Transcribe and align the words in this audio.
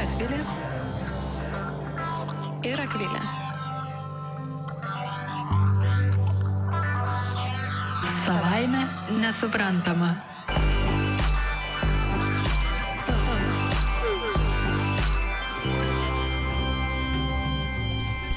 Akvilė 0.00 0.40
ir 2.64 2.80
Akvilė. 2.80 3.20
Savaime 8.24 8.82
nesuprantama. 9.20 10.10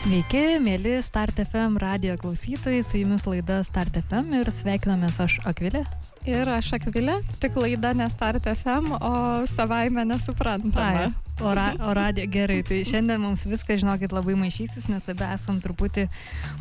Sveiki, 0.03 0.59
mėly 0.59 0.97
Start 0.99 1.37
FM 1.39 1.77
radio 1.79 2.17
klausytojai, 2.19 2.83
su 2.83 2.99
jumis 2.99 3.23
laida 3.23 3.61
Start 3.63 3.95
FM 4.03 4.35
ir 4.41 4.51
sveikinamės 4.51 5.21
aš 5.23 5.39
Akvilė. 5.47 5.85
Ir 6.27 6.49
aš 6.51 6.73
Akvilė, 6.75 7.21
tik 7.39 7.55
laida 7.55 7.93
ne 7.95 8.09
Start 8.11 8.51
FM, 8.51 8.97
o 8.99 9.13
savaime 9.47 10.03
nesuprantama. 10.11 11.07
Ai, 11.07 11.22
o, 11.41 11.53
ra, 11.53 11.73
o 11.79 11.93
radio 11.93 12.25
gerai, 12.29 12.61
tai 12.67 12.83
šiandien 12.87 13.21
mums 13.21 13.45
viskas, 13.49 13.81
žinokit, 13.81 14.13
labai 14.13 14.35
maišysis, 14.39 14.87
nes 14.91 15.09
abi 15.09 15.25
esam 15.33 15.59
truputį 15.63 16.07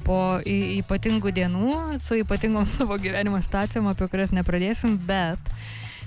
po 0.06 0.18
y, 0.46 0.78
ypatingų 0.80 1.34
dienų, 1.36 1.76
su 2.04 2.20
ypatingom 2.22 2.66
savo 2.76 2.98
gyvenimo 3.02 3.40
situacijom, 3.44 3.90
apie 3.92 4.08
kurias 4.12 4.34
nepradėsim, 4.36 4.98
bet 5.08 5.54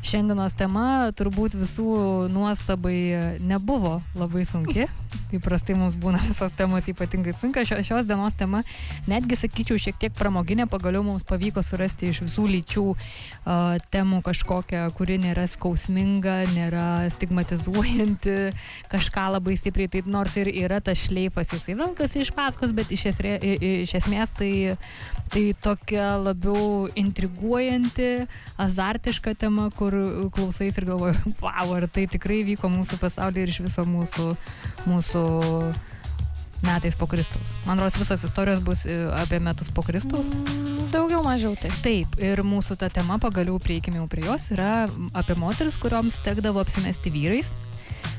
šiandienos 0.05 0.53
tema 0.57 1.11
turbūt 1.17 1.57
visų 1.57 2.29
nuostabai 2.33 3.37
nebuvo 3.41 3.99
labai 4.17 4.45
sunki. 4.49 4.89
Įprastai 5.35 5.75
mums 5.77 5.97
būna 5.99 6.19
visos 6.23 6.53
temos 6.55 6.87
ypatingai 6.91 7.33
sunkios. 7.35 7.67
Šio, 7.69 7.79
šios 7.85 8.09
dienos 8.09 8.35
tema, 8.37 8.61
netgi 9.09 9.37
sakyčiau, 9.39 9.79
šiek 9.81 9.97
tiek 10.01 10.15
pramoginė, 10.15 10.67
pagaliau 10.71 11.03
mums 11.05 11.25
pavyko 11.27 11.63
surasti 11.65 12.11
iš 12.11 12.21
visų 12.25 12.45
lyčių 12.53 12.85
uh, 12.93 13.77
temų 13.93 14.21
kažkokią, 14.25 14.83
kuri 14.97 15.17
nėra 15.23 15.47
skausminga, 15.49 16.37
nėra 16.53 16.87
stigmatizuojanti, 17.15 18.37
kažką 18.91 19.27
labai 19.35 19.57
stipriai, 19.59 19.91
tai 19.91 20.03
nors 20.09 20.35
ir 20.39 20.51
yra 20.51 20.81
tas 20.83 21.05
šleifas, 21.07 21.53
jisai 21.55 21.77
velkas 21.79 22.15
iš 22.19 22.33
paskos, 22.35 22.73
bet 22.75 22.91
iš, 22.93 23.07
esrė, 23.13 23.35
iš 23.85 23.95
esmės 24.01 24.33
tai, 24.37 24.51
tai 25.33 25.45
tokia 25.61 26.15
labiau 26.21 26.85
intriguojanti, 26.99 28.27
azartiška 28.61 29.35
tema, 29.39 29.69
kur 29.75 29.95
klausais 30.35 30.77
ir 30.77 30.89
galvoju, 30.89 31.35
wow, 31.41 31.75
ar 31.77 31.89
tai 31.91 32.05
tikrai 32.11 32.43
vyko 32.47 32.69
mūsų 32.71 32.99
pasaulyje 33.01 33.45
ir 33.45 33.53
iš 33.53 33.61
viso 33.65 33.85
mūsų, 33.89 34.29
mūsų 34.89 35.04
metais 36.65 36.95
po 36.95 37.05
Kristaus. 37.07 37.45
Man 37.65 37.79
rodos, 37.79 37.97
visos 37.99 38.23
istorijos 38.23 38.63
bus 38.63 38.85
e, 38.85 38.95
apie 39.13 39.39
metus 39.39 39.69
po 39.69 39.83
Kristaus. 39.85 40.25
Mm, 40.25 40.89
daugiau 40.91 41.21
mažiau 41.23 41.53
tai. 41.59 41.69
Taip, 41.83 42.17
ir 42.17 42.41
mūsų 42.45 42.79
ta 42.81 42.89
tema, 42.89 43.19
pagaliau 43.21 43.59
prieikime 43.61 44.01
jau 44.01 44.09
prie 44.09 44.25
jos, 44.25 44.49
yra 44.55 44.87
apie 45.13 45.37
moteris, 45.37 45.77
kurioms 45.77 46.17
tekdavo 46.25 46.63
apsimesti 46.63 47.13
vyrais 47.13 47.53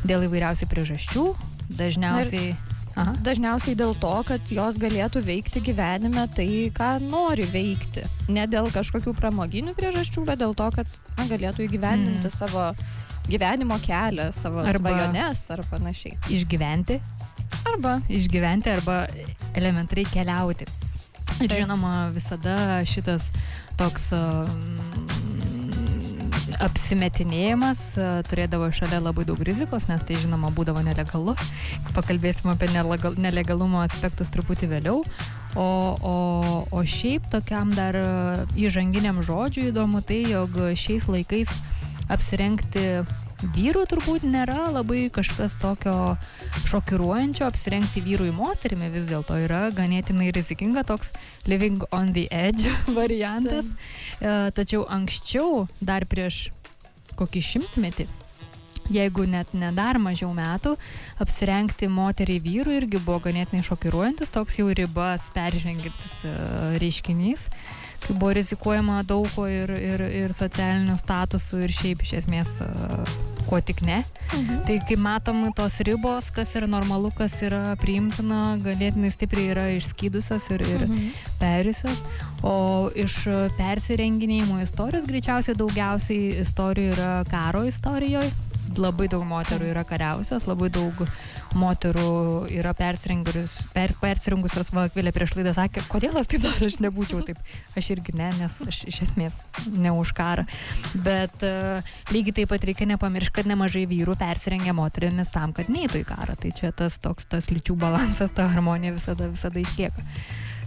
dėl 0.06 0.28
įvairiausių 0.28 0.70
priežasčių. 0.70 1.28
Dažniausiai... 1.76 2.56
Aha. 2.96 3.12
Dažniausiai 3.20 3.76
dėl 3.76 3.90
to, 4.00 4.10
kad 4.24 4.48
jos 4.48 4.78
galėtų 4.80 5.20
veikti 5.20 5.60
gyvenime 5.60 6.22
tai, 6.32 6.48
ką 6.72 6.94
nori 7.04 7.44
veikti. 7.52 8.06
Ne 8.32 8.46
dėl 8.48 8.70
kažkokių 8.72 9.12
pramoginių 9.18 9.74
priežasčių, 9.76 10.24
bet 10.24 10.40
dėl 10.40 10.56
to, 10.56 10.70
kad 10.72 10.94
na, 11.18 11.26
galėtų 11.28 11.66
įgyvendinti 11.66 12.24
mm. 12.24 12.32
savo 12.32 12.70
gyvenimo 13.28 13.78
kelią, 13.82 14.30
savo 14.32 14.64
arba 14.64 14.92
svajones 14.94 15.44
ar 15.50 15.62
panašiai. 15.70 16.18
Išgyventi. 16.38 17.00
Arba. 17.66 17.98
Išgyventi 18.08 18.70
arba 18.70 19.04
elementariai 19.54 20.08
keliauti. 20.10 20.68
Ir 21.42 21.52
žinoma, 21.52 22.08
visada 22.14 22.80
šitas 22.88 23.28
toks 23.76 24.12
apsimetinėjimas 26.62 27.80
turėdavo 28.30 28.70
šalia 28.74 29.00
labai 29.02 29.26
daug 29.28 29.40
rizikos, 29.44 29.88
nes 29.90 30.02
tai 30.06 30.16
žinoma 30.22 30.52
būdavo 30.56 30.80
nelegalu. 30.86 31.34
Pakalbėsim 31.96 32.48
apie 32.52 32.70
nelegalumo 32.72 33.82
aspektus 33.82 34.30
truputį 34.32 34.70
vėliau. 34.70 35.02
O, 35.56 35.66
o, 35.66 36.16
o 36.70 36.84
šiaip 36.84 37.28
tokiam 37.32 37.72
dar 37.76 37.96
įžanginiam 38.56 39.22
žodžiui 39.24 39.70
įdomu 39.72 40.02
tai, 40.04 40.22
jog 40.30 40.56
šiais 40.76 41.08
laikais 41.08 41.52
apsirengti 42.12 43.04
vyrų 43.56 43.84
turbūt 43.90 44.24
nėra 44.24 44.70
labai 44.72 45.06
kažkas 45.12 45.58
tokio 45.60 46.16
šokiruojančio, 46.66 47.46
apsirengti 47.48 48.02
vyrui 48.04 48.32
moterimi 48.34 48.88
vis 48.94 49.08
dėlto 49.10 49.36
yra 49.44 49.66
ganėtinai 49.76 50.30
rizikinga 50.34 50.86
toks 50.88 51.12
living 51.46 51.84
on 51.92 52.14
the 52.16 52.26
edge 52.30 52.70
variantas. 52.98 53.72
Tai. 54.20 54.52
Tačiau 54.56 54.86
anksčiau, 54.88 55.66
dar 55.80 56.06
prieš 56.08 56.46
kokį 57.16 57.42
šimtmetį, 57.44 58.06
jeigu 58.92 59.26
net 59.28 59.52
ne 59.56 59.70
dar 59.76 59.98
mažiau 60.00 60.30
metų, 60.36 60.76
apsirengti 61.22 61.88
moteriai 61.92 62.42
vyrui 62.42 62.76
irgi 62.80 63.00
buvo 63.00 63.20
ganėtinai 63.26 63.64
šokiruojantis, 63.66 64.32
toks 64.32 64.60
jau 64.60 64.68
ribas 64.76 65.28
peržengintis 65.34 66.22
reiškinys 66.80 67.48
kai 68.06 68.16
buvo 68.16 68.32
rizikuojama 68.38 69.02
daug 69.08 69.28
ko 69.34 69.46
ir, 69.50 69.70
ir, 69.70 70.04
ir 70.24 70.36
socialiniu 70.36 70.98
statusu 71.00 71.64
ir 71.66 71.74
šiaip 71.74 72.04
iš 72.06 72.12
esmės 72.22 72.58
kuo 73.46 73.60
tik 73.60 73.82
ne. 73.82 74.02
Mhm. 74.34 74.62
Tai 74.66 74.76
kaip 74.88 74.98
matom, 74.98 75.42
tos 75.54 75.78
ribos, 75.86 76.30
kas 76.34 76.54
yra 76.58 76.66
normalu, 76.70 77.12
kas 77.14 77.36
yra 77.46 77.76
priimtina, 77.80 78.56
ganėtinai 78.62 79.12
stipriai 79.14 79.52
yra 79.54 79.66
išskydusios 79.76 80.48
ir, 80.56 80.64
ir 80.66 80.86
mhm. 80.88 81.12
perėjusios. 81.40 82.02
O 82.46 82.56
iš 82.94 83.22
persirenginėjimo 83.58 84.60
istorijos 84.64 85.06
greičiausiai 85.08 85.58
daugiausiai 85.58 86.42
istorijų 86.42 86.96
yra 86.96 87.12
karo 87.30 87.64
istorijoje. 87.66 88.32
Labai 88.80 89.08
daug 89.12 89.24
moterų 89.26 89.70
yra 89.70 89.82
kariausios, 89.88 90.46
labai 90.48 90.68
daug 90.72 90.98
moterų 91.56 92.46
yra 92.52 92.72
per, 92.76 92.98
persirengusios 94.00 94.72
va, 94.74 94.86
Akvilė 94.86 95.12
prieš 95.14 95.36
laidą 95.38 95.54
sakė, 95.56 95.84
kodėl 95.90 96.18
aš 96.20 96.30
taip 96.32 96.44
dar 96.44 96.64
aš 96.66 96.78
nebūčiau 96.84 97.22
taip. 97.26 97.40
Aš 97.78 97.90
irgi 97.96 98.14
ne, 98.18 98.30
nes 98.40 98.58
aš 98.66 98.82
iš 98.90 99.02
esmės 99.08 99.36
ne 99.72 99.92
už 99.94 100.12
karą. 100.16 100.46
Bet 101.06 101.46
uh, 101.46 101.94
lygiai 102.14 102.40
taip 102.40 102.52
pat 102.52 102.66
reikia 102.68 102.88
nepamiršti, 102.92 103.38
kad 103.40 103.50
nemažai 103.50 103.86
vyrų 103.90 104.18
persirengia 104.20 104.76
moterimis 104.76 105.32
tam, 105.34 105.54
kad 105.56 105.70
neįtų 105.72 106.02
į 106.02 106.08
karą. 106.08 106.36
Tai 106.40 106.52
čia 106.56 106.72
tas 106.76 107.00
toks 107.02 107.30
tas 107.32 107.50
lyčių 107.52 107.78
balansas, 107.80 108.34
ta 108.36 108.50
harmonija 108.52 108.96
visada, 108.96 109.30
visada 109.32 109.62
išlieka. 109.62 110.04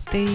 Tai 0.10 0.26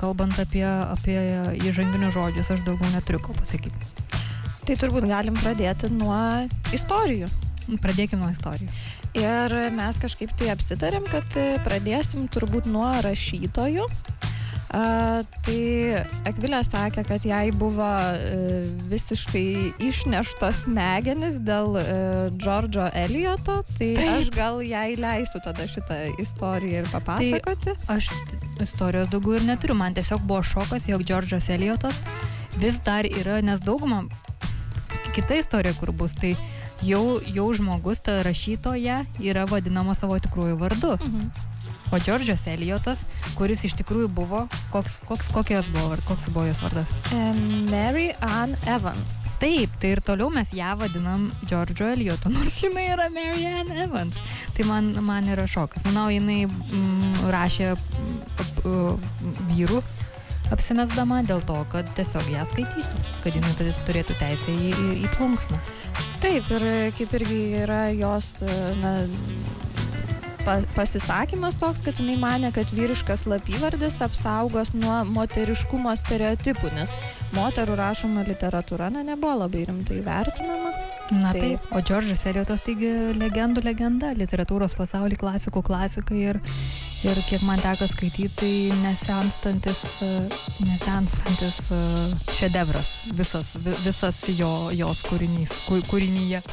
kalbant 0.00 0.34
apie, 0.42 0.64
apie 0.66 1.18
įžanginius 1.62 2.16
žodžius, 2.16 2.50
aš 2.56 2.64
daugiau 2.66 2.90
neturiu 2.90 3.22
ko 3.22 3.36
pasakyti. 3.38 4.09
Tai 4.70 4.76
turbūt 4.78 5.08
galim 5.10 5.34
pradėti 5.34 5.88
nuo 5.90 6.14
istorijų. 6.70 7.26
Pradėkime 7.82 8.20
nuo 8.22 8.28
istorijų. 8.30 8.68
Ir 9.18 9.54
mes 9.74 9.96
kažkaip 9.98 10.30
tai 10.38 10.52
apsitarėm, 10.52 11.08
kad 11.10 11.26
pradėsim 11.64 12.28
turbūt 12.30 12.68
nuo 12.70 12.86
rašytojų. 13.02 13.88
A, 14.70 14.84
tai 15.42 15.58
Akvilė 16.30 16.62
sakė, 16.62 17.02
kad 17.08 17.26
jai 17.26 17.48
buvo 17.50 17.88
e, 18.14 18.60
visiškai 18.92 19.42
išneštos 19.88 20.62
smegenis 20.68 21.42
dėl 21.42 21.74
e, 21.82 21.88
Džordžo 22.38 22.86
Elioto, 22.94 23.64
tai 23.74 23.90
Taip. 23.98 24.14
aš 24.20 24.32
gal 24.38 24.62
jai 24.62 24.94
leisiu 24.94 25.42
tada 25.42 25.66
šitą 25.66 25.98
istoriją 26.22 26.84
ir 26.84 26.90
papasakoti. 26.94 27.74
Tai 27.74 27.98
aš 27.98 28.14
istorijos 28.62 29.10
daugiau 29.10 29.40
ir 29.42 29.50
neturiu, 29.50 29.74
man 29.82 29.98
tiesiog 29.98 30.22
buvo 30.30 30.46
šokas, 30.46 30.86
jog 30.94 31.02
Džordžas 31.02 31.50
Eliotas 31.58 31.98
vis 32.62 32.78
dar 32.86 33.10
yra, 33.10 33.42
nes 33.42 33.58
dauguma 33.66 34.04
kita 35.14 35.40
istorija, 35.40 35.74
kur 35.78 35.92
bus, 35.92 36.14
tai 36.18 36.34
jau, 36.86 37.20
jau 37.34 37.48
žmogus, 37.56 38.02
ta 38.04 38.20
rašytoja, 38.26 39.04
yra 39.20 39.46
vadinama 39.50 39.96
savo 39.98 40.18
tikrųjų 40.22 40.58
vardu. 40.60 40.96
Mhm. 41.00 41.48
O 41.90 41.98
Džordžas 41.98 42.44
Eliotas, 42.46 43.00
kuris 43.34 43.64
iš 43.66 43.72
tikrųjų 43.80 44.06
buvo, 44.14 44.44
koks, 44.70 45.00
koks, 45.08 45.26
kokios 45.34 45.66
buvo, 45.74 45.96
koks 46.06 46.28
buvo 46.30 46.44
jos 46.46 46.60
vardas? 46.62 46.92
Mary 47.66 48.12
Ann 48.22 48.54
Evans. 48.70 49.24
Taip, 49.42 49.74
tai 49.82 49.96
ir 49.96 50.02
toliau 50.06 50.30
mes 50.30 50.52
ją 50.54 50.76
vadinam 50.78 51.26
Džordžo 51.48 51.88
Eliotu, 51.90 52.30
nors 52.36 52.60
jinai 52.62 52.86
yra 52.92 53.08
Mary 53.10 53.42
Ann 53.50 53.74
Evans. 53.74 54.22
Tai 54.54 54.68
man, 54.70 54.92
man 55.02 55.26
yra 55.34 55.48
šokas. 55.50 55.88
Na, 55.90 56.06
jinai 56.14 56.44
mm, 56.46 57.26
rašė 57.34 57.74
mm, 57.74 59.42
vyrų 59.50 59.82
apsimesdama 60.54 61.22
dėl 61.28 61.42
to, 61.46 61.58
kad 61.72 61.88
tiesiog 61.98 62.28
ją 62.32 62.46
skaitytų, 62.52 63.04
kad 63.24 63.38
jinai 63.38 63.70
turėtų 63.88 64.18
teisę 64.20 64.54
į, 64.54 64.72
į, 64.72 64.90
į 65.04 65.12
plunksną. 65.16 65.60
Taip, 66.22 66.50
ir 66.56 66.66
kaip 66.98 67.16
irgi 67.20 67.40
yra 67.62 67.82
jos 67.96 68.40
na, 68.82 68.94
pa, 70.44 70.58
pasisakymas 70.76 71.58
toks, 71.60 71.82
kad 71.84 71.98
jinai 72.00 72.16
mane, 72.20 72.50
kad 72.54 72.70
vyriškas 72.74 73.26
lapyvardis 73.30 74.00
apsaugos 74.04 74.72
nuo 74.76 75.00
moteriškumo 75.14 75.94
stereotipų, 75.98 76.72
nes 76.76 76.92
moterų 77.36 77.76
rašoma 77.78 78.24
literatūra 78.28 78.90
na, 78.94 79.04
nebuvo 79.06 79.44
labai 79.44 79.66
rimtai 79.68 80.00
vertinama. 80.06 80.72
Na 81.10 81.32
taip, 81.34 81.42
taip. 81.42 81.72
o 81.74 81.82
Džordžas 81.82 82.22
Eliotas 82.30 82.62
taigi 82.62 82.90
legendų 83.18 83.64
legenda, 83.66 84.12
literatūros 84.14 84.76
pasaulį 84.78 85.18
klasikų 85.18 85.62
klasikai 85.66 86.20
ir, 86.28 86.38
ir 87.06 87.22
kiek 87.28 87.42
man 87.46 87.60
teko 87.62 87.88
skaityti, 87.88 88.28
tai 88.42 88.52
nesenstantis, 88.82 89.84
nesenstantis 90.66 91.70
šedevras, 92.36 92.94
visas, 93.16 93.54
visas 93.84 94.22
jo, 94.36 94.52
jos 94.76 95.04
kūrinys, 95.08 95.56
kūrinyje. 95.90 96.44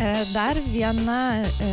E, 0.00 0.24
dar 0.32 0.56
viena 0.72 1.42
e, 1.60 1.66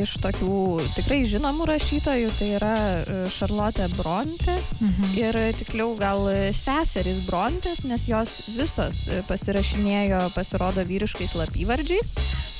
iš 0.00 0.14
tokių 0.24 0.80
tikrai 0.96 1.18
žinomų 1.28 1.66
rašytojų 1.68 2.30
tai 2.38 2.48
yra 2.56 2.72
e, 3.02 3.16
Charlotte 3.36 3.84
Bronte 3.98 4.54
Mhm. 4.80 5.10
ir 5.16 5.36
tiksliau 5.56 5.92
gal 5.98 6.24
seserys 6.56 7.20
Brontės, 7.26 7.82
nes 7.84 8.06
jos 8.08 8.38
visos 8.56 9.02
e, 9.08 9.20
pasirašinėjo, 9.28 10.22
pasirodo, 10.34 10.84
vyriškais 10.88 11.32
slapyvardžiais. 11.36 12.08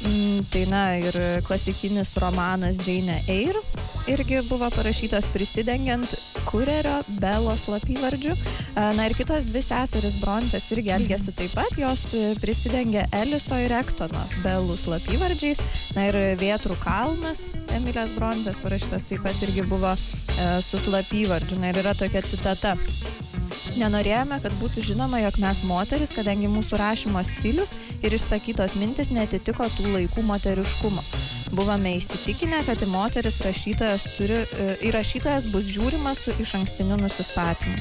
Mm, 0.04 0.44
tai 0.52 0.66
na 0.68 0.82
ir 1.00 1.16
klasikinis 1.48 2.12
romanas 2.20 2.76
Jane 2.84 3.22
Eyre 3.32 3.62
irgi 4.12 4.42
buvo 4.48 4.68
parašytas 4.70 5.24
prisidengiant 5.32 6.12
kurerio 6.46 7.00
Belo 7.20 7.56
slapyvardžiu. 7.58 8.34
Na 8.74 9.06
ir 9.08 9.14
kitos 9.18 9.46
dvi 9.48 9.62
seserys 9.64 10.16
Brontės 10.20 10.68
irgi 10.74 10.94
elgėsi 10.96 11.34
taip 11.36 11.54
pat, 11.56 11.74
jos 11.80 12.08
e, 12.16 12.32
prisidengė 12.42 13.06
Eliso 13.16 13.58
ir 13.62 13.74
Ektono 13.76 14.22
Belų 14.44 14.78
slapyvardžiais. 14.80 15.60
Na 15.96 16.08
ir 16.10 16.18
Vietrų 16.40 16.78
kalnas 16.82 17.48
Emilės 17.76 18.14
Brontės 18.16 18.60
parašytas 18.62 19.06
taip 19.08 19.24
pat 19.26 19.46
irgi 19.46 19.66
buvo 19.66 19.94
e, 19.96 20.48
su 20.64 20.80
slapyvardžiu. 20.82 21.60
Na 21.62 21.72
ir 21.72 21.82
yra 21.82 21.96
tokia 21.98 22.24
citata. 22.26 22.76
Nenorėjome, 23.76 24.38
kad 24.40 24.54
būtų 24.60 24.84
žinoma, 24.90 25.20
jog 25.20 25.36
mes 25.42 25.60
moteris, 25.68 26.14
kadangi 26.16 26.48
mūsų 26.50 26.80
rašymo 26.80 27.22
stilius 27.28 27.74
ir 28.00 28.16
išsakytos 28.16 28.76
mintis 28.80 29.12
netitiko 29.12 29.68
tų 29.76 29.92
laikų 29.98 30.24
moteriškumo. 30.30 31.04
Buvome 31.54 31.96
įsitikinę, 32.00 32.64
kad 32.66 32.82
į 32.82 32.88
moteris 32.90 33.38
rašytojas, 33.44 34.06
turi, 34.16 34.42
e, 34.42 34.72
į 34.82 34.90
rašytojas 34.96 35.46
bus 35.52 35.68
žiūrima 35.70 36.16
su 36.18 36.34
iš 36.42 36.56
ankstiniu 36.58 36.98
nusistatymu. 36.98 37.76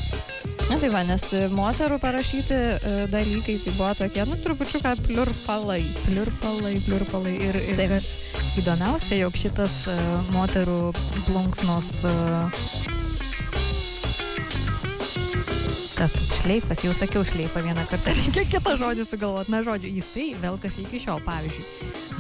Na 0.65 0.77
tai 0.81 0.89
va, 0.94 1.01
nes 1.06 1.21
e, 1.33 1.45
moterų 1.53 1.97
parašyti 2.01 2.56
e, 2.56 2.94
dalykai 3.09 3.57
tai 3.63 3.73
buvo 3.77 3.91
tokie, 3.97 4.23
nu, 4.29 4.38
trupučiuką 4.41 4.95
pliurpalai. 5.06 5.81
Pliurpalai, 6.06 6.75
pliurpalai. 6.85 7.33
Ir, 7.47 7.59
ir 7.73 7.81
Taip. 7.81 7.95
kas 7.95 8.12
įdomiausia, 8.62 9.17
jog 9.19 9.35
šitas 9.38 9.81
uh, 9.91 10.00
moterų 10.33 10.94
plunksnos. 11.27 11.89
Kas 15.95 16.15
toks 16.15 16.41
šleifas, 16.41 16.81
jau 16.85 16.94
sakiau 16.97 17.25
šleifą 17.27 17.62
vieną 17.65 17.85
kartą, 17.89 18.13
reikia 18.19 18.45
kitą 18.56 18.77
žodį 18.79 19.06
sugalvoti. 19.09 19.53
Na, 19.53 19.62
žodžiu, 19.65 19.91
jisai 20.00 20.31
velkasi 20.41 20.85
iki 20.85 21.01
šiol. 21.06 21.21
Pavyzdžiui, 21.25 21.65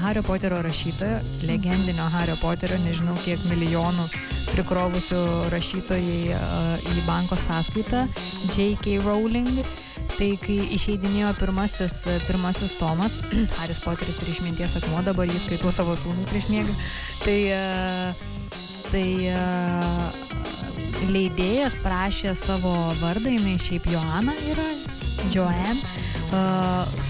Hario 0.01 0.23
Poterio 0.23 0.61
rašytojo, 0.61 1.19
legendinio 1.47 2.03
Hario 2.11 2.35
Poterio, 2.41 2.77
nežinau 2.83 3.15
kiek 3.23 3.41
milijonų 3.49 4.05
prikrovusių 4.51 5.21
rašytojai 5.53 6.35
uh, 6.35 6.85
į 6.91 7.03
banko 7.07 7.37
sąskaitą, 7.47 8.05
J.K. 8.51 8.99
Rowling. 9.05 9.63
Tai 10.15 10.27
kai 10.39 10.57
išeidinėjo 10.75 11.31
pirmasis, 11.39 11.97
pirmasis 12.27 12.75
tomas, 12.79 13.17
Haris 13.57 13.81
Poteris 13.83 14.21
ir 14.23 14.31
išminties 14.31 14.77
akmuo, 14.79 15.01
dabar 15.03 15.27
jis 15.27 15.43
skaitau 15.47 15.73
savo 15.75 15.95
sūnų 15.99 16.27
prieš 16.29 16.47
miegą, 16.53 16.75
tai, 17.25 17.39
e, 17.51 18.13
tai 18.93 19.07
e, 19.33 19.41
leidėjas 21.09 21.79
prašė 21.83 22.35
savo 22.39 22.75
vardą, 23.01 23.33
jinai 23.33 23.57
šiaip 23.65 23.89
Joana 23.91 24.37
yra, 24.53 24.69
Joanne, 25.33 25.81
uh, 25.81 25.94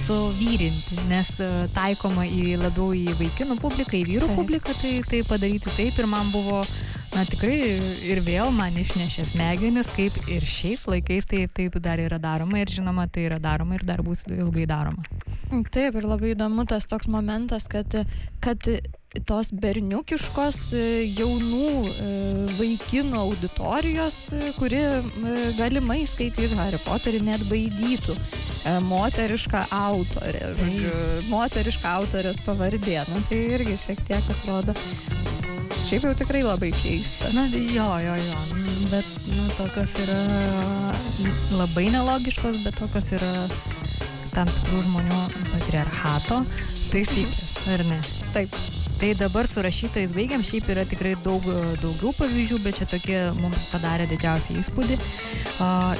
suvyrinti, 0.05 0.97
nes 1.09 1.29
taikoma 1.75 2.25
į 2.27 2.55
labiau 2.61 2.91
į 2.95 3.15
vaikinų 3.19 3.57
publiką, 3.61 3.95
į 3.97 4.03
vyrų 4.09 4.29
Taip. 4.29 4.39
publiką, 4.39 4.75
tai, 4.81 4.93
tai 5.09 5.21
padaryti 5.27 5.73
taip 5.77 5.99
ir 6.01 6.09
man 6.09 6.31
buvo, 6.33 6.61
na 7.15 7.23
tikrai 7.27 7.57
ir 8.05 8.21
vėl 8.25 8.51
man 8.55 8.75
išnešė 8.81 9.27
smegenis, 9.31 9.91
kaip 9.95 10.17
ir 10.31 10.45
šiais 10.45 10.85
laikais 10.89 11.29
taip, 11.31 11.53
taip 11.55 11.79
dar 11.83 12.01
yra 12.03 12.19
daroma 12.21 12.61
ir 12.61 12.71
žinoma, 12.71 13.07
tai 13.07 13.27
yra 13.29 13.39
daroma 13.41 13.79
ir 13.79 13.87
dar 13.87 14.03
bus 14.05 14.25
ilgai 14.29 14.67
daroma. 14.69 15.05
Taip, 15.71 15.95
ir 15.95 16.05
labai 16.05 16.33
įdomu 16.35 16.67
tas 16.69 16.87
toks 16.89 17.09
momentas, 17.11 17.69
kad, 17.71 17.99
kad 18.43 18.69
tos 19.23 19.51
berniukiškos 19.55 20.57
e, 20.75 20.83
jaunų 21.15 21.69
e, 21.87 22.07
vaikinų 22.57 23.17
auditorijos, 23.21 24.17
e, 24.35 24.51
kuri 24.57 24.81
galimai 25.59 26.01
skaitys 26.09 26.55
Harry 26.59 26.79
Potterį, 26.83 27.21
net 27.29 27.45
baidytų 27.49 28.17
moterišką 28.89 29.67
autorę. 29.75 30.51
Žodžiu, 30.57 30.93
moterišką 31.29 31.91
autorės 32.01 32.39
pavardė. 32.45 33.03
Na, 33.11 33.21
tai 33.29 33.41
irgi 33.59 33.77
šiek 33.77 34.01
tiek 34.07 34.31
atrodo. 34.33 34.73
Šiaip 35.85 36.07
jau 36.07 36.13
tikrai 36.17 36.41
labai 36.41 36.71
keista. 36.73 37.29
Na, 37.37 37.45
jo, 37.51 37.89
jo, 38.01 38.15
jo, 38.17 38.39
bet, 38.89 39.11
nu, 39.29 39.45
tokios 39.59 39.93
yra 40.01 40.17
labai 41.53 41.91
nelogiškos, 41.93 42.63
bet 42.65 42.81
tokios 42.81 43.11
yra 43.19 43.33
tam 44.33 44.49
tikrų 44.49 44.81
žmonių 44.89 45.21
patriarchato 45.53 46.41
taisyklės, 46.89 47.61
ar 47.71 47.85
ne? 47.91 48.01
Taip. 48.35 48.84
Tai 48.95 49.09
dabar 49.19 49.47
su 49.47 49.59
rašytojais 49.59 50.13
baigiam, 50.15 50.43
šiaip 50.43 50.69
yra 50.71 50.85
tikrai 50.87 51.17
daug 51.19 51.43
daugiau 51.81 52.13
pavyzdžių, 52.15 52.59
bet 52.63 52.77
čia 52.79 52.85
tokie 52.87 53.17
mums 53.35 53.65
padarė 53.67 54.05
didžiausią 54.07 54.55
įspūdį. 54.61 54.95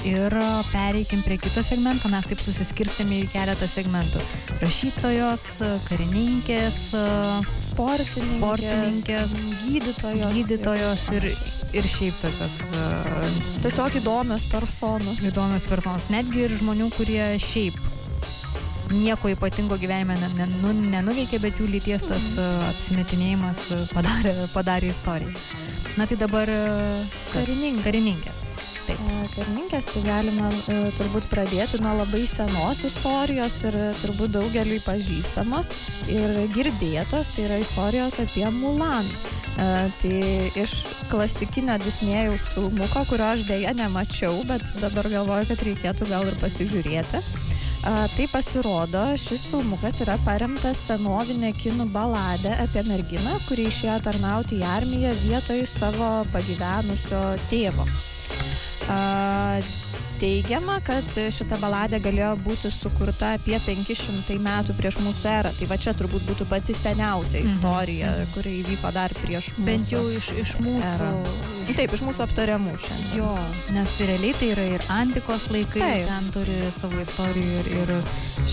Ir 0.08 0.36
pereikim 0.72 1.24
prie 1.26 1.36
kito 1.44 1.64
segmento, 1.66 2.08
mes 2.12 2.30
taip 2.30 2.40
susiskirstėme 2.44 3.20
į 3.26 3.28
keletą 3.34 3.68
segmentų. 3.68 4.24
Rašytojos, 4.64 5.50
karininkės, 5.90 6.80
Sportininkės, 7.68 8.32
Sportininkės, 8.38 9.36
gydytojos. 9.66 10.40
gydytojos 10.40 11.06
ir, 11.20 11.30
ir 11.76 11.90
šiaip 11.98 12.24
tokios 12.24 12.62
Tiesiog 13.66 14.00
įdomios 14.00 14.48
personos. 14.48 15.20
įdomios 15.20 15.68
personos, 15.68 16.08
netgi 16.14 16.48
ir 16.48 16.58
žmonių, 16.64 16.94
kurie 16.96 17.36
šiaip 17.44 17.76
nieko 18.94 19.32
ypatingo 19.34 19.78
gyvenime 19.82 20.18
ne, 20.22 20.32
ne, 20.38 20.50
nu, 20.62 20.74
nenuveikė, 20.96 21.42
bet 21.44 21.62
jų 21.62 21.70
lyties 21.76 22.06
tas 22.06 22.32
uh, 22.38 22.66
apsimetinėjimas 22.72 23.68
uh, 23.76 23.86
padarė, 23.94 24.36
padarė 24.56 24.94
istoriją. 24.94 25.36
Na 25.96 26.10
tai 26.10 26.20
dabar 26.20 26.50
kas? 26.50 27.38
Karininkės. 27.38 27.86
karininkės. 27.86 28.46
Taip. 28.86 29.00
E, 29.02 29.22
Karininkės 29.34 29.88
tai 29.90 30.02
galima 30.06 30.50
e, 30.70 30.76
turbūt 30.98 31.28
pradėti 31.32 31.80
nuo 31.82 31.96
labai 32.02 32.24
senos 32.30 32.84
istorijos 32.86 33.58
ir 33.66 33.78
e, 33.80 33.88
turbūt 34.02 34.36
daugeliui 34.36 34.82
pažįstamos 34.86 35.70
ir 36.12 36.38
girdėtos, 36.56 37.32
tai 37.36 37.48
yra 37.48 37.60
istorijos 37.64 38.20
apie 38.22 38.46
Mulan. 38.54 39.10
E, 39.10 39.70
tai 40.02 40.20
iš 40.62 40.78
klasikinio 41.12 41.80
Disnėjaus 41.82 42.46
filmuko, 42.54 43.06
kurio 43.10 43.32
aš 43.32 43.48
dėja 43.50 43.74
nemačiau, 43.78 44.44
bet 44.50 44.66
dabar 44.84 45.10
galvoju, 45.18 45.50
kad 45.54 45.68
reikėtų 45.70 46.12
gal 46.12 46.30
ir 46.30 46.40
pasižiūrėti. 46.44 47.24
A, 47.86 48.08
Tai 48.18 48.26
pasirodo, 48.34 49.02
šis 49.22 49.44
filmukas 49.46 50.00
yra 50.02 50.16
paremtas 50.26 50.80
senovinė 50.88 51.52
kinų 51.54 51.86
baladė 51.94 52.56
apie 52.64 52.82
merginą, 52.88 53.36
kuri 53.46 53.68
išėjo 53.70 54.00
tarnauti 54.08 54.58
į 54.58 54.66
armiją 54.66 55.12
vietoj 55.22 55.62
savo 55.70 56.10
pagyvenusio 56.34 57.22
tėvo. 57.52 57.86
A, 58.90 59.62
Teigiama, 60.20 60.78
kad 60.86 61.04
šita 61.36 61.58
baladė 61.60 61.98
galėjo 62.00 62.30
būti 62.46 62.70
sukurta 62.72 63.34
apie 63.36 63.58
500 63.66 64.38
metų 64.40 64.76
prieš 64.78 64.98
mūsų 65.04 65.28
erą. 65.28 65.52
Tai 65.60 65.66
va 65.68 65.78
čia 65.78 65.92
turbūt 65.98 66.24
būtų 66.30 66.48
pati 66.48 66.74
seniausia 66.74 67.42
Mhm. 67.42 67.50
istorija, 67.52 68.14
kuri 68.34 68.54
įvyko 68.64 68.94
dar 68.96 69.12
prieš 69.22 69.50
mūsų. 69.52 69.66
Bent 69.68 69.92
jau 69.92 70.04
iš, 70.16 70.32
iš 70.40 70.54
mūsų. 70.64 70.94
Era. 70.96 71.12
Iš, 71.68 71.76
Taip, 71.76 71.94
iš 71.98 72.02
mūsų 72.06 72.22
aptariamų 72.28 72.78
šiandien. 72.78 73.18
jo, 73.18 73.30
nes 73.74 73.90
realiai 74.00 74.34
tai 74.40 74.50
yra 74.54 74.66
ir 74.78 74.82
antikos 74.88 75.48
laikai, 75.50 75.82
Taip. 75.82 76.08
ten 76.08 76.32
turi 76.32 76.58
savo 76.80 76.96
istorijų 77.02 77.60
ir, 77.60 77.68
ir 77.82 77.94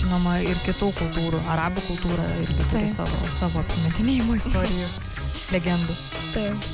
žinoma 0.00 0.40
ir 0.42 0.56
kitų 0.66 0.90
kultūrų. 0.98 1.38
Arabų 1.52 1.80
kultūra 1.90 2.24
irgi 2.40 2.56
turi 2.72 2.86
Taip. 2.88 2.96
savo, 2.96 3.16
savo 3.38 3.60
apsimetinėjimo 3.62 4.34
istorijų, 4.40 4.88
legendų. 5.52 5.96
Taip. 6.32 6.66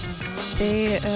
Tai 0.58 0.72
e, 0.98 1.14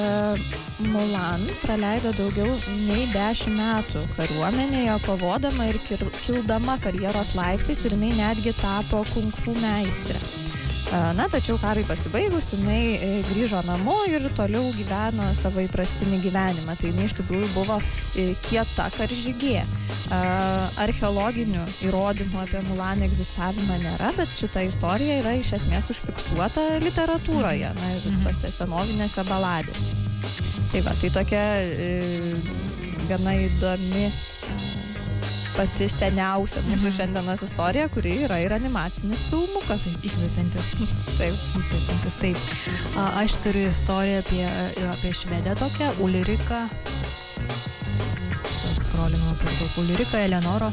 Mulan 0.83 1.45
praleido 1.63 2.11
daugiau 2.17 2.51
nei 2.89 3.07
10 3.13 3.55
metų 3.55 4.03
kariuomenėje, 4.17 4.97
kovodama 5.07 5.69
ir 5.71 5.79
kildama 6.25 6.79
karjeros 6.83 7.35
laiptais 7.39 7.85
ir 7.87 7.95
jinai 7.95 8.15
netgi 8.19 8.55
tapo 8.63 9.05
kung 9.15 9.31
fu 9.45 9.55
meistrė. 9.63 10.42
E, 10.93 11.13
Na, 11.17 11.25
tačiau 11.33 11.57
karai 11.61 11.85
pasibaigus, 11.89 12.51
jinai 12.53 12.83
e, 13.01 13.11
grįžo 13.31 13.63
namo 13.65 13.95
ir 14.11 14.27
toliau 14.37 14.69
gyveno 14.77 15.31
savo 15.39 15.63
įprastinį 15.65 16.19
gyvenimą. 16.27 16.75
Tai 16.77 16.91
jinai 16.91 17.07
iš 17.09 17.15
tikrųjų 17.23 17.49
buvo 17.55 17.79
e, 18.21 18.33
kieta 18.45 18.91
karžygė. 18.99 19.63
Archeologinių 20.83 21.63
įrodymų 21.89 22.41
apie 22.43 22.61
Mulan 22.69 23.01
egzistavimą 23.07 23.79
nėra, 23.81 24.11
bet 24.19 24.33
šita 24.37 24.65
istorija 24.69 25.21
yra 25.23 25.33
iš 25.41 25.55
esmės 25.59 25.89
užfiksuota 25.95 26.67
literatūroje, 26.85 27.73
na 27.79 27.93
ir 27.97 28.03
Mhm. 28.11 28.23
tose 28.27 28.51
senovinėse 28.53 29.25
baladėse. 29.29 29.97
Tai 30.73 30.81
va, 30.85 30.93
tai 31.01 31.11
tokia 31.11 31.43
gana 33.09 33.33
įdomi 33.49 34.11
pati 35.57 35.89
seniausia 35.89 36.63
mūsų 36.67 36.87
Mhm. 36.89 36.97
šiandienos 36.97 37.43
istorija, 37.43 37.89
kuri 37.89 38.13
yra 38.27 38.39
ir 38.45 38.53
animacinis 38.57 39.21
filmukas. 39.31 39.87
Įkvepiantis. 40.03 40.73
Taip. 41.19 41.35
Įkvepiantis, 41.61 42.17
taip. 42.21 42.39
A, 42.97 43.23
aš 43.23 43.33
turiu 43.45 43.69
istoriją 43.71 44.19
apie, 44.25 44.45
apie 44.93 45.13
švedę 45.13 45.55
tokią, 45.57 45.93
Ulrika. 46.01 46.69
Per 49.03 49.51
daug. 49.59 49.79
Ulrika 49.83 50.19
Eleonoro 50.23 50.69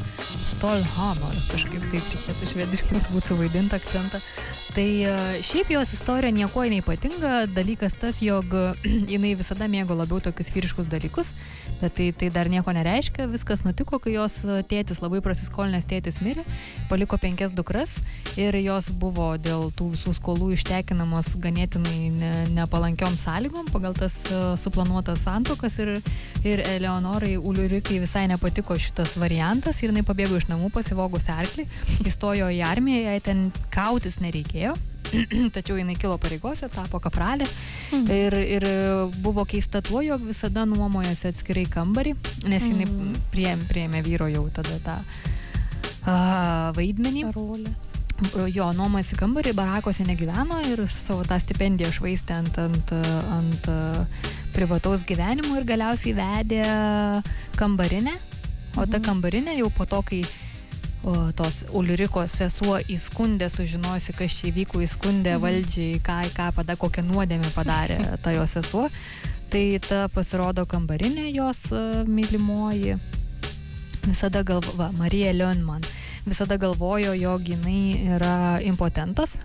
Stolhammer, 0.51 1.33
kažkaip 1.49 1.81
taip 1.89 2.05
reikėtų 2.13 2.49
švediškai 2.51 2.99
turbūt 2.99 3.25
suvaidinti 3.25 3.73
akcentą. 3.77 4.19
Tai 4.75 4.85
e, 4.85 5.13
šiaip 5.41 5.71
jos 5.73 5.93
istorija 5.95 6.29
nieko 6.35 6.61
neipatinga, 6.69 7.47
dalykas 7.49 7.95
tas, 7.97 8.19
jog 8.21 8.53
jinai 9.13 9.31
visada 9.39 9.65
mėgo 9.71 9.97
labiau 9.97 10.21
tokius 10.21 10.51
vyriškus 10.53 10.85
dalykus, 10.91 11.31
bet 11.79 11.95
tai, 11.97 12.09
tai 12.13 12.29
dar 12.35 12.51
nieko 12.53 12.69
nereiškia, 12.75 13.25
viskas 13.31 13.63
nutiko, 13.65 13.97
kai 14.03 14.13
jos 14.13 14.43
tėtis, 14.69 15.01
labai 15.01 15.23
prasiskolinęs 15.25 15.89
tėtis 15.89 16.19
mirė, 16.21 16.45
paliko 16.91 17.17
penkias 17.17 17.55
dukras 17.55 17.97
ir 18.37 18.57
jos 18.61 18.91
buvo 18.93 19.31
dėl 19.41 19.71
tų 19.73 19.89
visų 19.95 20.13
skolų 20.19 20.51
ištekinamos 20.59 21.33
ganėtinai 21.41 22.11
ne, 22.13 22.33
nepalankiom 22.53 23.17
sąlygom 23.17 23.71
pagal 23.73 23.97
tas 23.97 24.21
e, 24.29 24.43
suplanuotas 24.61 25.25
santokas 25.25 25.79
ir, 25.81 25.95
ir 26.45 26.61
Eleonorai 26.67 27.37
Uliurikai 27.39 28.03
visai 28.03 28.18
nepatiko 28.27 28.75
šitas 28.79 29.15
variantas 29.17 29.79
ir 29.83 29.89
jinai 29.93 30.03
pabėgo 30.03 30.35
iš 30.37 30.47
namų 30.51 30.69
pasivogus 30.75 31.29
arklį, 31.31 31.65
įstojo 32.09 32.49
į 32.51 32.59
armiją, 32.67 33.05
jai 33.11 33.19
ten 33.23 33.51
kautis 33.71 34.19
nereikėjo. 34.19 34.75
Tačiau 35.55 35.77
jinai 35.79 35.95
kilo 35.97 36.17
pareigose, 36.21 36.67
tapo 36.69 36.99
kapralė 36.99 37.47
Mhm. 37.91 38.11
ir, 38.13 38.33
ir 38.57 38.65
buvo 39.23 39.45
keista 39.49 39.81
tuo, 39.81 40.01
jog 40.05 40.21
visada 40.21 40.65
nuomojasi 40.69 41.31
atskirai 41.31 41.65
kambarį, 41.65 42.13
nes 42.45 42.63
jinai 42.67 42.85
Mhm. 42.85 43.15
prieėmė, 43.33 44.03
vyro 44.05 44.27
jau 44.29 44.43
tada 44.53 44.77
tą 44.85 44.97
a, 46.05 46.71
vaidmenį. 46.75 47.25
Rolė. 47.33 47.71
Jo, 48.51 48.65
nuomojasi 48.75 49.15
kambarį, 49.15 49.53
barakose 49.55 50.03
negyveno 50.03 50.57
ir 50.67 50.81
savo 50.91 51.23
tą 51.23 51.37
stipendiją 51.39 51.87
švaistė 51.95 52.35
ant, 52.35 52.57
ant, 52.59 52.91
ant 53.31 53.69
privataus 54.51 55.05
gyvenimo 55.07 55.55
ir 55.55 55.63
galiausiai 55.69 56.15
vedė 56.17 56.65
kambarinę. 57.55 58.17
O 58.77 58.85
ta 58.85 58.97
Mhm. 58.99 59.05
kambarinė 59.07 59.57
jau 59.57 59.69
po 59.71 59.85
to, 59.85 60.01
kai 60.03 60.25
o, 61.03 61.31
tos 61.31 61.63
Ulrikos 61.71 62.31
sesuo 62.41 62.75
įskundė, 62.91 63.47
sužinojusi, 63.49 64.13
kas 64.19 64.31
čia 64.35 64.51
įvyko, 64.51 64.83
įskundė 64.83 65.37
Mhm. 65.37 65.41
valdžiai, 65.41 66.01
ką, 66.03 66.17
ką 66.35 66.51
pada, 66.55 66.75
kokią 66.75 67.03
nuodėmę 67.07 67.49
padarė 67.55 67.97
ta 68.23 68.31
jos 68.35 68.51
sesuo. 68.51 68.89
Tai 69.49 69.79
ta 69.87 70.07
pasirodo 70.09 70.65
kambarinė 70.65 71.31
jos 71.33 71.71
a, 71.71 72.03
mylimoji. 72.05 72.99
Visada 74.05 74.43
galva, 74.43 74.91
Marija 74.97 75.31
Leonman. 75.33 75.81
Visada 76.25 76.57
galvojo, 76.57 77.13
jog 77.15 77.47
jinai 77.47 78.15
yra 78.17 78.59
impotentas, 78.65 79.37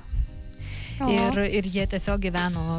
Ir, 0.95 1.38
ir 1.50 1.66
jie 1.66 1.83
tiesiog 1.90 2.21
gyveno 2.23 2.76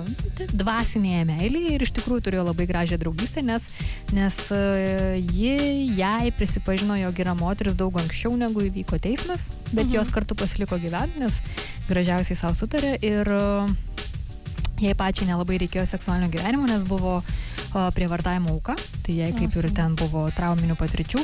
dvasinėje 0.55 1.25
meilėje 1.27 1.73
ir 1.75 1.83
iš 1.83 1.91
tikrųjų 1.97 2.23
turėjo 2.23 2.45
labai 2.47 2.63
gražią 2.69 2.95
draugystę, 3.01 3.41
nes, 3.43 3.65
nes 4.15 4.37
e, 4.55 5.19
ji 5.19 5.89
jai 5.97 6.31
prisipažino, 6.31 6.95
jog 6.95 7.19
yra 7.19 7.33
moteris 7.35 7.75
daug 7.75 7.97
anksčiau 7.99 8.31
negu 8.39 8.63
įvyko 8.69 9.01
teismas, 9.03 9.49
bet 9.73 9.83
Mhm. 9.89 9.97
jos 9.97 10.13
kartu 10.15 10.31
pasiliko 10.39 10.79
gyventi, 10.79 11.19
nes 11.19 11.41
gražiausiai 11.89 12.39
savo 12.39 12.55
sutarė 12.55 12.95
ir 13.03 13.27
e, 13.27 13.67
jai 14.87 14.95
pačiai 14.95 15.27
nelabai 15.33 15.59
reikėjo 15.65 15.83
seksualinio 15.85 16.31
gyvenimo, 16.31 16.71
nes 16.71 16.87
buvo 16.87 17.17
o, 17.19 17.91
prievartavimo 17.91 18.55
auka, 18.55 18.77
tai 19.03 19.19
jai 19.19 19.33
kaip 19.35 19.59
ir 19.59 19.67
ten 19.75 19.95
buvo 19.99 20.29
trauminių 20.31 20.79
patirčių. 20.79 21.19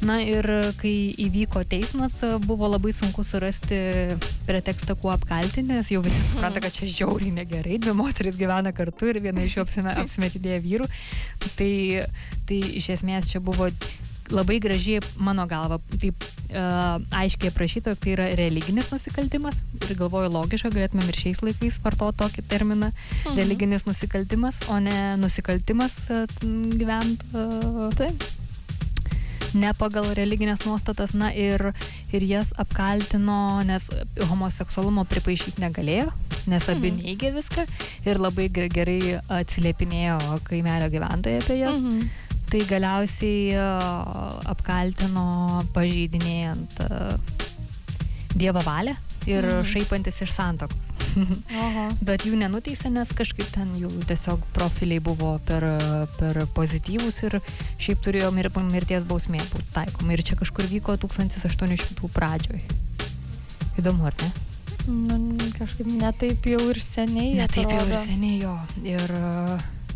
Na 0.00 0.16
ir 0.24 0.46
e, 0.48 0.58
kai 0.80 0.92
įvyko 1.26 1.60
teismas, 1.68 2.14
e, 2.24 2.30
buvo 2.40 2.68
labai 2.72 2.92
sunku 2.96 3.20
surasti 3.26 3.76
pretekstą, 4.48 4.96
kuo 4.96 5.10
apkaltinti, 5.12 5.66
nes 5.76 5.90
jau 5.92 6.00
visi 6.04 6.22
supranta, 6.30 6.62
kad 6.64 6.72
čia 6.72 6.88
žiauriai 6.88 7.34
negerai, 7.42 7.76
dvi 7.84 7.92
moteris 7.98 8.38
gyvena 8.40 8.72
kartu 8.72 9.10
ir 9.12 9.20
viena 9.20 9.44
iš 9.44 9.58
jų 9.58 9.66
apsime- 9.66 9.96
apsimetinėja 10.00 10.62
vyrų. 10.64 10.88
Tai, 11.58 11.72
tai 12.48 12.60
iš 12.80 12.88
esmės 12.96 13.28
čia 13.28 13.40
buvo 13.44 13.68
labai 14.30 14.60
gražiai, 14.62 15.02
mano 15.18 15.42
galva, 15.50 15.80
taip 16.00 16.22
uh, 16.22 17.02
aiškiai 17.18 17.50
aprašyta, 17.50 17.90
jog 17.90 17.98
tai 18.04 18.12
yra 18.14 18.28
religinis 18.38 18.86
nusikaltimas 18.94 19.58
ir 19.88 19.96
galvoju 19.98 20.30
logiška, 20.30 20.70
galėtumėm 20.70 21.08
ir 21.10 21.18
šiais 21.18 21.40
laikais 21.42 21.80
vartoti 21.82 22.20
tokį 22.22 22.44
terminą 22.48 22.92
Mhm. 22.94 23.34
religinis 23.36 23.84
nusikaltimas, 23.90 24.62
o 24.70 24.78
ne 24.80 25.16
nusikaltimas 25.18 25.98
uh, 26.14 26.24
gyvent 26.78 27.26
uh, 27.34 27.90
Taip. 27.98 28.22
Ne 29.54 29.72
pagal 29.74 30.06
religinės 30.14 30.64
nuostatas, 30.66 31.12
na 31.14 31.32
ir, 31.34 31.72
ir 32.12 32.22
jas 32.22 32.52
apkaltino, 32.58 33.62
nes 33.66 33.88
homoseksualumo 34.30 35.04
pripaišyti 35.10 35.60
negalėjo, 35.64 36.10
nes 36.46 36.68
abi 36.68 36.90
Mhm. 36.90 37.00
neigė 37.04 37.32
viską 37.34 37.66
ir 38.06 38.18
labai 38.18 38.48
ge- 38.48 38.68
gerai 38.68 39.20
atsiliepinėjo 39.28 40.40
kaimelio 40.44 40.88
gyventojai 40.90 41.42
apie 41.42 41.58
jas. 41.60 41.76
Mhm. 41.76 42.08
Tai 42.50 42.60
galiausiai 42.66 43.54
apkaltino 44.50 45.64
pažeidinėjant 45.74 46.80
Dievo 48.36 48.62
valią 48.62 48.94
ir 49.26 49.44
Mhm. 49.44 49.64
šaipantis 49.68 50.20
iš 50.22 50.32
santokos. 50.32 50.90
Bet 52.06 52.24
jų 52.24 52.36
nenuteisė, 52.38 52.90
nes 52.94 53.10
kažkaip 53.16 53.48
ten 53.52 53.72
jų 53.74 53.90
tiesiog 54.08 54.40
profiliai 54.56 55.00
buvo 55.00 55.38
per, 55.46 55.64
per 56.18 56.46
pozityvus 56.54 57.22
ir 57.26 57.40
šiaip 57.78 57.98
turėjo 58.04 58.30
mir, 58.32 58.48
mirties 58.70 59.02
bausmė 59.04 59.42
būti 59.52 59.72
taikoma. 59.74 60.12
Ir 60.14 60.22
čia 60.22 60.36
kažkur 60.40 60.64
vyko 60.70 60.96
1800 60.96 62.08
pradžioj. 62.14 62.62
Įdomu, 63.80 64.06
ar 64.06 64.14
ne? 64.22 64.30
Nu, 64.90 65.36
kažkaip 65.58 65.86
netaip 65.86 66.46
jau 66.48 66.60
ir 66.70 66.78
seniai. 66.80 67.34
Ne 67.36 67.46
taip 67.46 67.68
jau 67.70 67.76
ir 67.84 67.92
atrodo. 67.92 68.04
seniai 68.06 68.40
jo. 68.40 68.54
Ir, 68.84 69.12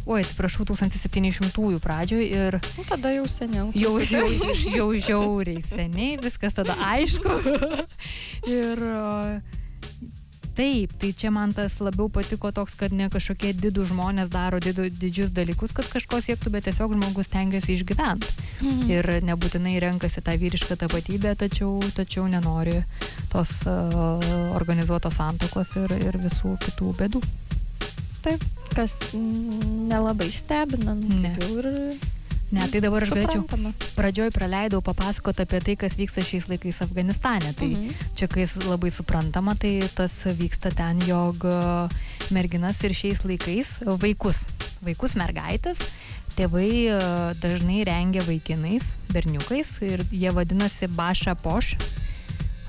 oi, 0.07 0.21
atsiprašau, 0.21 0.67
1700 0.69 1.81
pradžioj 1.81 2.25
ir 2.29 2.59
Nu, 2.77 2.85
tada 2.89 3.13
jau 3.15 3.27
seniau. 3.29 3.71
jau, 3.75 3.97
jau, 3.99 4.29
jau 4.77 4.89
žiauriai 4.95 5.65
seniai, 5.65 6.17
viskas 6.21 6.57
tada 6.57 6.77
aišku. 6.93 7.41
ir 8.59 8.83
taip, 10.55 10.93
tai 11.01 11.11
čia 11.17 11.31
man 11.35 11.53
tas 11.57 11.81
labiau 11.83 12.07
patiko 12.13 12.53
toks, 12.55 12.77
kad 12.79 12.93
ne 12.95 13.09
kažkokie 13.11 13.53
didų 13.59 13.89
žmonės 13.91 14.31
daro 14.31 14.61
didu, 14.63 14.87
didžius 14.87 15.33
dalykus, 15.35 15.75
kad 15.75 15.89
kažko 15.91 16.21
siektų, 16.23 16.53
bet 16.55 16.69
tiesiog 16.69 16.95
žmogus 16.95 17.31
tengiasi 17.33 17.75
išgyventi. 17.75 18.31
Mhm. 18.63 18.91
Ir 18.93 19.11
nebūtinai 19.27 19.75
renkasi 19.83 20.23
tą 20.25 20.37
vyrišką 20.39 20.79
tapatybę, 20.85 21.35
tačiau, 21.41 21.81
tačiau 21.97 22.29
nenori 22.31 22.83
tos 23.33 23.57
uh, 23.67 24.23
organizuotos 24.55 25.19
santokos 25.19 25.75
ir, 25.81 25.97
ir 26.07 26.21
visų 26.23 26.55
kitų 26.69 26.95
bėdų. 27.01 27.25
Taip, 28.25 28.45
kas 28.75 28.99
nelabai 29.15 30.31
stebina. 30.33 30.95
nu, 30.97 31.21
Ne. 31.23 31.35
Jau 31.39 31.59
ir 31.61 31.69
Ne, 32.55 32.69
tai 32.71 32.79
dabar 32.79 33.03
aš 33.03 33.11
galėčiau 33.11 33.73
pradžioj 33.97 34.29
praleidau 34.31 34.79
papasakoti 34.85 35.43
apie 35.43 35.59
tai, 35.65 35.75
kas 35.81 35.97
vyksta 35.99 36.23
šiais 36.23 36.45
laikais 36.47 36.79
Afganistane. 36.85 37.51
Tai 37.57 37.67
Mhm. 37.67 37.95
čia, 38.15 38.29
kai 38.31 38.45
labai 38.69 38.91
suprantama, 38.95 39.57
tai 39.59 39.89
tas 39.95 40.13
vyksta 40.39 40.71
ten, 40.71 41.01
jog 41.03 41.43
e, 41.43 41.89
merginas 42.31 42.79
ir 42.85 42.93
šiais 42.95 43.25
laikais 43.27 43.81
vaikus, 43.99 44.45
vaikus 44.85 45.17
mergaitės, 45.19 45.79
tėvai 46.37 46.71
e, 46.95 47.35
dažnai 47.43 47.83
rengia 47.91 48.23
vaikinais, 48.23 48.95
berniukais 49.11 49.83
ir 49.83 50.05
jie 50.13 50.31
vadinasi 50.31 50.87
Baša 50.87 51.35
Poš. 51.35 51.75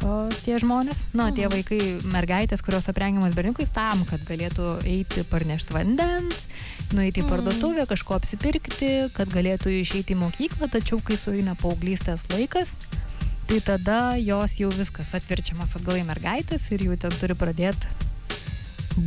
O 0.06 0.30
tie 0.46 0.60
žmonės, 0.62 1.02
na, 1.18 1.32
tie 1.34 1.48
Mhm. 1.48 1.54
vaikai, 1.56 1.80
mergaitės, 2.14 2.62
kurios 2.62 2.86
aprengiamas 2.92 3.34
berniukais 3.34 3.72
tam, 3.74 4.06
kad 4.06 4.22
galėtų 4.28 4.84
eiti 4.86 5.24
parnešti 5.26 5.74
vandens, 5.74 6.36
nueiti 6.94 7.22
į 7.22 7.26
Mhm. 7.26 7.30
parduotuvę, 7.32 7.86
kažko 7.90 8.20
apsipirkti, 8.20 9.10
kad 9.14 9.28
galėtų 9.30 9.74
išeiti 9.82 10.14
į 10.14 10.22
mokyklą, 10.22 10.70
tačiau 10.70 11.02
kai 11.04 11.16
sueina 11.18 11.56
paauglystės 11.56 12.28
laikas, 12.30 12.76
tai 13.48 13.60
tada 13.62 14.14
jos 14.22 14.60
jau 14.60 14.70
viskas 14.72 15.14
atvirčiamas 15.18 15.76
atgal 15.76 15.96
į 15.98 16.06
mergaitės 16.06 16.70
ir 16.72 16.80
jau 16.86 16.96
ten 16.98 17.12
turi 17.12 17.34
pradėti 17.34 17.88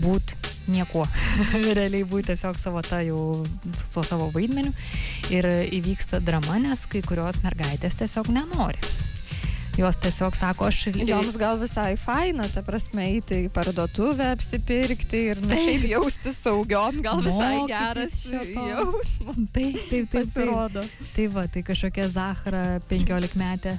būti 0.02 0.34
niekuo. 0.68 1.06
Realiai 1.78 2.04
būti 2.04 2.34
tiesiog 2.34 2.58
savo 2.58 2.82
tą 2.82 3.00
jau 3.06 3.46
su 3.76 3.84
tuo 3.94 4.02
savo 4.02 4.30
vaidmeniu. 4.34 4.72
Ir 5.30 5.44
įvyksta 5.44 6.20
drama, 6.20 6.58
nes 6.58 6.86
kai 6.86 7.00
kurios 7.02 7.36
mergaitės 7.44 7.94
tiesiog 7.96 8.28
nenori. 8.28 8.78
Jos 9.78 9.96
tiesiog 10.02 10.34
sako, 10.34 10.66
aš 10.72 10.88
Joms 11.06 11.36
gal 11.38 11.58
visai 11.60 11.92
faina, 12.00 12.48
ta 12.50 12.64
prasme, 12.66 13.04
eiti 13.12 13.44
į 13.44 13.50
parduotuvę, 13.54 14.32
apsipirkti 14.34 15.20
ir 15.30 15.42
nu, 15.44 15.52
Taip. 15.52 15.62
šiaip 15.68 15.84
jaustis 15.92 16.40
saugiom, 16.42 16.98
gal 17.04 17.22
visai 17.22 17.52
Mokytis 17.60 18.24
geras 18.26 18.56
jausmas. 18.56 19.52
Taip, 19.54 19.78
taip, 19.78 19.78
taip. 19.86 20.10
taip. 20.10 20.10
Pasirodo. 20.16 20.82
Tai 21.14 21.28
va, 21.36 21.46
tai 21.46 21.62
kažkokia 21.70 22.08
Zahara 22.10 22.64
15 22.90 23.38
metė 23.38 23.76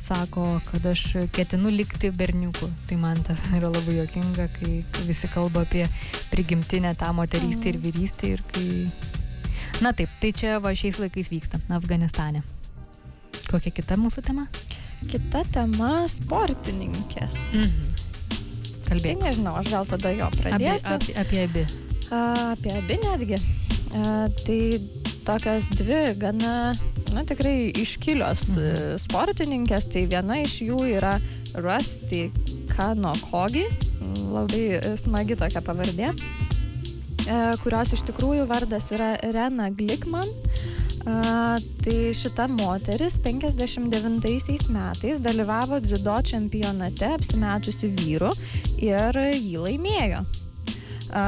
sako, 0.00 0.60
kad 0.70 0.86
aš 0.86 1.02
ketinu 1.34 1.70
likti 1.70 2.10
berniuku. 2.10 2.70
Tai 2.88 2.96
man 3.02 3.20
tas 3.26 3.42
yra 3.56 3.70
labai 3.70 3.98
jokinga, 4.00 4.48
kai 4.54 4.80
visi 5.06 5.28
kalba 5.34 5.64
apie 5.66 5.86
prigimtinę 6.30 6.94
tą 6.94 7.12
moterystę 7.12 7.74
ir 7.74 7.78
vyrystę 7.78 8.32
ir 8.36 8.42
kai... 8.52 8.70
Na 9.80 9.92
taip, 9.96 10.10
tai 10.20 10.32
čia 10.36 10.58
va 10.60 10.74
šiais 10.76 10.98
laikais 11.00 11.30
vyksta 11.32 11.60
Afganistane. 11.74 12.42
Kokia 13.50 13.72
kita 13.74 13.96
mūsų 13.98 14.24
tema? 14.26 14.46
Kita 15.08 15.44
tema- 15.52 16.04
sportininkės. 16.18 17.34
Mhm. 17.52 17.86
Tai 18.84 18.98
Kalbėk. 18.98 19.22
nežinau, 19.22 19.56
aš 19.56 19.70
gal 19.70 19.86
tada 19.86 20.10
jo 20.10 20.26
Apie, 20.26 20.42
pradėsiu. 20.42 20.94
apie, 20.98 21.14
apie 21.14 21.42
abi. 21.44 21.66
A, 22.10 22.54
apie 22.56 22.72
abi 22.74 22.96
netgi. 22.98 23.38
A, 23.94 24.28
tai 24.44 24.80
tokios 25.24 25.68
dvi 25.70 26.18
gana 26.18 26.74
na, 27.14 27.24
tikrai 27.24 27.72
iškilios 27.74 28.44
mhm. 28.50 28.98
sportininkės, 29.02 29.88
tai 29.90 30.06
viena 30.10 30.40
iš 30.42 30.60
jų 30.66 30.80
yra 30.96 31.20
Rusty 31.54 32.30
Kanokogi, 32.70 33.66
labai 34.30 34.96
smagi 35.00 35.36
tokia 35.38 35.62
pavardė, 35.64 36.12
kurios 37.62 37.94
iš 37.96 38.04
tikrųjų 38.10 38.46
vardas 38.50 38.90
yra 38.94 39.14
Rena 39.34 39.70
Glikman. 39.74 40.30
A, 41.06 41.56
tai 41.84 42.12
šita 42.12 42.44
moteris 42.52 43.16
59 43.24 44.68
metais 44.68 45.20
dalyvavo 45.20 45.80
dziudo 45.80 46.18
čempionate 46.22 47.14
apsimetusi 47.14 47.88
vyru 47.88 48.28
ir 48.76 49.16
jį 49.32 49.62
laimėjo. 49.64 50.20
A, 51.10 51.22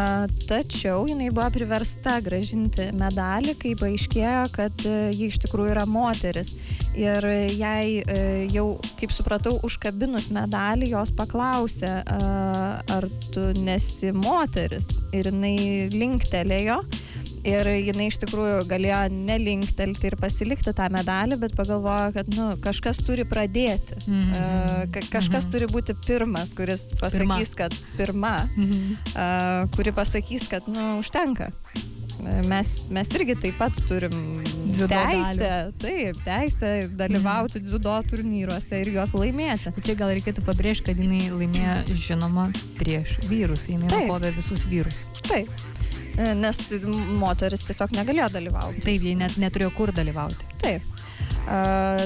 tačiau 0.45 1.07
jinai 1.09 1.31
buvo 1.33 1.49
priversta 1.55 2.19
gražinti 2.23 2.91
medalį, 2.93 3.55
kai 3.62 3.73
paaiškėjo, 3.81 4.43
kad 4.52 4.85
e, 4.85 4.99
ji 5.17 5.31
iš 5.33 5.41
tikrųjų 5.47 5.73
yra 5.73 5.87
moteris. 5.88 6.52
Ir 6.93 7.25
jai 7.57 8.05
e, 8.05 8.19
jau, 8.52 8.67
kaip 9.00 9.17
supratau, 9.17 9.57
užkabinus 9.64 10.29
medalį, 10.37 10.91
jos 10.93 11.14
paklausė, 11.17 11.95
ar 12.05 13.09
tu 13.33 13.49
nesi 13.64 14.12
moteris. 14.12 14.93
Ir 15.17 15.33
jinai 15.33 15.88
linktelėjo. 15.97 16.83
Ir 17.42 17.66
jinai 17.75 18.06
iš 18.06 18.20
tikrųjų 18.22 18.62
galėjo 18.70 19.00
nelinktelti 19.11 20.12
ir 20.12 20.16
pasilikti 20.20 20.70
tą 20.78 20.87
medalį, 20.94 21.40
bet 21.42 21.56
pagalvojo, 21.58 22.12
kad 22.14 22.28
nu, 22.30 22.52
kažkas 22.62 23.00
turi 23.02 23.25
pradėti. 23.26 23.99
Mm 24.06 24.20
-hmm. 24.20 24.34
uh, 24.34 25.00
kažkas 25.11 25.28
mm 25.28 25.40
-hmm. 25.40 25.52
turi 25.52 25.66
būti 25.66 25.96
pirmas, 26.06 26.54
kuris 26.54 26.92
pasakys, 27.00 27.54
pirma. 27.54 27.56
kad 27.56 27.72
pirma, 27.96 28.49
mm 28.56 28.64
-hmm. 28.64 28.92
uh, 29.16 29.70
kuri 29.76 29.92
pasakys, 29.92 30.49
kad 30.49 30.68
nu, 30.68 30.99
užtenka. 30.99 31.50
Mes, 32.22 32.68
mes 32.90 33.08
irgi 33.08 33.34
taip 33.34 33.58
pat 33.58 33.78
turim 33.88 34.44
dziudo 34.70 34.88
teisę, 34.88 35.38
dalių. 35.38 35.72
taip, 35.82 36.16
teisę 36.25 36.88
dalyvauti 36.88 37.58
mm. 37.58 37.66
dziudo 37.66 37.96
turnyruose 38.11 38.80
ir 38.80 38.92
juos 38.94 39.11
laimėti. 39.16 39.72
Čia 39.82 39.96
gal 39.99 40.12
reikėtų 40.14 40.44
pabrėžti, 40.46 40.84
kad 40.92 41.02
jinai 41.02 41.30
laimėjo, 41.34 41.96
žinoma, 42.06 42.52
prieš 42.78 43.18
vyrus, 43.26 43.66
jinai 43.68 43.90
nukovė 43.90 44.30
visus 44.37 44.66
vyrus. 44.70 44.94
Taip. 45.26 45.50
Nes 46.16 46.59
moteris 47.21 47.64
tiesiog 47.69 47.95
negalėjo 47.97 48.28
dalyvauti. 48.35 48.85
Taip, 48.85 49.07
jie 49.07 49.16
net 49.19 49.38
neturėjo 49.40 49.73
kur 49.76 49.95
dalyvauti. 49.97 50.49
Taip. 50.62 50.85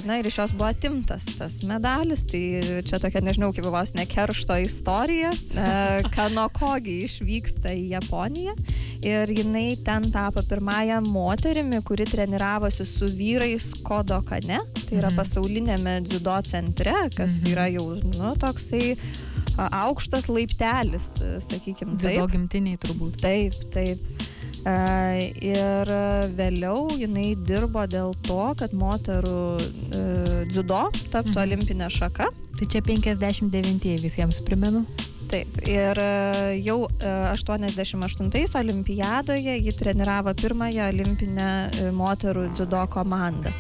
Na 0.07 0.17
ir 0.17 0.27
iš 0.27 0.39
jos 0.39 0.53
buvo 0.57 0.71
atimtas 0.71 1.27
tas 1.37 1.59
medalis, 1.69 2.23
tai 2.25 2.41
čia 2.89 2.97
tokia, 3.01 3.21
nežinau, 3.25 3.51
kaip 3.53 3.69
vos 3.69 3.93
ne 3.95 4.07
keršto 4.09 4.57
istorija. 4.65 5.33
Kanokogi 6.17 7.03
išvyksta 7.05 7.75
į 7.77 7.85
Japoniją 7.93 8.57
ir 9.05 9.33
jinai 9.37 9.77
ten 9.85 10.09
tapo 10.13 10.41
pirmąją 10.49 11.03
moterimi, 11.05 11.83
kuri 11.85 12.09
treniravosi 12.09 12.89
su 12.89 13.11
vyrais 13.13 13.69
Kodokane, 13.85 14.63
tai 14.87 14.99
yra 15.03 15.13
mhm. 15.13 15.21
pasaulinėme 15.21 15.99
dziudo 16.09 16.41
centre, 16.49 16.97
kas 17.17 17.43
mhm. 17.43 17.53
yra 17.53 17.69
jau, 17.77 17.91
nu, 18.17 18.33
toksai 18.41 18.97
aukštas 19.57 20.29
laiptelis, 20.33 21.11
sakykime. 21.49 21.97
Dziudo 22.01 22.27
gimtiniai 22.33 22.81
turbūt. 22.83 23.21
Taip, 23.23 23.57
taip. 23.75 24.25
Ir 24.67 25.91
vėliau 26.37 26.89
jinai 26.99 27.29
dirbo 27.47 27.85
dėl 27.87 28.17
to, 28.27 28.41
kad 28.59 28.75
moterų 28.75 29.43
dziudo 30.51 30.89
taptų 31.13 31.37
mhm. 31.37 31.43
olimpinė 31.45 31.91
šaka. 31.93 32.33
Tai 32.57 32.67
čia 32.73 32.81
59 32.83 33.99
visiems 34.03 34.41
primenu. 34.45 34.87
Taip, 35.27 35.57
ir 35.67 35.99
jau 36.63 36.77
88 37.03 38.59
olimpiadoje 38.61 39.57
ji 39.59 39.73
treniravo 39.75 40.35
pirmąją 40.39 40.87
olimpinę 40.93 41.49
moterų 41.95 42.47
dziudo 42.55 42.85
komandą. 42.91 43.51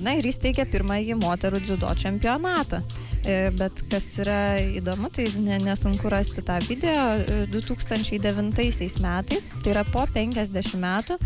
Na 0.00 0.14
ir 0.16 0.26
įsteigė 0.30 0.64
pirmąjį 0.70 1.18
moterų 1.20 1.60
dziudo 1.66 1.90
čempionatą. 1.98 2.80
E, 3.20 3.50
bet 3.52 3.82
kas 3.92 4.06
yra 4.22 4.56
įdomu, 4.80 5.10
tai 5.12 5.26
nesunku 5.60 6.08
rasti 6.12 6.40
tą 6.46 6.56
video 6.64 7.20
2009 7.52 8.62
e, 8.64 8.88
metais, 9.04 9.48
tai 9.60 9.74
yra 9.74 9.84
po 9.84 10.06
50 10.08 10.78
metų, 10.80 11.18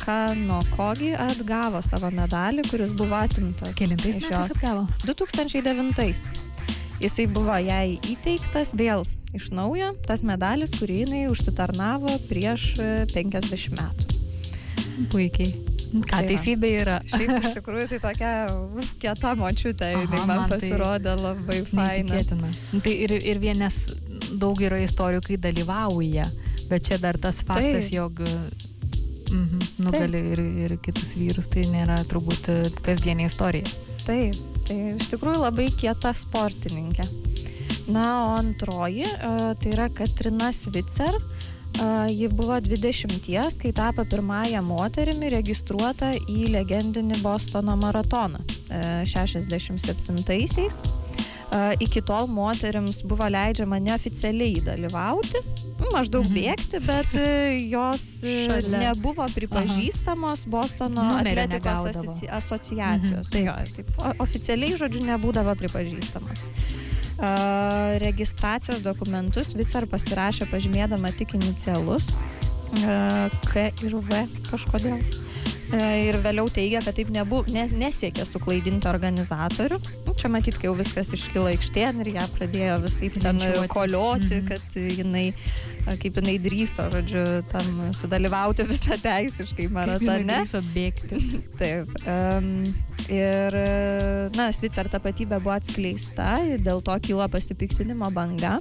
Kano 0.00 0.60
Kogi 0.74 1.12
atgavo 1.14 1.82
savo 1.86 2.10
medalį, 2.14 2.66
kuris 2.70 2.94
buvo 2.96 3.18
atimtas. 3.20 3.76
Kelintais 3.78 4.18
iš 4.18 4.30
jos 4.32 4.56
atgavo? 4.56 4.88
2009. 5.06 6.26
Jisai 7.02 7.28
buvo 7.30 7.54
jai 7.62 7.98
įteiktas 8.10 8.74
vėl 8.74 9.06
iš 9.34 9.50
naujo, 9.54 9.92
tas 10.06 10.22
medalis, 10.26 10.74
kurį 10.78 11.04
jinai 11.04 11.22
užsitarnavo 11.30 12.18
prieš 12.30 12.74
50 13.14 13.54
e, 13.54 13.78
metų. 13.78 14.20
Puikiai. 15.14 15.73
Ką 15.94 16.18
tai 16.18 16.26
teisybė 16.32 16.70
yra. 16.80 16.96
Šiaip 17.10 17.36
iš 17.38 17.58
tikrųjų 17.60 17.86
tai 17.92 18.00
tokia 18.02 18.32
kieta 19.02 19.34
močiutė, 19.38 19.92
tai 19.94 20.20
man, 20.24 20.26
man 20.30 20.50
pasirodė 20.50 21.12
tai 21.12 21.16
labai 21.22 21.60
faina. 21.70 22.22
Tai 22.74 22.94
ir, 23.06 23.14
ir 23.20 23.42
vienas 23.42 23.84
daug 24.34 24.58
yra 24.64 24.80
istorijų, 24.82 25.22
kai 25.28 25.38
dalyvauja, 25.48 26.26
bet 26.70 26.88
čia 26.88 26.98
dar 27.02 27.18
tas 27.20 27.44
faktas, 27.46 27.90
tai. 27.90 27.94
jog 27.94 28.24
mhm, 28.24 29.62
nugali 29.86 30.24
ir, 30.34 30.44
ir 30.66 30.76
kitus 30.82 31.14
vyrus, 31.18 31.50
tai 31.52 31.68
nėra 31.70 32.00
turbūt 32.10 32.50
kasdienė 32.84 33.28
istorija. 33.30 33.70
Taip, 34.04 34.36
tai 34.66 34.80
iš 34.96 35.08
tikrųjų 35.14 35.46
labai 35.46 35.70
kieta 35.78 36.10
sportininkė. 36.16 37.06
Na, 37.86 38.04
o 38.24 38.28
antroji, 38.38 39.06
tai 39.60 39.74
yra 39.74 39.90
Katrina 39.92 40.50
Svicer. 40.56 41.18
Ji 42.08 42.28
buvo 42.28 42.60
20, 42.60 43.58
kai 43.58 43.72
tapo 43.72 44.04
pirmąją 44.06 44.62
moterimi 44.62 45.30
registruota 45.34 46.12
į 46.14 46.46
legendinį 46.54 47.18
Bostono 47.22 47.74
maratoną 47.76 48.38
67-aisiais. 49.10 50.78
Iki 51.80 52.02
tol 52.02 52.26
moteriams 52.30 53.02
buvo 53.06 53.26
leidžiama 53.30 53.78
neoficialiai 53.82 54.62
dalyvauti, 54.66 55.38
nu, 55.78 55.90
maždaug 55.94 56.24
mhm. 56.26 56.34
bėgti, 56.34 56.80
bet 56.82 57.14
e, 57.14 57.26
jos 57.70 58.24
e, 58.26 58.46
Šalia. 58.48 58.80
nebuvo 58.88 59.26
pripažįstamos 59.36 60.46
Aha. 60.46 60.50
Bostono 60.50 61.04
Numerį 61.12 61.44
atletikos 61.44 61.86
asoci 61.92 62.30
asociacijos. 62.40 63.28
Mhm, 63.28 63.34
taip. 63.34 63.44
Jo, 63.46 63.54
taip, 63.76 63.92
oficialiai, 64.24 64.74
žodžiu, 64.82 65.04
nebūdavo 65.12 65.54
pripažįstamos 65.62 66.42
registracijos 68.02 68.82
dokumentus 68.82 69.54
Vicar 69.54 69.86
pasirašė 69.90 70.48
pažymėdama 70.50 71.12
tik 71.14 71.36
inicialus 71.38 72.10
K 72.74 73.70
ir 73.86 74.00
V 74.02 74.24
kažkodėl. 74.50 75.23
Ir 75.72 76.18
vėliau 76.20 76.50
teigia, 76.52 76.82
kad 76.84 76.96
taip 76.98 77.08
nebu, 77.12 77.40
nes, 77.52 77.72
nesiekė 77.74 78.26
suklaidinti 78.28 78.88
organizatorių. 78.90 79.78
Nu, 80.04 80.14
čia 80.18 80.28
matyt, 80.32 80.58
kai 80.60 80.68
jau 80.68 80.74
viskas 80.76 81.12
iškilo 81.16 81.46
aikštėn 81.54 82.02
ir 82.04 82.10
ją 82.18 82.26
pradėjo 82.36 82.76
visai 82.84 83.10
ten 83.14 83.40
kolioti, 83.72 84.42
mhm. 84.42 84.48
kad 84.50 84.76
jinai, 84.76 85.24
kaip 86.02 86.20
jinai 86.20 86.36
drįso, 86.44 86.88
žodžiu, 86.92 87.24
tam 87.52 87.86
sudalyvauti 87.96 88.66
visą 88.72 88.98
teisiškai 89.02 89.70
maratone. 89.72 90.42
Drįso 90.44 90.60
bėgti. 90.74 91.22
Taip. 91.60 91.96
Um, 92.04 92.50
ir, 93.08 93.58
na, 94.36 94.50
Svicer 94.54 94.90
tapatybė 94.92 95.40
buvo 95.40 95.56
atskleista, 95.56 96.36
dėl 96.60 96.84
to 96.84 96.98
kilo 97.08 97.26
pasipiktinimo 97.32 98.12
banga. 98.14 98.58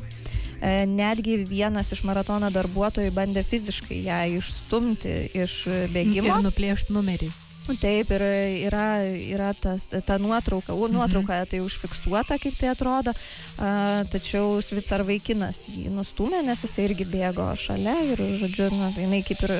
E, 0.63 0.85
netgi 0.87 1.41
vienas 1.43 1.91
iš 1.91 2.05
maratono 2.07 2.47
darbuotojų 2.53 3.11
bandė 3.11 3.43
fiziškai 3.43 3.97
ją 4.05 4.19
išstumti 4.37 5.15
iš 5.35 5.57
bėgimo. 5.91 6.29
Ir 6.29 6.45
nuplėšti 6.45 6.95
numerį. 6.95 7.27
Taip, 7.63 8.09
ir 8.11 8.23
yra, 8.67 8.87
yra 9.07 9.49
tas, 9.55 9.85
ta 9.87 10.17
nuotrauka, 10.19 10.71
mhm. 10.75 10.95
nuotrauka 10.97 11.37
tai 11.47 11.61
užfiksuota, 11.63 12.35
kaip 12.39 12.57
tai 12.59 12.73
atrodo, 12.73 13.13
a, 13.55 14.03
tačiau 14.11 14.57
Svicar 14.63 15.05
vaikinas 15.07 15.61
jį 15.71 15.91
nustumė, 15.95 16.41
nes 16.47 16.63
jis 16.63 16.75
irgi 16.83 17.07
bėgo 17.07 17.47
šalia 17.59 17.95
ir, 18.11 18.25
žodžiu, 18.41 18.67
na, 18.75 18.91
jinai 18.95 19.23
kaip 19.27 19.45
ir 19.47 19.55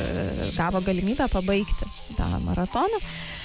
gavo 0.58 0.84
galimybę 0.84 1.30
pabaigti 1.32 1.88
tą 2.18 2.28
maratoną. 2.48 3.00
E, 3.00 3.43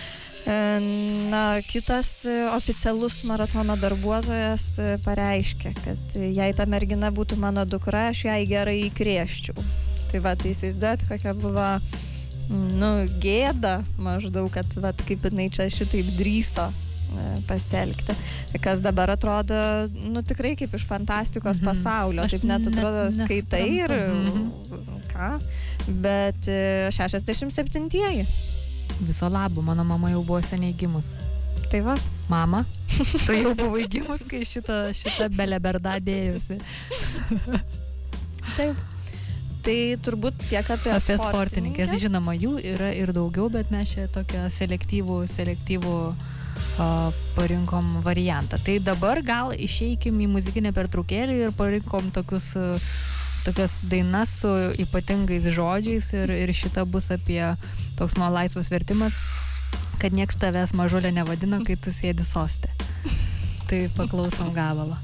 na, 1.31 1.63
kitas 1.63 2.25
e, 2.25 2.49
oficialus 2.57 3.23
maratono 3.27 3.77
darbuotojas 3.77 4.65
e, 4.79 4.89
pareiškė, 5.05 5.73
kad 5.85 6.19
jei 6.19 6.55
ta 6.57 6.67
mergina 6.67 7.11
būtų 7.15 7.39
mano 7.41 7.65
dukra, 7.69 8.09
aš 8.13 8.25
jai 8.29 8.43
gerai 8.49 8.79
įkrėščiau. 8.87 9.57
Tai 10.09 10.21
va, 10.25 10.35
tai 10.39 10.55
įsivaizduot, 10.55 11.05
kokia 11.11 11.35
buvo, 11.37 11.69
nu, 12.49 12.93
gėda 13.21 13.83
maždaug, 14.01 14.51
kad, 14.55 14.79
va, 14.81 14.95
kaip 15.05 15.27
jinai 15.29 15.51
čia 15.53 15.69
šitaip 15.73 16.15
drįso 16.17 16.71
pasielgti. 17.49 18.13
Kas 18.61 18.83
dabar 18.85 19.09
atrodo, 19.15 19.57
nu, 20.13 20.21
tikrai 20.25 20.55
kaip 20.61 20.75
iš 20.77 20.85
fantastikos 20.89 21.61
mhm. 21.61 21.71
pasaulio. 21.71 22.25
Aš 22.25 22.37
taip 22.37 22.49
net 22.49 22.69
atrodo, 22.69 23.09
net 23.13 23.25
skaitai 23.29 23.65
ir 23.81 23.97
mhm. 23.97 24.47
ką. 25.13 25.33
Bet 26.05 26.49
67-ieji 26.93 28.27
Viso 29.01 29.29
labo, 29.31 29.63
mano 29.63 29.85
mama 29.85 30.11
jau 30.11 30.23
buvo 30.25 30.41
seniai 30.43 30.75
gimus. 30.77 31.15
Tai 31.71 31.81
va. 31.85 31.97
Mama, 32.29 32.65
tu 33.27 33.33
jau 33.33 33.55
buvai 33.57 33.87
gimus, 33.89 34.23
kai 34.29 34.43
šitą, 34.45 34.89
šitą 34.97 35.31
beleberdą 35.33 35.97
dėjusi. 36.05 36.59
Taip. 38.57 38.81
Tai 39.65 39.77
turbūt 40.05 40.37
tiek 40.49 40.69
apie, 40.71 40.93
Apie 40.95 41.17
sportininkės, 41.19 41.93
žinoma, 42.01 42.33
jų 42.39 42.57
yra 42.75 42.93
ir 42.97 43.13
daugiau, 43.17 43.49
bet 43.53 43.73
mes 43.75 43.91
čia 43.91 44.07
tokią 44.13 44.47
selektyvų, 44.55 45.19
selektyvų 45.35 45.97
a, 46.09 46.89
parinkom 47.37 47.99
variantą. 48.07 48.61
Tai 48.65 48.79
dabar 48.87 49.21
gal 49.27 49.53
išeikim 49.53 50.21
į 50.25 50.31
muzikinę 50.37 50.73
pertraukėlį 50.77 51.41
ir 51.49 51.57
parinkom 51.59 52.13
tokius 52.15 52.53
a, 52.57 52.79
tokias 53.45 53.81
dainas 53.91 54.33
su 54.41 54.49
ypatingais 54.83 55.47
žodžiais 55.55 56.13
ir, 56.17 56.33
ir 56.33 56.53
šita 56.55 56.85
bus 56.89 57.11
apie 57.15 57.43
toks 57.99 58.17
mano 58.17 58.35
laisvas 58.39 58.71
vertimas, 58.71 59.19
kad 60.03 60.15
nieks 60.15 60.39
tavęs 60.41 60.75
mažulė 60.79 61.13
nevadina, 61.15 61.61
kai 61.67 61.77
tu 61.77 61.95
sėdi 61.95 62.27
sostė. 62.27 62.71
Tai 63.69 63.81
paklausom 63.99 64.55
gabalą. 64.57 64.99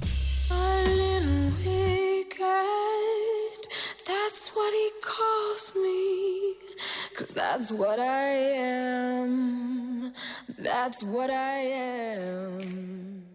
That's 4.07 4.49
what 4.55 4.73
he 4.73 4.89
calls 5.01 5.73
me. 5.75 6.55
Cause 7.17 7.33
that's 7.35 7.71
what 7.71 7.99
I 7.99 8.29
am. 8.59 10.13
That's 10.59 11.03
what 11.03 11.31
I 11.31 11.59
am. 11.59 13.34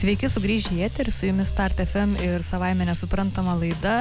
Sveiki 0.00 0.30
sugrįžę 0.32 0.70
į 0.78 0.84
eterį, 0.86 1.12
su 1.12 1.26
jumis 1.28 1.50
Start 1.52 1.80
FM 1.82 2.14
ir 2.24 2.40
savaime 2.40 2.86
nesuprantama 2.88 3.52
laida. 3.60 3.98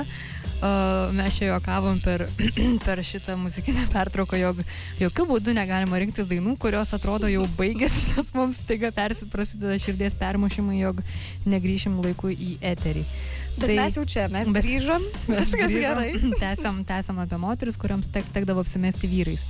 Uh, 0.59 1.09
mes 1.15 1.35
čia 1.35 1.49
juokavom 1.49 1.99
per, 2.03 2.23
per 2.85 3.01
šitą 3.03 3.35
muzikinę 3.39 3.83
pertrauką, 3.91 4.39
jog 4.39 4.61
jokių 4.99 5.25
būdų 5.27 5.55
negalima 5.55 5.99
rinktis 5.99 6.27
dainų, 6.31 6.55
kurios 6.59 6.93
atrodo 6.95 7.27
jau 7.31 7.43
baigėsi, 7.59 8.05
nes 8.15 8.31
mums 8.35 8.61
taiga 8.67 8.93
persiprasideda 8.95 9.75
širdies 9.83 10.15
permušimai, 10.19 10.79
jog 10.79 11.03
negryšim 11.47 11.99
laiku 12.03 12.31
į 12.31 12.55
eterį. 12.71 13.03
Bet 13.59 13.67
tai, 13.67 13.77
mes 13.81 13.99
jau 13.99 14.07
čia, 14.07 14.29
mes 14.31 14.47
bet- 14.55 14.67
grįžom, 14.67 15.07
viskas 15.27 15.75
gerai. 15.75 16.13
Tęsiam, 16.39 16.83
tęsiam 16.87 17.23
apie 17.27 17.43
moteris, 17.43 17.79
kuriams 17.79 18.07
tek, 18.11 18.27
tekdavo 18.35 18.63
apsimesti 18.63 19.11
vyrais. 19.11 19.43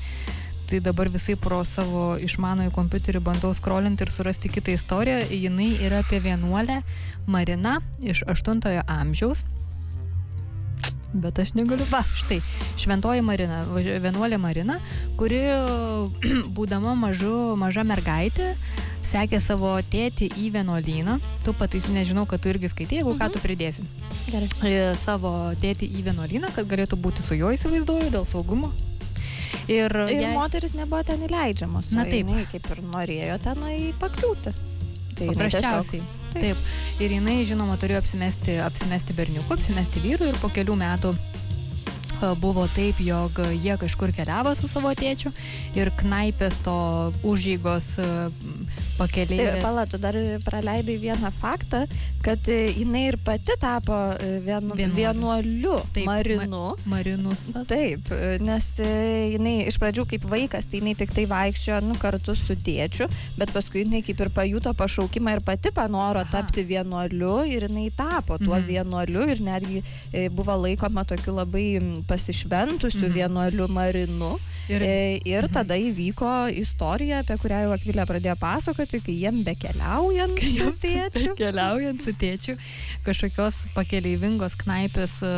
Tai 0.69 0.79
dabar 0.86 1.10
visai 1.10 1.34
pro 1.34 1.63
savo 1.65 2.12
išmanųjį 2.21 2.69
kompiuterį 2.75 3.23
bandau 3.25 3.49
skrolinti 3.58 4.05
ir 4.05 4.12
surasti 4.13 4.51
kitą 4.53 4.75
istoriją. 4.77 5.23
Jinai 5.34 5.71
yra 5.82 6.03
apie 6.03 6.19
vienuolę 6.21 6.84
Mariną 7.25 7.79
iš 8.05 8.21
8 8.29 8.62
amžiaus. 8.86 9.41
Bet 11.13 11.39
aš 11.41 11.55
negaliu. 11.58 11.86
Va, 11.89 12.03
štai, 12.05 12.38
šventoji 12.77 13.23
Marina, 13.25 13.63
vienuolė 13.73 14.38
Marina, 14.38 14.77
kuri, 15.17 15.39
būdama 16.58 16.93
mažu, 16.93 17.55
maža 17.58 17.82
mergaitė, 17.82 18.51
sekė 19.10 19.39
savo 19.41 19.71
tėtį 19.89 20.29
į 20.38 20.51
vienuolyną. 20.60 21.17
Tu 21.47 21.55
patais, 21.58 21.89
nežinau, 21.89 22.27
kad 22.29 22.43
tu 22.43 22.53
irgi 22.53 22.69
skaitai, 22.69 22.99
jeigu 23.01 23.15
ką 23.17 23.32
tu 23.34 23.41
pridėsi 23.41 23.88
Gerai. 24.29 24.51
e, 24.69 24.77
savo 25.01 25.34
tėtį 25.63 25.89
į 25.97 26.05
vienuolyną, 26.12 26.53
kad 26.53 26.69
galėtų 26.69 27.01
būti 27.01 27.25
su 27.25 27.39
juo 27.41 27.49
įsivaizduoju 27.58 28.13
dėl 28.13 28.29
saugumo. 28.29 28.69
Ir, 29.67 29.91
Ir 30.09 30.21
jai- 30.23 30.33
moteris 30.33 30.73
nebuvo 30.73 31.03
ten 31.05 31.21
įleidžiamos. 31.27 31.91
Na 31.91 32.05
taip. 32.05 32.27
Jinai 32.27 32.45
kaip 32.51 32.69
ir 32.75 32.81
norėjo 32.83 33.39
tenai 33.43 33.93
pakliūti. 34.01 34.53
Tai 35.19 35.27
Paprasčiausiai. 35.33 36.01
tiesiog- 36.01 36.33
Taip. 36.33 36.41
taip. 36.43 37.01
Ir 37.01 37.09
jinai, 37.17 37.38
žinoma, 37.45 37.75
turėjo 37.81 37.99
apsimesti, 38.03 38.59
apsimesti 38.63 39.13
berniuku, 39.17 39.49
apsimesti 39.53 39.99
vyru 40.03 40.27
ir 40.29 40.35
po 40.41 40.47
kelių 40.49 40.75
metų 40.77 41.15
e, 41.15 42.35
buvo 42.39 42.67
taip, 42.75 42.99
jog 42.99 43.31
jie 43.63 43.75
kažkur 43.79 44.12
keliavo 44.15 44.51
su 44.55 44.67
savo 44.67 44.91
tėčiu 44.93 45.31
ir 45.75 45.89
knaipės 45.91 46.57
to 46.63 46.75
užžygos 47.23 47.88
Tai, 47.99 48.29
pakeliai. 48.99 49.62
pala, 49.63 49.85
tu 49.89 49.97
dar 49.97 50.15
praleidai 50.45 50.97
vieną 51.01 51.31
faktą, 51.39 51.85
kad 52.25 52.49
e, 52.51 52.57
jinai 52.75 53.05
ir 53.09 53.17
pati 53.23 53.55
tapo 53.62 53.95
e, 54.19 54.39
vienu, 54.45 54.75
Vienuoliu. 54.75 54.95
vienuoliu 54.99 55.75
Taip, 55.95 56.05
Marinu. 56.09 56.63
Marinusas. 56.85 57.67
Taip, 57.69 58.12
e, 58.12 58.38
nes 58.43 58.67
e, 58.83 58.89
jinai 59.35 59.55
iš 59.71 59.79
pradžių 59.81 60.05
kaip 60.13 60.27
vaikas, 60.31 60.67
tai 60.69 60.81
jinai 60.81 60.95
tik 60.99 61.13
tai 61.15 61.25
vaikščiojo 61.31 61.79
nu, 61.88 61.95
kartu 62.01 62.35
su 62.35 62.55
tėčiu, 62.55 63.07
bet 63.39 63.53
paskui 63.55 63.85
jinai 63.85 64.03
kaip 64.05 64.19
ir 64.25 64.29
pajuto 64.35 64.73
pašaukimą 64.77 65.38
ir 65.38 65.43
pati 65.47 65.71
panoro 65.71 66.19
Aha. 66.25 66.29
tapti 66.31 66.63
vienuoliu 66.69 67.39
ir 67.47 67.67
jinai 67.69 67.89
tapo 67.95 68.38
tuo 68.38 68.55
Mhm. 68.59 68.67
vienuoliu 68.67 69.27
ir 69.31 69.39
netgi 69.41 69.83
e, 70.13 70.27
buvo 70.29 70.55
laikoma 70.65 71.05
tokiu 71.05 71.33
labai 71.39 71.79
pasišventusiu 72.07 73.07
Mhm. 73.07 73.13
vienuoliu 73.13 73.67
Marinu. 73.67 74.38
Ir, 74.69 74.81
Ir, 74.85 75.21
ir 75.25 75.43
Mhm. 75.43 75.53
tada 75.53 75.73
įvyko 75.73 76.31
istorija, 76.62 77.19
apie 77.23 77.38
kurią 77.41 77.63
jau 77.63 77.71
Akvilė 77.73 78.03
pradėjo 78.05 78.35
pasakoti, 78.38 78.88
kai 79.06 79.13
jiem 79.21 79.43
bekeliaujant 79.45 80.39
su 80.56 80.71
tėčiu. 80.84 81.36
Keliaujant 81.38 82.02
su 82.02 82.13
tėčiu, 82.17 82.56
kažkokios 83.06 83.62
pakeleivingos 83.75 84.58
knaipės 84.63 85.19
e, 85.21 85.34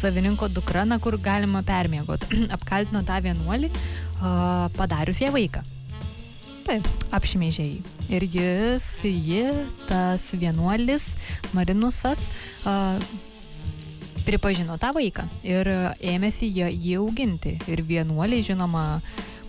savininko 0.00 0.48
dukra, 0.56 0.86
na, 0.88 0.96
kur 0.98 1.18
galima 1.20 1.60
permiegot, 1.68 2.24
apkaltino 2.56 3.04
tą 3.06 3.20
vienuolį, 3.28 3.68
e, 3.68 4.32
padarius 4.80 5.20
ją 5.20 5.28
vaiką. 5.36 5.60
Taip. 6.66 6.88
Apšmeižė 7.14 7.68
jį. 7.68 7.76
Ir 8.16 8.24
jis, 8.32 8.88
ji, 9.04 9.44
tas 9.86 10.24
vienuolis, 10.40 11.12
Marinusas, 11.54 12.24
e, 12.66 12.74
pripažino 14.26 14.74
tą 14.82 14.90
vaiką 14.96 15.28
ir 15.46 15.68
ėmėsi 16.02 16.48
jo- 16.56 16.72
jį 16.72 16.96
auginti. 17.04 17.52
Ir 17.70 17.84
vienuoliai, 17.86 18.42
žinoma, 18.42 18.86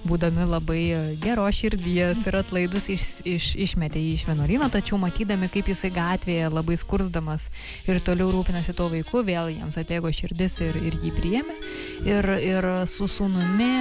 būdami 0.07 0.45
labai 0.47 0.81
geros 1.21 1.57
širdies 1.59 2.23
ir 2.27 2.37
atlaidus 2.39 2.87
iš, 2.93 3.07
iš, 3.27 3.49
išmetė 3.67 4.01
jį 4.01 4.13
iš 4.15 4.23
vienuolyno, 4.29 4.69
tačiau 4.73 4.99
matydami, 5.01 5.49
kaip 5.53 5.69
jisai 5.71 5.91
gatvėje 5.95 6.49
labai 6.53 6.77
skursdamas 6.79 7.49
ir 7.89 7.99
toliau 8.05 8.31
rūpinasi 8.35 8.75
tuo 8.77 8.89
vaiku, 8.93 9.23
vėl 9.27 9.51
jiems 9.53 9.77
atėjo 9.79 10.13
širdis 10.21 10.59
ir, 10.65 10.79
ir 10.89 10.97
jį 11.03 11.13
priėmė. 11.17 11.59
Ir, 12.07 12.29
ir 12.45 12.69
su 12.89 13.07
sunumi, 13.11 13.71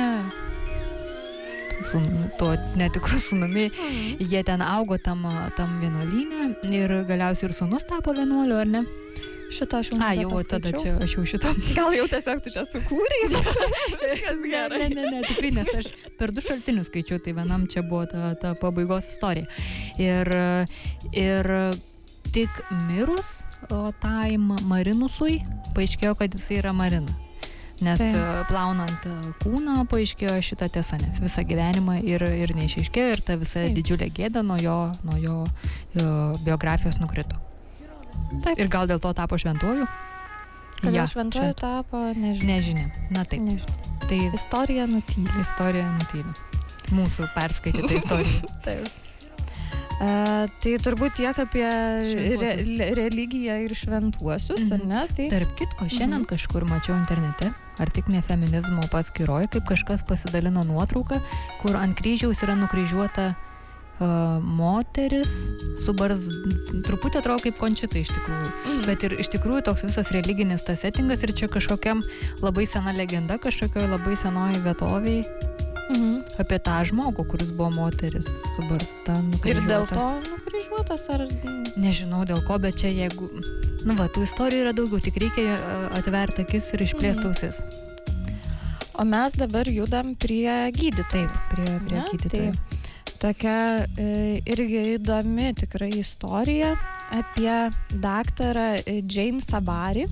su 1.87 2.01
tuo 2.41 2.55
netikru 2.81 3.21
sunumi, 3.21 3.71
jie 4.21 4.43
ten 4.47 4.65
augo 4.65 4.99
tam, 4.99 5.27
tam 5.59 5.79
vienuolynė 5.83 6.53
ir 6.75 7.01
galiausiai 7.09 7.51
ir 7.51 7.57
sunus 7.57 7.87
tapo 7.89 8.17
vienuoliu, 8.17 8.61
ar 8.61 8.73
ne? 8.79 8.87
Šito 9.51 9.79
aš 9.79 9.93
jau 9.93 9.99
A, 10.03 10.11
jau 10.19 10.43
tada 10.49 10.73
čia 10.75 10.97
aš 11.03 11.17
jau 11.17 11.25
šito. 11.29 11.53
Gal 11.77 11.95
jau 11.95 12.07
tiesiog 12.11 12.43
tu 12.45 12.53
čia 12.55 12.65
sukūrei? 12.67 13.23
Viskas 14.03 14.41
gerai. 14.43 14.81
Ne, 14.87 14.89
ne, 14.95 15.05
ne, 15.17 15.25
tikrai, 15.27 15.53
nes 15.55 15.71
aš 15.83 15.91
per 16.19 16.35
du 16.35 16.45
šaltinius 16.45 16.91
skaičiau, 16.91 17.21
tai 17.23 17.37
vienam 17.37 17.69
čia 17.71 17.85
buvo 17.87 18.05
ta, 18.11 18.33
ta 18.41 18.55
pabaigos 18.59 19.11
istorija. 19.13 19.47
Ir, 20.03 20.33
ir 21.15 21.53
tik 22.35 22.51
mirus 22.89 23.47
tai 24.03 24.37
Ma- 24.41 24.61
Marinusui 24.67 25.41
paaiškėjo, 25.77 26.17
kad 26.19 26.35
jisai 26.35 26.61
yra 26.61 26.75
Marina. 26.77 27.15
Nes 27.85 28.01
Taip. 28.01 28.17
e, 28.17 28.45
plaunant 28.49 29.05
e, 29.05 29.15
kūną 29.43 29.83
paaiškėjo 29.91 30.37
šitą 30.45 30.71
tiesą, 30.73 30.97
nes 31.03 31.19
visą 31.21 31.45
gyvenimą 31.45 31.99
ir, 32.09 32.25
ir 32.25 32.55
neišaiškėjo 32.57 33.11
ir 33.13 33.21
ta 33.21 33.37
visa 33.37 33.67
Taip. 33.67 33.75
didžiulė 33.77 34.09
gėda 34.17 34.45
nuo 34.47 34.57
jo, 34.61 34.79
nuo 35.05 35.19
jo 35.21 35.43
e, 35.45 36.07
biografijos 36.47 36.97
nukrito. 37.03 37.37
Taip. 38.45 38.59
Ir 38.59 38.69
gal 38.69 38.87
dėl 38.91 39.01
to 39.01 39.13
tapo 39.15 39.39
šventuoju? 39.39 39.87
Kodėl 40.81 40.95
Ja, 40.95 41.07
šventoji 41.09 41.53
švent- 41.55 41.61
tapo, 41.61 41.97
nežinau. 42.13 42.47
Nežinia. 42.51 42.87
Na 43.11 43.25
taip. 43.25 43.41
Nežinau. 43.41 43.83
Tai 44.07 44.19
Istorija 44.35 44.85
nutylė. 44.87 45.41
istorija 45.41 45.87
nutyli. 45.99 46.35
Mūsų 46.95 47.27
perskaityta 47.35 47.95
istorija. 47.97 48.51
Taip. 48.67 48.87
Uh, 49.97 50.45
tai 50.61 50.75
turbūt 50.85 51.15
tiek 51.17 51.39
apie 51.41 51.65
re, 51.65 52.51
le- 52.69 52.91
religiją 52.99 53.55
ir 53.65 53.73
šventuosius, 53.73 54.67
ar 54.71 54.79
Mhm. 54.85 54.89
ne? 54.89 55.07
Tai 55.17 55.29
Tarp 55.33 55.55
kitko, 55.57 55.89
šiandien 55.89 56.21
Mhm. 56.21 56.27
kažkur 56.35 56.67
mačiau 56.69 56.95
internete, 57.01 57.55
ar 57.81 57.89
tik 57.91 58.09
ne 58.09 58.21
feminizmo 58.21 58.83
paskyroje, 58.93 59.49
kaip 59.49 59.65
kažkas 59.65 60.05
pasidalino 60.07 60.63
nuotrauką, 60.69 61.23
kur 61.63 61.77
ant 61.77 61.97
kryžiaus 61.97 62.43
yra 62.45 62.55
nukryžiuota 62.61 63.31
uh, 63.31 63.37
moteris 64.43 65.31
su 65.85 65.95
barz... 65.97 66.27
Truputį 66.87 67.21
atrodo 67.23 67.43
kaip 67.47 67.57
končita 67.61 67.99
iš 67.99 68.11
tikrųjų. 68.13 68.49
mm. 68.67 68.81
Bet 68.87 69.07
ir 69.09 69.17
iš 69.23 69.31
tikrųjų 69.33 69.63
toks 69.71 69.87
visas 69.87 70.11
religinis 70.15 70.67
tas 70.67 70.83
settingas 70.85 71.23
ir 71.25 71.33
čia 71.37 71.49
kažkokiam 71.49 72.03
labai 72.45 72.67
sena 72.69 72.93
legenda, 72.97 73.39
kažkokioj 73.41 73.89
labai 73.89 74.17
senoji 74.21 74.61
vietoviai 74.67 75.23
mhm. 75.91 76.21
apie 76.43 76.59
tą 76.61 76.77
žmogų, 76.91 77.25
kuris 77.31 77.53
buvo 77.57 77.71
moteris 77.79 78.29
su 78.29 78.69
barzda. 78.69 79.17
ir 79.49 79.63
dėl 79.65 79.89
to 79.89 80.07
nukryžiuotas 80.29 81.09
ar... 81.15 81.27
Nežinau 81.77 82.25
dėl 82.29 82.45
ko, 82.47 82.61
bet 82.61 82.81
čia 82.83 82.93
jeigu... 82.93 83.31
Nu 83.87 83.95
va, 83.95 84.09
tų 84.11 84.25
istorijų 84.27 84.65
yra 84.67 84.73
daugiau, 84.75 84.99
tik 85.01 85.19
reikia 85.23 85.57
atverti 85.95 86.43
akis 86.43 86.73
ir 86.75 86.83
išplėsti 86.89 87.23
Mhm. 87.23 87.29
ausis. 87.33 87.63
O 88.97 89.05
mes 89.05 89.35
dabar 89.37 89.69
judam 89.69 90.15
prie 90.17 90.49
gydytojų. 90.73 91.29
Taip, 91.29 91.35
prie, 91.53 91.67
prie 91.85 91.99
Ne, 92.01 92.05
gydytojų. 92.13 92.53
Tokia 93.17 93.81
e, 93.97 94.45
irgi 94.45 94.97
įdomi 94.97 95.55
tikrai 95.57 95.89
istorija 96.03 96.75
apie 97.17 97.71
daktarą 98.03 98.75
e, 98.83 98.99
Jamesą 99.09 99.61
Barry, 99.65 100.05
e, 100.05 100.09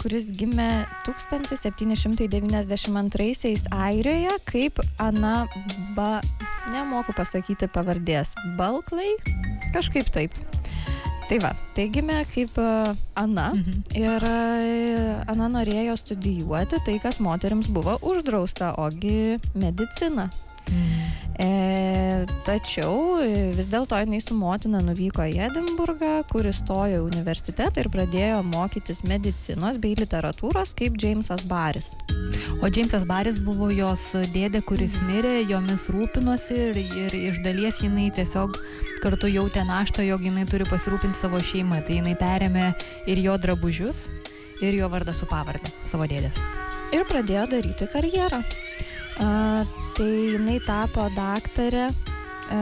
kuris 0.00 0.30
gimė 0.38 0.86
1792 1.04 3.68
Airijoje 3.76 4.32
kaip 4.48 4.80
Ana 4.98 5.46
Ba... 5.96 6.20
Nemoku 6.72 7.12
pasakyti 7.18 7.66
pavardės. 7.74 8.28
Balklai? 8.56 9.10
Kažkaip 9.74 10.06
taip. 10.14 10.30
Tai 11.26 11.38
va, 11.42 11.50
tai 11.74 11.88
gimė 11.90 12.22
kaip 12.30 12.54
Ana 13.18 13.50
Mhm. 13.52 13.82
ir 13.98 14.22
Ana 15.26 15.48
norėjo 15.50 15.96
studijuoti 15.98 16.78
tai, 16.86 16.98
kas 17.02 17.18
moteriams 17.18 17.66
buvo 17.68 17.98
uždrausta, 18.00 18.74
ogi 18.78 19.40
medicina. 19.58 20.30
E, 21.42 22.26
tačiau 22.46 23.18
e, 23.24 23.50
vis 23.56 23.66
dėlto 23.72 23.96
jinai 23.98 24.20
su 24.22 24.36
motina 24.36 24.82
nuvyko 24.84 25.24
į 25.32 25.38
Edinburgą, 25.48 26.12
kur 26.30 26.46
įstojo 26.46 27.00
į 27.00 27.06
universitetą 27.06 27.82
ir 27.82 27.88
pradėjo 27.90 28.42
mokytis 28.46 29.00
medicinos 29.08 29.80
bei 29.82 29.96
literatūros 29.98 30.74
kaip 30.78 30.98
Džeimsas 31.00 31.46
Baris. 31.50 31.92
O 32.62 32.68
Džeimsas 32.68 33.08
Baris 33.08 33.40
buvo 33.42 33.72
jos 33.72 34.04
dėdė, 34.34 34.60
kuris 34.68 35.00
mirė, 35.08 35.40
jomis 35.48 35.88
rūpinosi 35.90 36.58
ir, 36.68 36.78
ir 36.78 37.18
iš 37.32 37.42
dalies 37.42 37.80
jinai 37.82 38.10
tiesiog 38.14 38.60
kartu 39.02 39.32
jautė 39.32 39.64
naštą, 39.66 40.04
jog 40.06 40.22
jinai 40.22 40.44
turi 40.46 40.68
pasirūpinti 40.68 41.18
savo 41.18 41.40
šeimą. 41.42 41.80
Tai 41.88 41.98
jinai 41.98 42.14
perėmė 42.20 42.70
ir 43.10 43.24
jo 43.24 43.34
drabužius, 43.40 44.06
ir 44.62 44.78
jo 44.78 44.92
vardą 44.92 45.16
su 45.16 45.26
pavardė 45.26 45.72
savo 45.88 46.06
dėdės. 46.06 46.38
Ir 46.92 47.08
pradėjo 47.08 47.48
daryti 47.56 47.88
karjerą. 47.88 48.42
A, 49.20 49.64
tai 49.96 50.10
jinai 50.32 50.58
tapo 50.64 51.08
daktarė. 51.16 51.90
E, 52.52 52.56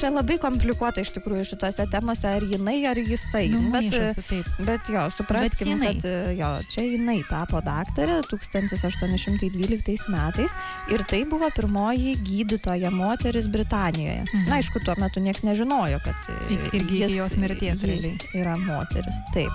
čia 0.00 0.08
labai 0.10 0.34
komplikuota 0.42 1.02
iš 1.04 1.12
tikrųjų 1.14 1.44
šitose 1.46 1.84
temose, 1.92 2.26
ar 2.26 2.42
jinai, 2.42 2.80
ar 2.90 2.98
jisai. 2.98 3.44
Nu, 3.52 3.60
bet, 3.70 3.86
maišosi, 3.90 4.24
taip. 4.26 4.48
Bet 4.66 4.88
jo, 4.90 5.04
supraskime, 5.14 5.76
jinai. 5.76 5.92
kad 6.00 6.34
jo, 6.38 6.48
čia 6.72 6.82
jinai 6.88 7.18
tapo 7.28 7.60
daktarė 7.62 8.16
1812 8.26 10.08
metais 10.10 10.54
ir 10.90 11.04
tai 11.08 11.22
buvo 11.28 11.50
pirmoji 11.54 12.16
gydytoja 12.26 12.90
moteris 12.94 13.46
Britanijoje. 13.52 14.24
Mhm. 14.26 14.48
Na, 14.48 14.58
aišku, 14.58 14.82
tuo 14.84 14.94
metu 14.98 15.20
niekas 15.22 15.42
nežinojo, 15.46 16.00
kad 16.04 16.14
Ik- 16.50 16.72
irgi 16.74 17.02
jis- 17.04 17.16
jos 17.16 17.36
mirties 17.36 17.82
realiai. 17.82 18.18
yra 18.34 18.56
moteris. 18.58 19.18
Taip. 19.34 19.52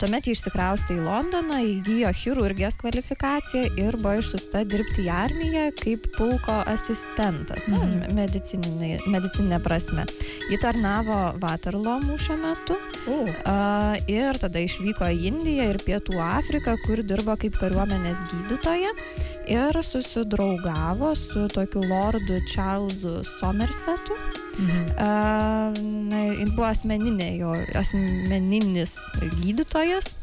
Tuomet 0.00 0.26
ji 0.28 0.34
išsikraustė 0.36 0.98
į 0.98 1.04
Londoną, 1.06 1.60
įgyjo 1.64 2.10
chirurgijos 2.12 2.76
kvalifikaciją 2.80 3.70
ir 3.80 3.96
buvo 3.96 4.18
išsiusta 4.20 4.62
dirbti 4.68 5.06
į 5.06 5.12
armiją 5.14 5.62
kaip 5.80 6.10
pulko 6.16 6.58
asistentas, 6.68 7.64
na, 7.68 7.78
Mhm. 7.80 8.12
medicininė, 8.14 8.98
medicininė 9.08 9.58
prasme. 9.64 10.04
Ji 10.50 10.58
tarnavo 10.60 11.38
Waterloo 11.40 11.98
mūšio 12.04 12.36
metu 12.36 12.76
O. 13.08 13.24
A, 13.46 13.96
ir 14.06 14.36
tada 14.38 14.60
išvyko 14.60 15.08
į 15.08 15.24
Indiją 15.32 15.70
ir 15.70 15.78
Pietų 15.78 16.20
Afriką, 16.20 16.76
kur 16.84 17.00
dirbo 17.02 17.36
kaip 17.36 17.56
kariuomenės 17.56 18.20
gydytoja 18.28 18.92
ir 19.48 19.72
susidraugavo 19.82 21.14
su 21.16 21.48
tokiu 21.48 21.80
lordu 21.88 22.40
Čarlzu 22.52 23.24
Somersetu. 23.24 24.14
Mhm. 24.60 24.80
A, 25.00 25.10
na, 26.10 26.24
jin 26.36 26.50
buvo 26.56 26.68
asmeninė 26.68 27.30
jo, 27.40 27.54
asmeninis 27.80 28.98
gydytojas. 29.40 30.14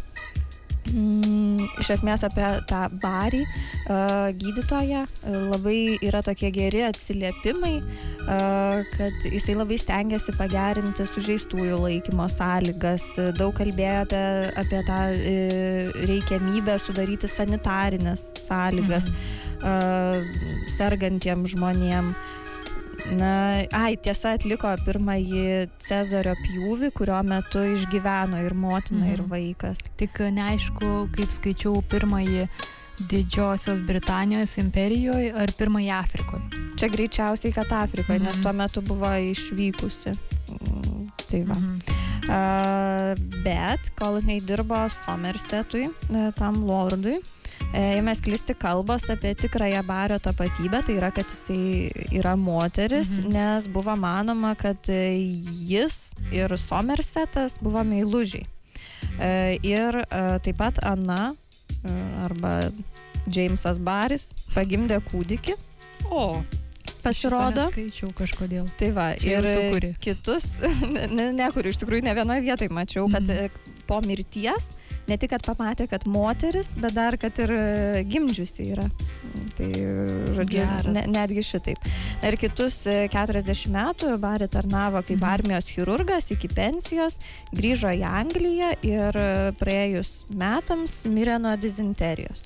Mm, 0.87 1.65
iš 1.81 1.89
esmės 1.97 2.21
apie 2.23 2.45
tą 2.69 2.85
barį 3.01 3.41
uh, 3.43 4.29
gydytoją 4.39 5.01
uh, 5.03 5.33
labai 5.51 5.97
yra 6.05 6.21
tokie 6.23 6.47
geri 6.55 6.85
atsiliepimai, 6.87 7.73
uh, 7.81 8.85
kad 8.93 9.27
jisai 9.27 9.57
labai 9.57 9.79
stengiasi 9.81 10.35
pagerinti 10.37 11.03
sužeistųjų 11.11 11.81
laikymo 11.81 12.29
sąlygas, 12.31 13.09
daug 13.35 13.51
kalbėjo 13.57 14.05
apie, 14.05 14.23
apie 14.63 14.81
tą 14.87 15.01
reikiamybę 16.07 16.77
sudaryti 16.79 17.27
sanitarinės 17.35 18.29
sąlygas 18.45 19.11
uh, 19.11 20.23
sergantiem 20.77 21.43
žmonėm. 21.51 22.13
Na, 23.17 23.63
ai, 23.71 23.95
tiesa, 24.01 24.33
atliko 24.35 24.67
pirmąjį 24.85 25.69
Cezario 25.79 26.33
pjūvį, 26.43 26.91
kurio 26.97 27.19
metu 27.23 27.59
išgyveno 27.75 28.41
ir 28.45 28.53
motina, 28.53 29.05
Mhm. 29.05 29.13
ir 29.13 29.21
vaikas. 29.29 29.77
Tik 29.97 30.17
neaišku, 30.33 31.09
kaip 31.15 31.29
skaičiau 31.31 31.81
pirmąjį 31.89 32.47
Didžiosios 33.07 33.79
Britanijos 33.85 34.57
imperijoje 34.57 35.31
ar 35.33 35.47
pirmąjį 35.53 35.91
Afrikoje. 35.93 36.41
Čia 36.77 36.87
greičiausiai, 36.89 37.53
kad 37.53 37.67
Afrikoje, 37.69 38.19
nes 38.19 38.33
Mhm. 38.35 38.43
tuo 38.43 38.53
metu 38.53 38.81
buvo 38.81 39.05
išvykusi. 39.13 40.17
Mm, 40.49 41.11
Tai 41.27 41.41
va. 41.43 41.55
Mhm. 41.55 41.79
A, 42.29 43.15
bet 43.43 43.79
kol 43.99 44.19
jinai 44.21 44.41
dirbo 44.41 44.75
Somersetui, 44.89 45.85
e, 46.09 46.31
tam 46.31 46.55
lordui, 46.65 47.17
e, 47.17 47.21
ėmė 47.75 48.13
sklisti 48.15 48.53
kalbos 48.57 49.09
apie 49.11 49.33
tikrąją 49.35 49.81
bario 49.87 50.17
tapatybę, 50.23 50.83
tai 50.87 50.95
yra, 50.97 51.09
kad 51.11 51.25
jisai 51.25 51.91
yra 52.15 52.35
moteris, 52.39 53.09
Mhm. 53.19 53.31
nes 53.33 53.67
buvo 53.67 53.95
manoma, 53.95 54.55
kad 54.55 54.77
e, 54.89 55.17
jis 55.67 56.13
ir 56.31 56.49
Somersetas 56.57 57.57
buvo 57.61 57.83
meilužiai. 57.83 58.45
E, 59.19 59.57
Ir 59.63 59.95
e, 60.09 60.39
taip 60.39 60.57
pat 60.57 60.79
Ana 60.83 61.33
arba 62.23 62.71
Džeimsas 63.29 63.77
Baris 63.83 64.31
pagimdė 64.55 65.01
kūdikį, 65.11 65.53
O. 66.11 66.41
pasirodo. 67.03 67.67
Skaičiau 67.71 68.13
kažkodėl. 68.15 68.69
Tai 68.79 68.91
va, 68.95 69.09
Čia 69.19 69.41
ir 69.41 69.93
kitus, 69.99 70.61
ne, 71.11 71.31
ne 71.33 71.51
kur 71.51 71.67
iš 71.67 71.77
tikrųjų 71.83 72.03
ne 72.03 72.13
vienoje 72.15 72.41
vietoje 72.41 72.69
mačiau, 72.71 73.09
kad 73.11 73.23
Mhm. 73.23 73.75
E, 73.87 73.89
po 73.89 74.01
mirties 74.03 74.73
ne 75.07 75.15
tik, 75.17 75.31
kad 75.31 75.45
pamatė, 75.47 75.87
kad 75.87 76.03
moteris, 76.11 76.73
bet 76.75 76.91
dar, 76.97 77.15
kad 77.17 77.37
ir 77.39 77.51
e, 77.55 78.03
gimdžiusi 78.11 78.65
yra. 78.73 78.83
Tai, 79.57 79.69
žodžiu, 80.35 80.59
Geras. 80.59 80.87
ne, 80.91 81.05
netgi 81.07 81.43
šitaip. 81.47 81.79
Ir 82.27 82.35
kitus 82.37 82.81
e, 82.91 83.07
40 83.13 83.71
metų 83.71 84.17
Bari 84.19 84.47
tarnavo 84.51 84.99
kaip 85.01 85.17
Mhm. 85.17 85.29
armijos 85.29 85.71
chirurgas 85.71 86.31
iki 86.35 86.47
pensijos, 86.51 87.17
grįžo 87.55 87.89
į 87.95 88.03
Angliją 88.03 88.73
ir 88.83 89.17
e, 89.17 89.51
praėjus 89.57 90.25
metams 90.29 91.05
mirė 91.07 91.39
nuo 91.41 91.55
dizenterijos. 91.57 92.43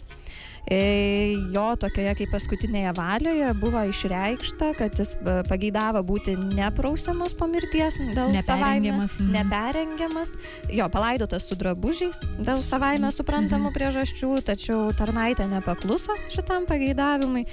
E, 0.70 1.34
Jo 1.52 1.74
tokioje 1.76 2.14
kaip 2.16 2.30
paskutinėje 2.32 2.92
valioje 2.96 3.48
buvo 3.60 3.82
išreikšta, 3.90 4.70
kad 4.78 4.94
jis 5.00 5.16
e, 5.18 5.34
pageidavo 5.50 6.04
būti 6.06 6.36
neprausiamas 6.38 7.34
po 7.36 7.48
mirties 7.50 7.98
dėl 8.14 8.30
savaime 8.46 8.92
Neperrengiamas. 8.92 9.16
mhm. 9.20 9.32
neperengiamas, 9.36 10.36
jo 10.72 10.88
palaidotas 10.94 11.48
su 11.50 11.58
drabužiais 11.60 12.22
dėl 12.40 12.62
savaime 12.64 13.10
suprantamų 13.12 13.74
priežasčių, 13.76 14.32
tačiau 14.48 14.92
tarnaitė 14.96 15.50
nepakluso 15.52 16.16
šitam 16.32 16.70
pageidavimui 16.70 17.44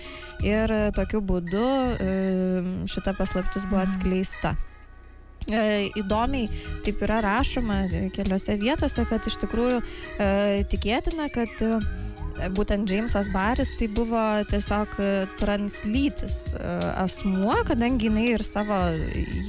ir 0.46 0.76
tokiu 0.94 1.22
būdu 1.24 1.64
e, 1.98 2.12
šita 2.92 3.16
paslaptis 3.18 3.64
buvo 3.66 3.80
Mhm. 3.82 3.88
atskleista. 3.88 4.54
Įdomiai 5.48 6.50
taip 6.84 7.00
yra 7.06 7.22
rašoma 7.24 7.86
keliose 8.12 8.58
vietose, 8.60 9.06
kad 9.08 9.24
iš 9.26 9.38
tikrųjų 9.40 9.78
tikėtina, 10.68 11.30
kad 11.32 11.48
būtent 12.54 12.88
Džeimsas 12.88 13.30
Baris 13.32 13.72
tai 13.78 13.88
buvo 13.92 14.20
tiesiog 14.50 14.94
e, 15.02 15.08
translytis 15.40 16.38
e, 16.54 16.60
asmuo, 17.02 17.56
kadangi 17.68 18.08
jinai 18.08 18.26
ir 18.34 18.44
savo, 18.46 18.78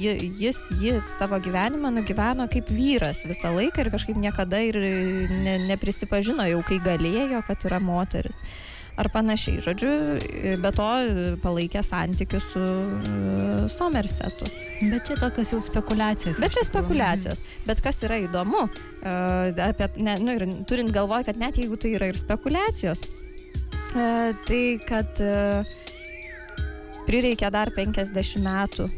ji, 0.00 0.14
jis, 0.40 0.62
ji 0.80 0.96
savo 1.18 1.38
gyvenimą 1.42 1.92
nugyveno 1.94 2.48
kaip 2.52 2.70
vyras 2.74 3.22
visą 3.28 3.54
laiką 3.56 3.84
ir 3.84 3.92
kažkaip 3.94 4.18
niekada 4.20 4.62
ir 4.66 4.78
ne, 5.30 5.56
neprisipažino 5.70 6.46
jau, 6.50 6.60
kai 6.66 6.80
galėjo, 6.84 7.44
kad 7.46 7.68
yra 7.70 7.80
moteris. 7.82 8.40
Ar 9.00 9.08
panašiai, 9.08 9.62
žodžiu, 9.64 9.90
be 10.60 10.70
to 10.76 10.86
palaikė 11.40 11.80
santykius 11.86 12.50
su 12.52 12.60
e, 12.60 13.68
Somersetu. 13.72 14.48
Bet 14.90 15.08
čia 15.08 15.16
tokios 15.16 15.54
jau 15.54 15.60
spekulacijos. 15.64 16.40
Bet 16.42 16.52
čia 16.56 16.66
spekulacijos. 16.68 17.40
Bet 17.64 17.80
kas 17.84 18.02
yra 18.04 18.18
įdomu, 18.20 18.66
e, 19.00 19.14
apie, 19.70 19.88
ne, 20.04 20.18
nu, 20.20 20.36
ir 20.36 20.44
turint 20.68 20.92
galvoj, 20.92 21.24
kad 21.30 21.40
net 21.40 21.56
jeigu 21.56 21.80
tai 21.80 21.94
yra 21.96 22.10
ir 22.10 22.20
spekulacijos, 22.20 23.00
e, 23.96 24.08
tai 24.44 24.64
kad 24.84 25.24
prireikė 27.08 27.48
dar 27.50 27.72
50 27.72 28.44
metų, 28.44 28.90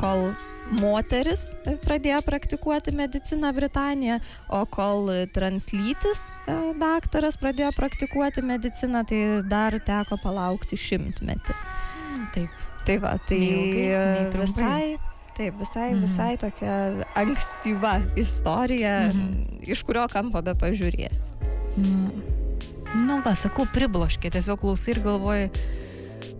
kol 0.00 0.30
moteris 0.70 1.46
pradėjo 1.84 2.20
praktikuoti 2.26 2.92
mediciną 2.94 3.50
Britanijoje, 3.56 4.20
o 4.54 4.62
kol 4.70 5.10
translytis 5.34 6.26
e, 6.46 6.54
daktaras 6.80 7.36
pradėjo 7.40 7.72
praktikuoti 7.76 8.42
mediciną, 8.46 9.02
tai 9.08 9.20
dar 9.50 9.76
teko 9.82 10.18
palaukti 10.22 10.78
šimtmetį. 10.78 11.56
Taip. 12.34 12.66
Tai 12.86 12.96
va, 13.02 13.16
tai 13.28 13.38
Neilgai, 13.38 14.30
visai, 14.40 14.84
taip, 15.36 15.58
visai, 15.60 15.90
Mhm. 15.92 16.00
visai 16.00 16.36
tokia 16.40 16.76
ankstyva 17.14 18.00
istorija, 18.16 19.10
Mhm. 19.12 19.62
iš 19.68 19.82
kurio 19.82 20.06
kampo 20.08 20.40
be 20.42 20.52
pažiūrės. 20.54 21.18
Nu, 21.76 22.10
nu 22.94 23.20
va, 23.22 23.34
sakau, 23.34 23.66
pribloškė, 23.66 24.30
tiesiog 24.32 24.58
klausai 24.60 24.94
ir 24.96 25.00
galvoji, 25.04 25.50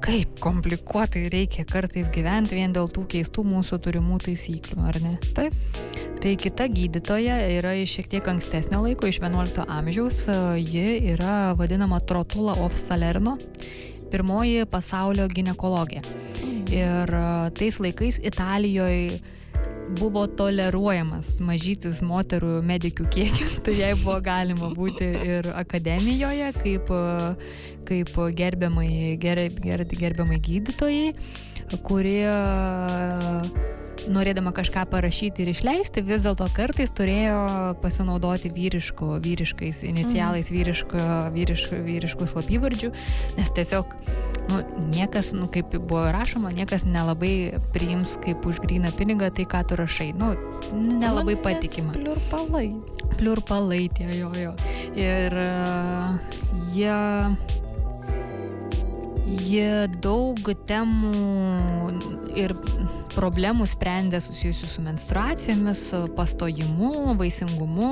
kaip 0.04 0.40
komplikuotai 0.42 1.28
reikia 1.32 1.64
kartais 1.68 2.10
gyventi 2.14 2.56
vien 2.58 2.72
dėl 2.74 2.88
tų 2.92 3.06
keistų 3.14 3.44
mūsų 3.46 3.80
turimų 3.84 4.20
taisyklių, 4.26 4.78
ar 4.88 5.00
ne? 5.04 5.16
Taip. 5.36 5.56
Tai 6.20 6.34
kita 6.36 6.66
gydytoja 6.68 7.38
yra 7.54 7.72
iš 7.80 7.96
šiek 7.96 8.10
tiek 8.12 8.26
ankstesnio 8.28 8.82
laiko, 8.84 9.08
iš 9.08 9.22
11 9.22 9.64
amžiaus. 9.64 10.26
Ji 10.60 11.14
yra 11.14 11.54
vadinama 11.56 12.00
Trotula 12.04 12.58
of 12.60 12.76
Salerno, 12.76 13.38
pirmoji 14.12 14.66
pasaulio 14.68 15.28
gynekologija. 15.32 16.04
Ir 16.70 17.14
a, 17.16 17.50
tais 17.56 17.80
laikais 17.80 18.20
Italijoje 18.22 19.20
buvo 19.98 20.26
toleruojamas 20.38 21.38
mažytis 21.42 22.02
moterų 22.04 22.60
medikių 22.66 23.08
kiekis, 23.10 23.56
tai 23.64 23.74
jai 23.78 23.94
buvo 23.98 24.18
galima 24.24 24.70
būti 24.76 25.08
ir 25.26 25.50
akademijoje 25.56 26.52
kaip, 26.60 26.92
kaip 27.88 28.12
gerbiamai, 28.36 28.90
ger, 29.22 29.44
ger, 29.62 29.84
gerbiamai 30.02 30.40
gydytojai, 30.44 31.14
kurie 31.86 32.30
norėdama 34.08 34.52
kažką 34.56 34.86
parašyti 34.90 35.44
ir 35.44 35.50
išleisti, 35.52 36.04
vis 36.06 36.24
dėlto 36.24 36.46
kartais 36.54 36.92
turėjo 36.96 37.40
pasinaudoti 37.82 38.52
vyriško, 38.54 39.18
vyriškais 39.22 39.82
inicialais, 39.88 40.48
mm. 40.48 40.56
vyriško, 40.56 41.04
vyriško, 41.34 41.80
vyriškų 41.88 42.28
slapyvardžių, 42.32 42.92
nes 43.36 43.52
tiesiog 43.56 43.92
nu, 44.50 44.62
niekas, 44.94 45.32
nu, 45.36 45.48
kaip 45.52 45.74
buvo 45.76 46.06
rašoma, 46.14 46.54
niekas 46.56 46.86
nelabai 46.88 47.52
priims 47.74 48.16
kaip 48.24 48.46
už 48.48 48.62
gryną 48.64 48.94
pinigą 48.96 49.30
tai, 49.34 49.46
ką 49.50 49.64
tu 49.68 49.78
rašai. 49.80 50.10
Nu, 50.16 50.32
nelabai 50.72 51.36
nu, 51.36 51.42
patikima. 51.44 51.94
Pliurpalai. 51.96 52.68
Pliurpalai 53.18 53.84
tie 53.96 54.08
jo 54.16 54.32
jo. 54.38 54.54
Ir 54.98 55.36
uh, 55.44 56.16
jie 56.74 56.96
jie 59.30 59.86
daug 60.02 60.38
temų 60.66 61.12
ir 62.38 62.54
problemų 63.14 63.66
sprendė 63.68 64.20
susijusių 64.22 64.68
su 64.70 64.82
menstruacijomis, 64.84 65.82
pastojimu, 66.16 67.14
vaisingumu, 67.18 67.90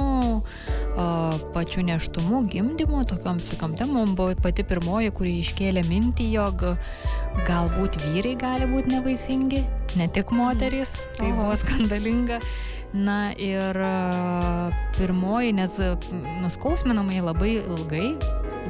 pačiu 1.55 1.85
neštumu, 1.87 2.45
gimdymu, 2.51 3.03
tokiom 3.11 3.43
tokiom 3.43 3.77
temom. 3.79 4.15
Buvo 4.19 4.37
pati 4.43 4.67
pirmoji, 4.67 5.13
kuri 5.15 5.39
iškėlė 5.43 5.85
mintį, 5.89 6.31
jog 6.37 6.65
galbūt 7.49 8.01
vyrai 8.07 8.35
gali 8.39 8.71
būti 8.71 8.95
nevaisingi, 8.95 9.63
ne 9.99 10.09
tik 10.15 10.33
moterys, 10.35 10.95
tai 11.19 11.33
buvo 11.35 11.55
skandalinga. 11.61 12.43
Na 12.97 13.33
ir 13.37 13.77
pirmoji, 14.97 15.53
nes 15.53 15.77
nuskausminamai 16.41 17.21
labai 17.21 17.59
ilgai, 17.61 18.07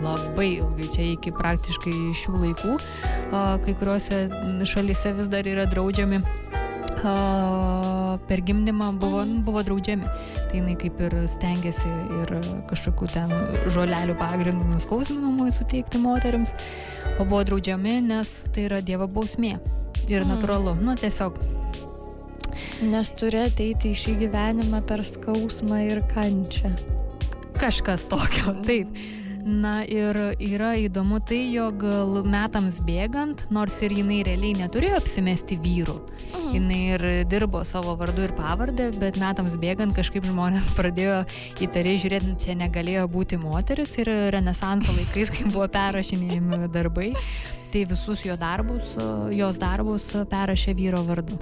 labai 0.03 0.49
ilgai, 0.57 0.89
čia 0.95 1.07
iki 1.13 1.31
praktiškai 1.37 1.95
šių 2.19 2.43
laikų, 2.43 2.75
kai 3.63 3.77
kuriuose 3.79 4.25
šalyse 4.67 5.15
vis 5.21 5.31
dar 5.31 5.47
yra 5.47 5.69
draudžiami 5.71 6.19
per 8.29 8.41
gimdymą 8.41 8.93
buvo, 8.99 9.23
mm. 9.25 9.43
buvo 9.47 9.63
draudžiami. 9.63 10.09
Tai 10.49 10.57
jinai 10.57 10.75
kaip 10.81 11.01
ir 11.05 11.15
stengiasi 11.31 11.91
ir 12.23 12.33
kažkokių 12.71 13.11
ten 13.13 13.35
žolelių 13.75 14.17
pagrindų 14.19 14.67
nuskausminamui 14.73 15.53
suteikti 15.55 16.01
moteriams, 16.03 16.55
o 17.19 17.25
buvo 17.25 17.45
draudžiami, 17.49 18.01
nes 18.09 18.35
tai 18.55 18.67
yra 18.69 18.83
Dievo 18.83 19.09
bausmė. 19.11 19.59
Ir 20.09 20.25
mm. 20.25 20.35
natūralu, 20.35 20.75
nu 20.83 20.97
tiesiog 20.99 21.39
Nes 22.89 23.13
turi 23.19 23.43
ateiti 23.47 23.93
į 23.93 24.01
šį 24.03 24.17
gyvenimą 24.25 24.83
per 24.89 25.05
skausmą 25.07 25.85
ir 25.89 26.03
kančią. 26.15 26.75
Kažkas 27.59 28.07
tokio, 28.11 28.55
taip. 28.67 28.93
Na 29.49 29.81
ir 29.87 30.17
yra 30.45 30.75
įdomu 30.77 31.23
tai, 31.25 31.39
jog 31.49 31.81
metams 32.29 32.83
bėgant, 32.85 33.47
nors 33.55 33.79
ir 33.87 33.95
jinai 33.97 34.19
realiai 34.27 34.59
neturėjo 34.59 34.99
apsimesti 34.99 35.57
vyrų, 35.65 35.95
mhm. 35.97 36.49
jinai 36.53 36.81
ir 36.97 37.05
dirbo 37.31 37.63
savo 37.65 37.95
vardu 37.97 38.27
ir 38.27 38.35
pavardę, 38.37 38.91
bet 39.01 39.17
metams 39.17 39.57
bėgant 39.63 39.97
kažkaip 39.97 40.27
žmonės 40.29 40.69
pradėjo 40.79 41.23
įtariai 41.65 42.03
žiūrėti, 42.03 42.35
čia 42.45 42.59
negalėjo 42.61 43.07
būti 43.15 43.41
moteris 43.41 43.97
ir 44.03 44.13
renesanso 44.37 44.93
laikais, 44.99 45.33
kai 45.33 45.49
buvo 45.49 45.65
perrašinėjami 45.79 46.69
darbai, 46.75 47.15
tai 47.73 47.87
visus 47.89 48.27
jo 48.29 48.37
darbus, 48.37 48.99
jos 49.33 49.63
darbus 49.63 50.13
perrašė 50.29 50.77
vyro 50.77 51.07
vardu. 51.09 51.41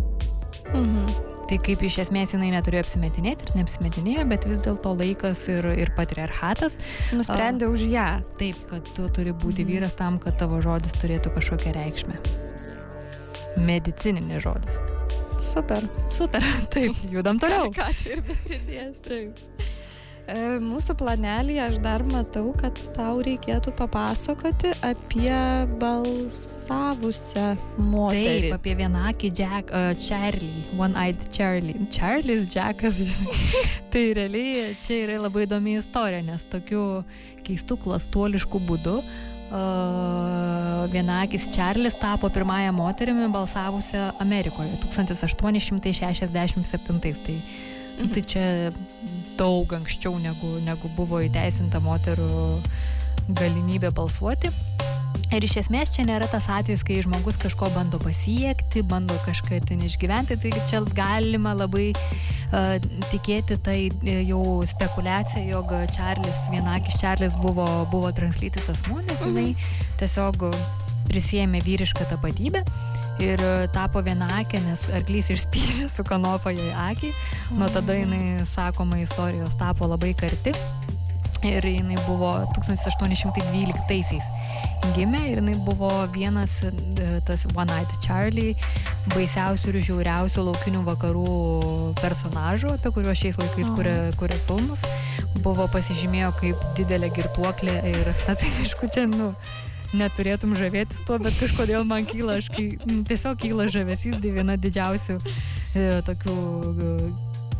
Mhm. 0.75 1.35
Tai 1.47 1.61
kaip 1.63 1.83
iš 1.87 2.01
esmės 2.03 2.33
jinai 2.35 2.49
neturėjo 2.51 2.83
apsimetinėti 2.83 3.47
ir 3.47 3.53
neapsimetinėjo, 3.61 4.25
bet 4.33 4.47
vis 4.51 4.65
dėlto 4.65 4.97
laikas 4.99 5.45
ir, 5.53 5.69
ir 5.79 5.93
patriarchatas 5.95 6.75
nusprendė 7.15 7.69
uh, 7.69 7.77
už 7.77 7.85
ją. 7.93 8.09
Taip, 8.41 8.59
kad 8.73 8.91
tu 8.97 9.07
turi 9.15 9.31
būti 9.31 9.63
mhm. 9.63 9.71
vyras 9.71 9.95
tam, 9.99 10.19
kad 10.23 10.41
tavo 10.43 10.59
žodis 10.65 10.97
turėtų 10.99 11.37
kažkokią 11.39 11.77
reikšmę. 11.79 12.19
Medicininis 13.63 14.43
žodis. 14.43 14.83
Super. 15.47 15.87
Super. 16.17 16.43
Taip, 16.75 16.99
judam 17.15 17.39
toliau. 17.39 17.71
Ką 17.75 17.93
čia 17.95 18.17
ir 18.19 18.27
be 18.27 18.35
pridės. 18.43 18.99
Taip. 19.07 19.39
E, 20.27 20.59
mūsų 20.59 20.97
planelį 20.99 21.61
aš 21.63 21.77
dar 21.85 22.03
matau, 22.07 22.49
kad 22.59 22.75
tau 22.97 23.21
reikėtų 23.23 23.71
papasakoti 23.79 24.73
apie 24.87 25.31
balsavusią 25.79 27.53
moterį. 27.79 28.49
Taip, 28.49 28.57
apie 28.59 28.75
vienakį 28.81 29.31
Jack, 29.39 29.71
uh, 29.71 29.95
Charlie, 30.03 30.65
One-Eyed 30.75 31.29
Charlie. 31.31 31.79
Charlie's 31.95 32.51
Jackas. 32.51 32.99
tai 33.95 34.05
realiai 34.19 34.75
čia 34.83 35.05
yra 35.05 35.23
labai 35.29 35.47
įdomi 35.47 35.79
istorija, 35.79 36.27
nes 36.27 36.43
tokiu 36.51 36.83
keistu 37.47 37.79
klastuolišku 37.87 38.59
būdu 38.67 38.99
Uh, 39.47 40.91
vienakis 40.91 41.45
Čarlis 41.55 41.95
tapo 41.95 42.27
pirmąją 42.35 42.73
moterimi 42.75 43.29
balsavusią 43.31 44.19
Amerikoje 44.19 44.75
1867. 44.91 46.99
Tai, 47.01 47.15
mhm. 47.99 48.13
tai 48.15 48.23
čia 48.23 48.47
daug 49.37 49.73
anksčiau 49.77 50.17
negu, 50.21 50.57
negu 50.65 50.91
buvo 50.97 51.21
įteisinta 51.25 51.83
moterų 51.85 52.61
galimybė 53.37 53.91
balsuoti. 53.95 54.53
Ir 55.35 55.43
iš 55.43 55.57
esmės 55.65 55.91
čia 55.95 56.05
nėra 56.07 56.29
tas 56.31 56.47
atvejis, 56.53 56.85
kai 56.87 57.01
žmogus 57.03 57.39
kažko 57.41 57.69
bando 57.75 57.99
pasiekti, 57.99 58.85
bando 58.87 59.17
kažką 59.25 59.59
ten 59.67 59.83
išgyventi, 59.83 60.37
tai 60.39 60.53
čia 60.71 60.83
galima 60.95 61.55
labai 61.57 61.89
uh, 61.97 62.77
tikėti 63.11 63.59
tai 63.67 63.79
e, 63.91 64.21
jau 64.29 64.63
spekulacija, 64.69 65.43
jog 65.49 65.73
Čarlis, 65.97 66.47
vienakis 66.53 67.01
Čarlis 67.01 67.35
buvo, 67.43 67.67
buvo 67.91 68.13
translytis 68.15 68.71
asmuo, 68.71 69.01
nes 69.09 69.25
jinai 69.25 69.49
mhm. 69.51 69.81
tiesiog 70.03 70.47
prisėmė 71.11 71.65
vyrišką 71.67 72.07
tapatybę 72.13 72.63
ir 73.23 73.43
e, 73.43 73.69
tapo 73.75 74.03
vienakė, 74.05 74.61
nes 74.67 74.87
arklys 74.97 75.31
išspyrė 75.35 75.89
su 75.93 76.05
kanopa 76.07 76.53
jai 76.55 76.71
akį. 76.91 77.13
Nuo 77.59 77.69
tada 77.73 77.97
jinai, 77.97 78.45
sakoma, 78.53 79.01
istorijos 79.03 79.57
tapo 79.61 79.89
labai 79.91 80.15
karti. 80.19 80.55
Ir 81.47 81.63
jinai 81.69 81.99
buvo 82.07 82.33
1812-aisiais 82.57 84.37
gimė 84.95 85.23
ir 85.31 85.41
jinai 85.41 85.57
buvo 85.65 85.91
vienas, 86.13 86.61
e, 86.63 86.71
tas 87.27 87.45
One 87.55 87.67
Night 87.71 87.93
Charlie, 88.05 88.55
baisiausių 89.15 89.73
ir 89.73 89.79
žiauriausių 89.89 90.47
laukinių 90.51 90.83
vakarų 90.87 91.37
personažų, 92.01 92.75
apie 92.77 92.93
kuriuos 92.95 93.21
šiais 93.21 93.39
laikais 93.41 93.71
kuria, 93.77 93.97
kuria 94.21 94.39
filmus. 94.49 94.85
Buvo 95.45 95.67
pasižymėjo 95.73 96.33
kaip 96.41 96.67
didelė 96.79 97.11
girtuoklė 97.17 97.77
ir, 97.93 98.13
na 98.29 98.37
tai 98.39 98.53
aišku, 98.63 98.91
čia, 98.93 99.07
nu, 99.11 99.33
neturėtum 99.95 100.57
žavėtis 100.59 101.05
tuo, 101.07 101.19
bet 101.23 101.37
kažkodėl 101.39 101.87
man 101.87 102.07
kyla, 102.09 102.41
aš 102.41 102.51
kai, 102.55 102.67
tiesiog 103.09 103.39
kyla 103.43 103.69
žavesys, 103.73 104.19
tai 104.23 104.35
viena 104.35 104.57
didžiausių 104.61 105.19
e, 105.21 105.87
tokių 106.07 106.37
e, 106.37 106.91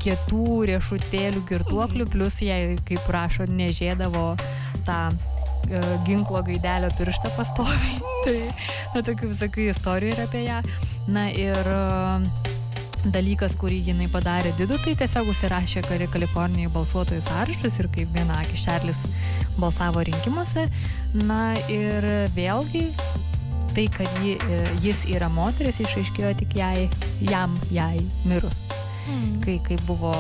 kietų 0.03 0.49
riešutėlių 0.71 1.45
girtuoklių, 1.49 2.09
plus 2.13 2.41
jai, 2.45 2.77
kaip 2.89 3.03
prašo, 3.09 3.47
nežėdavo 3.51 4.29
tą 4.87 4.99
e, 5.11 5.83
ginklo 6.09 6.43
gaidelio 6.47 6.91
pirštą 6.99 7.33
pastoviai. 7.39 7.97
tai, 8.27 8.37
na, 8.95 9.03
tokių 9.07 9.33
visokių 9.33 9.71
istorijų 9.73 10.17
yra 10.17 10.29
apie 10.29 10.45
ją. 10.47 10.61
Na 11.11 11.29
ir 11.31 11.73
e, 11.75 12.56
dalykas, 13.15 13.55
kurį 13.61 13.83
jinai 13.91 14.09
padarė 14.13 14.53
didu, 14.59 14.79
tai 14.83 14.95
tiesiog 14.99 15.31
užsirašė 15.33 15.85
Kalifornijai 16.13 16.73
balsuotojų 16.73 17.23
sąrašus 17.27 17.79
ir 17.81 17.89
kaip 17.95 18.13
viena 18.15 18.39
akis 18.43 18.65
Čarlis 18.67 19.05
balsavo 19.61 20.05
rinkimuose. 20.07 20.67
Na 21.27 21.55
ir 21.73 22.07
vėlgi 22.37 22.89
tai, 23.77 23.87
kad 23.93 24.09
ji, 24.25 24.39
jis 24.85 25.05
yra 25.13 25.29
moteris, 25.33 25.81
išaiškėjo 25.85 26.33
tik 26.41 26.57
jai, 26.57 26.89
jam, 27.29 27.59
jai 27.71 28.01
mirus. 28.25 28.57
Mm. 29.07 29.37
Kai, 29.45 29.59
kai 29.63 29.77
buvo 29.87 30.15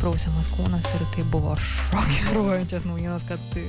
prausiamas 0.00 0.48
kūnas 0.56 0.88
ir 0.96 1.04
tai 1.14 1.26
buvo 1.30 1.54
šokiruojančias 1.68 2.86
naujienos, 2.88 3.26
kad 3.28 3.42
tai, 3.52 3.66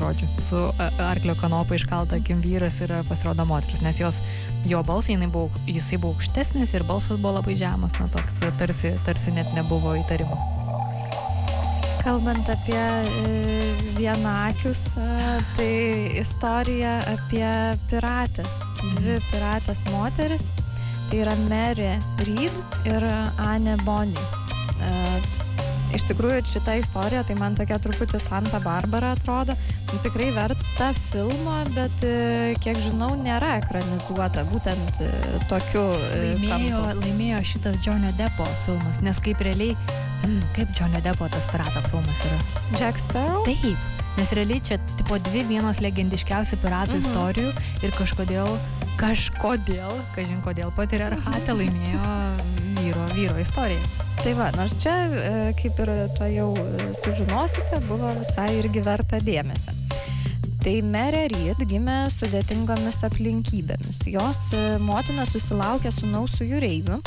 žodžiu, 0.00 0.28
su 0.48 0.62
arklio 1.04 1.36
kanopa 1.38 1.76
iškalta 1.76 2.18
akim 2.20 2.40
vyras 2.44 2.80
yra 2.84 3.02
pasirodo 3.08 3.46
moteris, 3.48 3.84
nes 3.84 4.00
jos 4.00 4.18
jo 4.64 4.82
balsai, 4.86 5.18
buvo, 5.26 5.50
jisai 5.66 5.98
buvo 6.00 6.16
aukštesnis 6.16 6.74
ir 6.74 6.84
balsas 6.88 7.20
buvo 7.20 7.36
labai 7.38 7.56
žemas, 7.58 7.92
na 8.00 8.08
toks 8.08 8.40
tarsi, 8.58 8.94
tarsi 9.04 9.34
net 9.36 9.52
nebuvo 9.54 9.96
įtarimų. 10.00 10.38
Kalbant 12.06 12.46
apie 12.46 12.78
e, 12.78 13.30
vienakius, 13.96 14.94
e, 14.94 15.06
tai 15.56 15.72
istorija 16.20 17.00
apie 17.10 17.48
piratės. 17.90 18.52
Dvi 18.78 19.16
mhm. 19.16 19.24
piratės 19.32 19.82
moteris. 19.90 20.46
Tai 21.06 21.18
yra 21.22 21.34
Mary 21.46 21.92
Reed 22.26 22.86
ir 22.86 23.08
Anne 23.38 23.76
Bonny. 23.86 24.26
Iš 25.96 26.04
tikrųjų 26.10 26.42
šita 26.44 26.74
istorija, 26.76 27.22
tai 27.24 27.34
man 27.40 27.54
tokia 27.56 27.78
truputį 27.80 28.18
Santa 28.20 28.58
Barbara 28.60 29.14
atrodo. 29.16 29.54
Nu, 29.88 29.98
tikrai 30.04 30.28
verta 30.36 30.90
filmo, 31.08 31.54
bet 31.72 32.02
e, 32.04 32.54
kiek 32.60 32.76
žinau, 32.84 33.12
nėra 33.16 33.54
ekranizuota 33.62 34.42
būtent 34.50 35.00
e, 35.00 35.10
tokiu 35.48 35.84
e, 35.94 36.34
Laimėjo, 36.36 36.80
kampu. 36.82 37.04
laimėjo 37.06 37.40
šitas 37.52 37.78
Johnio 37.86 38.10
Depo 38.18 38.44
filmas, 38.66 38.98
nes 39.06 39.20
kaip 39.24 39.40
realiai, 39.46 39.76
mm, 40.26 40.40
kaip 40.58 40.74
Johnio 40.76 41.00
Depo 41.06 41.30
tas 41.32 41.46
pirato 41.52 41.80
filmas 41.88 42.24
yra. 42.28 42.40
Jack 42.80 43.00
Sparrow? 43.00 43.46
Taip, 43.46 43.86
nes 44.18 44.34
realiai 44.36 44.60
čia 44.68 44.80
tipo 44.98 45.16
dvi 45.30 45.46
vienos 45.48 45.80
legendiškiausių 45.84 46.58
piratų 46.66 46.98
Mhm. 46.98 47.06
istorijų 47.06 47.54
ir 47.86 47.96
kažkodėl, 47.96 48.52
kažkodėl, 49.00 49.96
kažin 50.18 50.42
kodėl 50.44 50.74
patriarchatė 50.76 51.56
laimėjo 51.56 52.10
vyro, 52.82 53.06
vyro 53.14 53.38
istoriją. 53.40 53.86
Tai 54.22 54.32
va, 54.34 54.48
nors 54.56 54.74
čia, 54.82 54.94
e, 55.06 55.32
kaip 55.58 55.78
ir 55.84 55.90
to 56.16 56.26
jau 56.30 56.48
e, 56.58 56.88
sužinosite, 56.98 57.78
buvo 57.86 58.08
visai 58.16 58.48
irgi 58.58 58.82
verta 58.82 59.20
dėmesio. 59.22 59.74
Tai 60.64 60.72
Merė 60.82 61.26
Reed 61.30 61.60
gimė 61.70 62.08
sudėtingomis 62.10 62.98
aplinkybėmis. 63.06 64.00
Jos 64.10 64.40
e, 64.56 64.62
motina 64.82 65.26
susilaukė 65.28 65.92
sunaus 65.94 66.34
su 66.38 66.48
jūreiviu, 66.48 66.98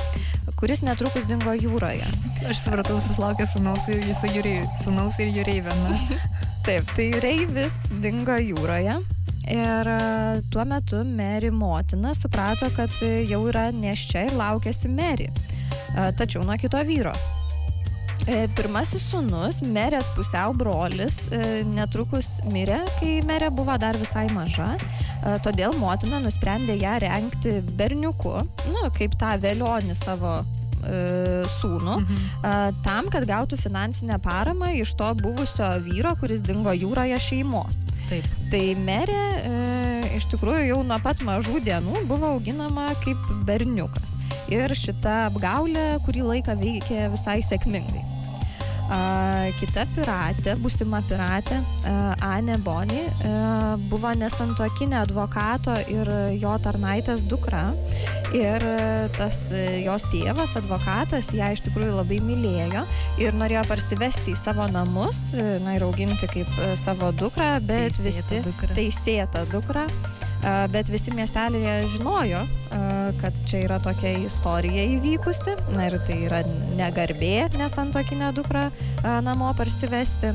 kuris 0.60 0.86
netrukus 0.86 1.28
dingo 1.28 1.52
jūroje. 1.58 2.08
Aš 2.48 2.64
supratau, 2.64 3.02
susilaukė 3.04 3.50
sunaus, 3.52 3.84
su 3.90 4.32
jūrei, 4.32 4.62
sunaus 4.84 5.20
ir 5.20 5.34
jūreivė. 5.36 5.76
na. 5.84 6.20
Taip, 6.68 6.88
tai 6.96 7.10
jūreivis 7.10 7.76
dingo 8.04 8.40
jūroje. 8.40 9.00
Ir 9.50 9.88
tuo 10.54 10.64
metu 10.70 11.04
Mary 11.04 11.50
motina 11.50 12.14
suprato, 12.14 12.70
kad 12.76 12.94
jau 13.02 13.46
yra 13.50 13.72
neščia 13.74 14.28
ir 14.30 14.38
laukėsi 14.38 14.92
Mary. 14.94 15.32
E, 16.00 16.12
Tačiau 16.16 16.44
nuo 16.48 16.56
kito 16.58 16.80
vyro. 16.88 17.14
E, 18.28 18.46
Pirmasis 18.56 19.04
sunus, 19.10 19.62
Merės 19.66 20.08
pusiau 20.16 20.54
brolis, 20.56 21.18
e, 21.34 21.64
netrukus 21.68 22.28
mirė, 22.52 22.82
kai 23.00 23.20
Merė 23.26 23.50
buvo 23.52 23.76
dar 23.82 23.98
visai 24.00 24.28
maža. 24.36 24.76
Todėl 25.44 25.74
motina 25.76 26.22
nusprendė 26.24 26.78
ją 26.80 26.94
renkti 27.04 27.58
berniuku, 27.76 28.38
nu, 28.72 28.86
kaip 28.96 29.18
tą 29.20 29.34
vėlionį 29.44 29.98
savo 30.00 30.38
sūnų 31.60 31.96
Mhm. 32.00 32.78
tam, 32.86 33.10
kad 33.12 33.26
gautų 33.28 33.58
finansinę 33.60 34.16
paramą 34.24 34.70
iš 34.80 34.94
to 34.96 35.10
buvusio 35.20 35.68
vyro, 35.84 36.14
kuris 36.16 36.40
dingo 36.40 36.72
jūroje 36.72 37.20
šeimos. 37.20 37.82
Taip. 38.08 38.24
Tai 38.50 38.64
merė 38.80 39.26
iš 40.16 40.30
tikrųjų 40.32 40.70
jau 40.70 40.80
nuo 40.88 41.00
pat 41.04 41.20
mažų 41.20 41.60
dienų 41.68 42.08
buvo 42.08 42.32
auginama 42.38 42.88
kaip 43.04 43.18
berniukas. 43.44 44.19
Ir 44.50 44.74
šita 44.74 45.28
apgaulė 45.30 46.00
kurį 46.06 46.24
laiką 46.34 46.56
veikė 46.60 47.10
visai 47.14 47.40
sėkmingai. 47.46 48.06
A, 48.90 49.52
kita 49.60 49.84
piratė, 49.94 50.56
būsima 50.58 51.04
piratė, 51.06 51.60
a, 51.86 52.16
Anė 52.26 52.56
Boni, 52.66 53.04
a, 53.06 53.76
buvo 53.92 54.10
nesantokinė 54.18 54.98
advokato 55.04 55.76
ir 55.94 56.10
jo 56.42 56.56
tarnaitės 56.66 57.22
dukra. 57.30 57.68
Ir 58.34 58.62
tas 59.18 59.48
jos 59.82 60.04
tėvas, 60.12 60.52
advokatas, 60.60 61.32
ją 61.34 61.48
iš 61.56 61.64
tikrųjų 61.66 61.96
labai 61.98 62.20
mylėjo 62.22 62.84
ir 63.18 63.34
norėjo 63.34 63.64
parsivesti 63.72 64.36
į 64.36 64.38
savo 64.38 64.68
namus, 64.70 65.32
na 65.66 65.74
ir 65.78 65.86
auginti 65.88 66.30
kaip 66.30 66.52
savo 66.78 67.10
dukrą, 67.10 67.56
bet 67.66 67.98
Teisėtą 67.98 68.06
visi 68.06 68.42
dukrą. 68.46 68.76
teisėtą 68.78 69.46
dukrą. 69.50 69.88
Bet 70.72 70.88
visi 70.88 71.12
miestelėje 71.12 71.74
žinojo, 71.96 72.46
kad 73.20 73.36
čia 73.50 73.66
yra 73.66 73.80
tokia 73.84 74.14
istorija 74.24 74.86
įvykusi. 74.96 75.58
Na 75.76 75.90
ir 75.90 75.98
tai 76.08 76.16
yra 76.30 76.40
negarbė 76.80 77.50
nesantokinę 77.60 78.32
dukrą 78.38 78.70
namo 79.26 79.52
parsivesti. 79.60 80.32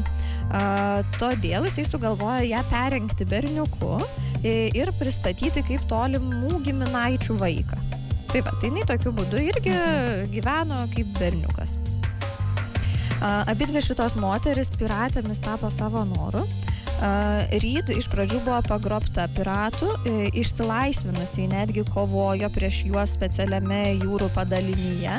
Todėl 1.16 1.70
jisai 1.70 1.86
sugalvojo 1.88 2.44
ją 2.50 2.61
perrinkti 2.68 3.24
berniuku 3.30 3.96
ir 4.44 4.92
pristatyti 5.00 5.64
kaip 5.64 5.88
tolimų 5.88 6.61
giminaičių 6.66 7.38
vaiką. 7.40 7.80
Tai 8.34 8.42
va, 8.42 8.52
tai 8.59 8.68
jinai 8.68 8.84
tokiu 8.88 9.12
būdu 9.14 9.40
irgi 9.40 9.72
gyveno 10.34 10.82
kaip 10.92 11.11
berniukas. 11.16 11.76
A, 13.22 13.44
Abi 13.48 13.68
dvi 13.70 13.80
šitos 13.84 14.16
moteris 14.20 14.72
piratėmis 14.74 15.40
tapo 15.44 15.70
savo 15.72 16.02
noru. 16.09 16.42
Reed 17.62 17.90
iš 17.92 18.09
pradžių 18.12 18.38
buvo 18.46 18.61
pagrobta 18.68 19.26
piratų, 19.36 19.90
e, 20.05 20.14
išsilaisvinusi, 20.40 21.48
netgi 21.52 21.84
kovojo 21.90 22.48
prieš 22.55 22.84
juos 22.88 23.12
specialiame 23.18 23.82
jūrų 23.98 24.30
padalinyje, 24.36 25.18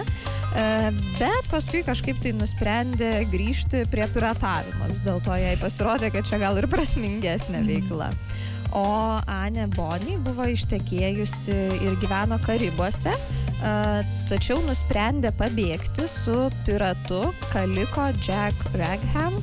E, 0.55 0.91
bet 1.19 1.47
paskui 1.51 1.81
kažkaip 1.83 2.21
tai 2.23 2.31
nusprendė 2.35 3.25
grįžti 3.27 3.83
prie 3.91 4.05
piratavimo. 4.13 4.87
Vis 4.87 5.01
dėlto 5.03 5.35
jai 5.35 5.55
pasirodė, 5.59 6.11
kad 6.15 6.27
čia 6.29 6.39
gal 6.39 6.55
ir 6.61 6.69
prasmingesnė 6.71 7.63
veikla. 7.67 8.11
O 8.75 8.85
Anė 9.31 9.67
Boni 9.75 10.15
buvo 10.23 10.47
ištekėjusi 10.51 11.57
ir 11.83 11.99
gyveno 11.99 12.39
Karibuose, 12.43 13.11
a, 13.15 13.75
tačiau 14.31 14.61
nusprendė 14.63 15.33
pabėgti 15.35 16.07
su 16.11 16.47
piratu 16.67 17.21
Kaliko 17.51 18.09
Jack 18.23 18.75
Ragham 18.79 19.39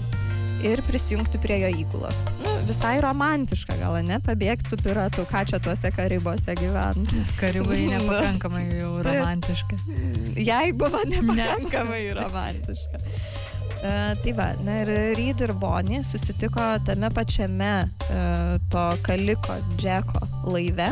ir 0.63 0.83
prisijungti 0.87 1.41
prie 1.43 1.59
jo 1.63 1.71
įgulos. 1.83 2.17
Nu, 2.43 2.53
visai 2.67 2.97
romantiška 3.03 3.77
gal, 3.81 3.99
ne? 4.07 4.19
Pabėgti 4.23 4.73
su 4.73 4.79
piratu, 4.81 5.27
ką 5.31 5.45
čia 5.51 5.59
tuose 5.63 5.91
Karibuose 5.95 6.55
gyventi. 6.59 7.23
Karibai 7.41 7.85
Na. 7.91 7.99
nepakankamai 7.99 8.67
jau 8.71 8.93
romantiška. 9.07 9.79
Jai 10.39 10.69
buvo 10.77 11.03
nepakankamai 11.11 12.05
romantiška. 12.19 13.03
Uh, 13.83 14.13
tai 14.23 14.31
va, 14.39 14.53
na 14.63 14.77
ir 14.85 14.91
Reed 15.19 15.41
ir 15.43 15.51
Bonnie 15.59 16.05
susitiko 16.07 16.63
tame 16.87 17.09
pačiame 17.11 17.71
uh, 17.83 18.53
to 18.71 18.83
Kaliko 19.03 19.57
Džeko 19.75 20.21
laive, 20.55 20.87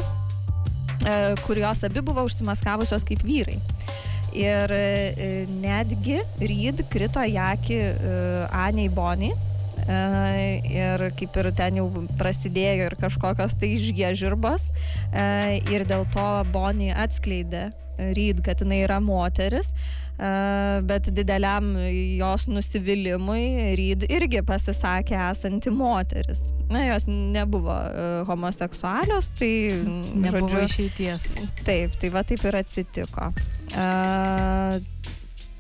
uh, 1.06 1.36
kur 1.44 1.60
jos 1.62 1.84
abi 1.86 2.02
buvo 2.02 2.24
užsimaskavusios 2.26 3.06
kaip 3.06 3.22
vyrai. 3.22 3.60
Ir 4.34 4.70
netgi 5.58 6.20
Reed 6.38 6.82
krito 6.90 7.22
į 7.26 7.38
akį 7.42 7.78
Aniai 8.54 8.90
Bonnie. 8.94 9.32
Ir 9.90 11.06
kaip 11.18 11.38
ir 11.40 11.50
ten 11.56 11.80
jau 11.80 11.88
prasidėjo 12.20 12.90
ir 12.90 12.96
kažkokios 13.00 13.56
tai 13.60 13.72
išgėžirbos 13.76 14.70
ir 15.72 15.86
dėl 15.88 16.06
to 16.14 16.28
Bonnie 16.54 16.92
atskleidė 16.94 17.70
Reed, 18.00 18.38
kad 18.40 18.62
jinai 18.62 18.78
yra 18.86 18.96
moteris, 19.04 19.74
bet 20.88 21.10
dideliam 21.12 21.74
jos 22.16 22.46
nusivylimui 22.48 23.74
Reed 23.76 24.06
irgi 24.08 24.40
pasisakė 24.46 25.18
esanti 25.26 25.72
moteris. 25.74 26.46
Na, 26.72 26.86
jos 26.86 27.04
nebuvo 27.10 27.76
homoseksualios, 28.30 29.32
tai 29.36 29.52
Nebuvo 30.24 30.48
žodžiu, 30.48 30.64
išeities. 30.68 31.30
Taip, 31.66 32.00
tai 32.00 32.12
va 32.14 32.24
taip 32.24 32.46
ir 32.48 32.60
atsitiko. 32.62 33.32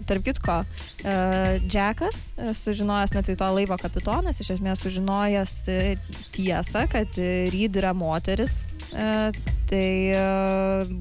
Tarp 0.08 0.24
kitko, 0.26 0.60
uh, 0.64 1.56
Džekas, 1.66 2.22
uh, 2.36 2.52
sužinojęs, 2.56 3.14
net 3.16 3.28
tai 3.30 3.36
to 3.40 3.50
laivo 3.56 3.76
kapitonas, 3.80 4.40
iš 4.40 4.54
esmės 4.56 4.84
sužinojęs 4.84 5.56
uh, 5.72 6.14
tiesą, 6.36 6.86
kad 6.92 7.20
Reed 7.52 7.80
yra 7.80 7.92
moteris, 7.96 8.64
tai 9.70 9.86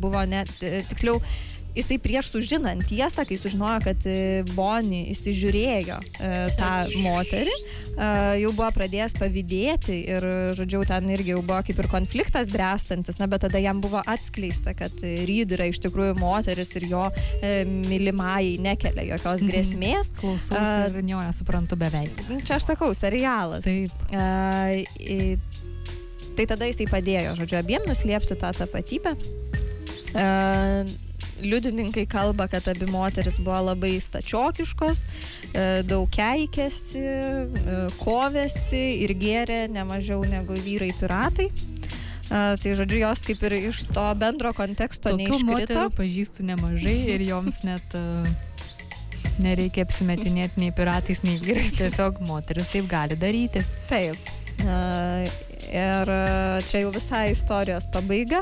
buvo 0.02 0.22
net, 0.30 0.52
tiksliau, 0.62 1.18
jisai 1.80 1.98
prieš 2.04 2.30
sužinant 2.34 2.84
tiesą, 2.90 3.24
kai 3.28 3.38
sužinojo, 3.40 3.80
kad 3.86 4.06
e, 4.10 4.16
Boni 4.56 5.06
įsižiūrėjo 5.14 5.98
e, 6.20 6.30
tą 6.60 6.72
moterį, 7.04 7.56
e, 7.56 8.10
jau 8.44 8.52
buvo 8.58 8.70
pradėjęs 8.76 9.16
pavydėti 9.20 9.98
ir, 10.16 10.28
žodžiu, 10.60 10.84
ten 10.90 11.10
irgi 11.16 11.34
jau 11.34 11.42
buvo 11.42 11.62
kaip 11.68 11.80
ir 11.84 11.90
konfliktas 11.92 12.52
brestantis, 12.54 13.20
na, 13.22 13.28
bet 13.32 13.44
tada 13.48 13.62
jam 13.64 13.82
buvo 13.84 14.02
atskleista, 14.06 14.76
kad 14.78 15.00
Reed 15.04 15.56
yra 15.58 15.70
iš 15.72 15.80
tikrųjų 15.84 16.18
moteris 16.20 16.76
ir 16.80 16.88
jo 16.92 17.06
mylimai 17.66 18.58
nekelia 18.62 19.08
jokios 19.16 19.42
Mhm. 19.42 19.50
grėsmės. 19.52 20.12
Klausau 20.20 20.58
A, 20.60 20.88
ir 20.90 21.02
nieko 21.04 21.22
nesuprantu 21.26 21.78
beveik. 21.80 22.12
Čia 22.46 22.58
aš 22.60 22.70
sakau, 22.72 22.92
serialas. 22.98 23.64
Taip. 23.64 23.92
I- 24.12 25.38
tai 26.36 26.46
tada 26.48 26.66
jisai 26.70 26.88
padėjo, 26.88 27.34
žodžiu, 27.40 27.58
abiem 27.60 27.84
nuslėpti 27.88 28.36
tą 28.40 28.52
tapatybę. 28.56 29.16
A, 30.16 30.86
liudininkai 31.42 32.06
kalba, 32.10 32.48
kad 32.52 32.68
abi 32.72 32.88
moteris 32.92 33.40
buvo 33.42 33.60
labai 33.72 33.96
stačiokiškos, 34.02 35.04
e, 35.54 35.66
daug 35.88 36.10
keikėsi, 36.14 37.02
e, 37.04 37.80
kovėsi 38.02 38.84
ir 39.06 39.16
gėrė 39.20 39.64
nemažiau 39.74 40.24
negu 40.28 40.58
vyrai 40.60 40.92
piratai. 41.00 41.50
A, 42.30 42.56
Tai 42.62 42.76
žodžiu, 42.78 43.00
jos 43.02 43.24
kaip 43.26 43.42
ir 43.48 43.56
iš 43.58 43.84
to 43.90 44.06
bendro 44.20 44.54
konteksto 44.54 45.16
neiškrito. 45.18 45.50
moterų 45.50 45.90
pažįstu 45.98 46.46
nemažai 46.46 46.98
ir 47.16 47.24
joms 47.26 47.64
net 47.66 47.96
uh, 47.98 48.28
nereikia 49.42 49.88
apsimetinėti 49.88 50.62
nei 50.62 50.70
piratais, 50.76 51.24
nei 51.26 51.40
vyrais. 51.42 51.74
Tiesiog 51.80 52.22
moteris 52.28 52.70
taip 52.70 52.86
gali 52.92 53.18
daryti. 53.18 53.66
Taip. 53.90 54.30
A, 54.62 55.26
Ir 55.70 56.10
čia 56.66 56.80
jau 56.82 56.90
visai 56.96 57.30
istorijos 57.36 57.86
pabaiga. 57.94 58.42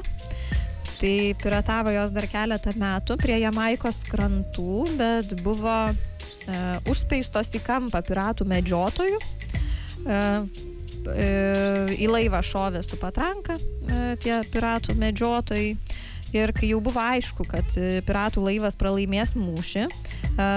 Tai 0.97 1.35
piratavo 1.37 1.91
jos 1.93 2.13
dar 2.13 2.25
keletą 2.31 2.71
metų 2.81 3.19
prie 3.21 3.35
Jamaikos 3.43 3.99
krantų, 4.09 4.85
bet 4.97 5.35
buvo 5.45 5.75
e, 5.93 6.61
užspeistos 6.89 7.53
į 7.53 7.61
kampą 7.67 8.01
piratų 8.07 8.47
medžiotojų. 8.49 9.19
E, 10.07 10.17
e, 11.13 11.27
į 12.01 12.09
laivą 12.09 12.41
šovė 12.45 12.81
su 12.85 12.97
patranka 13.01 13.59
e, 13.59 14.15
tie 14.23 14.39
piratų 14.53 14.97
medžiotojai. 14.97 15.75
Ir 16.35 16.51
kai 16.55 16.71
jau 16.73 16.79
buvo 16.83 16.99
aišku, 16.99 17.45
kad 17.47 17.75
e, 17.79 18.01
piratų 18.05 18.41
laivas 18.43 18.75
pralaimės 18.79 19.31
mūšį, 19.37 19.85
e, 19.87 20.47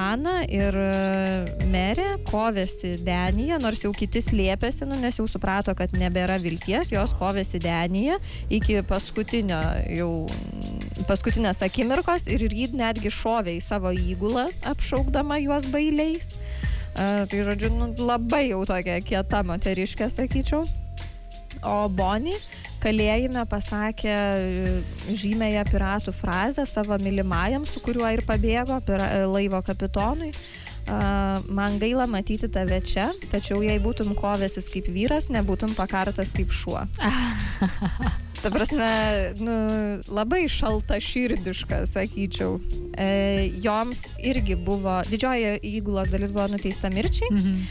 Ana 0.00 0.36
ir 0.48 0.76
e, 0.80 1.66
merė 1.68 2.06
kovėsi 2.28 2.94
denyje, 3.04 3.58
nors 3.60 3.84
jau 3.84 3.92
kiti 3.96 4.22
slėpėsi, 4.24 4.88
nu, 4.88 4.96
nes 5.00 5.20
jau 5.20 5.26
suprato, 5.28 5.74
kad 5.76 5.92
nebėra 5.96 6.38
vilties, 6.40 6.94
jos 6.94 7.12
kovėsi 7.20 7.60
denyje 7.60 8.16
iki 8.48 8.80
paskutinio 8.88 9.60
jau 9.92 10.10
paskutinės 11.06 11.60
akimirkos 11.66 12.24
ir 12.32 12.46
ryd 12.48 12.72
netgi 12.76 13.12
šovė 13.12 13.58
į 13.58 13.62
savo 13.64 13.92
įgulą, 13.92 14.48
apšaukdama 14.66 15.42
juos 15.44 15.68
bailiais. 15.70 16.32
Tai 16.96 17.28
žodžiu, 17.44 17.68
nu, 17.76 17.90
labai 18.00 18.46
jau 18.48 18.62
tokia 18.64 18.96
kieta 19.04 19.42
moteriškė, 19.44 20.08
sakyčiau. 20.08 20.64
O 21.60 21.74
Bonnie 21.92 22.38
kalėjime 22.86 23.42
pasakė 23.50 24.12
e, 24.14 24.76
žymėje 25.10 25.64
piratų 25.72 26.14
frazę 26.14 26.66
savo 26.70 26.98
mylimajam, 27.02 27.66
su 27.66 27.82
kuriuo 27.82 28.06
ir 28.14 28.22
pabėgo 28.28 28.78
pira, 28.86 29.10
e, 29.18 29.26
laivo 29.26 29.60
kapitonui. 29.66 30.32
Man 30.86 31.80
gaila 31.82 32.04
matyti 32.06 32.46
tave 32.54 32.76
čia, 32.86 33.08
tačiau 33.32 33.58
jei 33.66 33.80
būtum 33.82 34.12
kovėsis 34.14 34.68
kaip 34.70 34.86
vyras, 34.94 35.26
nebūtum 35.34 35.72
pakartas 35.74 36.30
kaip 36.30 36.52
šuo. 36.54 36.84
Ta 38.42 38.52
prasme, 38.54 38.86
nu, 39.42 39.56
labai 40.06 40.44
šalta 40.52 41.00
širdiška, 41.02 41.80
sakyčiau. 41.90 42.60
E, 42.94 43.08
joms 43.64 44.12
irgi 44.22 44.54
buvo, 44.54 45.00
didžioji 45.10 45.56
įgulos 45.74 46.12
dalis 46.12 46.30
buvo 46.30 46.46
nuteista 46.54 46.92
mirčiai, 46.94 47.32
Mhm. 47.34 47.66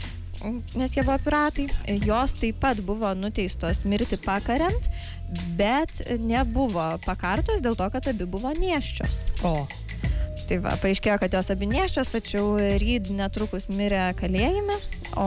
Nes 0.74 0.94
jie 0.96 1.04
buvo 1.06 1.16
piratai. 1.24 1.66
Jos 2.04 2.36
taip 2.40 2.60
pat 2.62 2.80
buvo 2.86 3.12
nuteistos 3.14 3.84
mirti 3.88 4.18
pakariant, 4.20 4.90
bet 5.58 6.02
nebuvo 6.20 6.94
pakartos 7.06 7.64
dėl 7.64 7.78
to, 7.78 7.88
kad 7.92 8.08
abi 8.12 8.28
buvo 8.30 8.52
nieščios. 8.56 9.22
O. 9.46 9.66
Tai 10.46 10.60
va, 10.62 10.76
paaiškėjo, 10.78 11.16
kad 11.18 11.32
jos 11.34 11.48
abi 11.50 11.66
nieščios, 11.66 12.06
tačiau 12.12 12.52
Ryd 12.78 13.08
netrukus 13.18 13.64
mirė 13.66 14.12
kalėjime, 14.14 14.76
o 15.18 15.26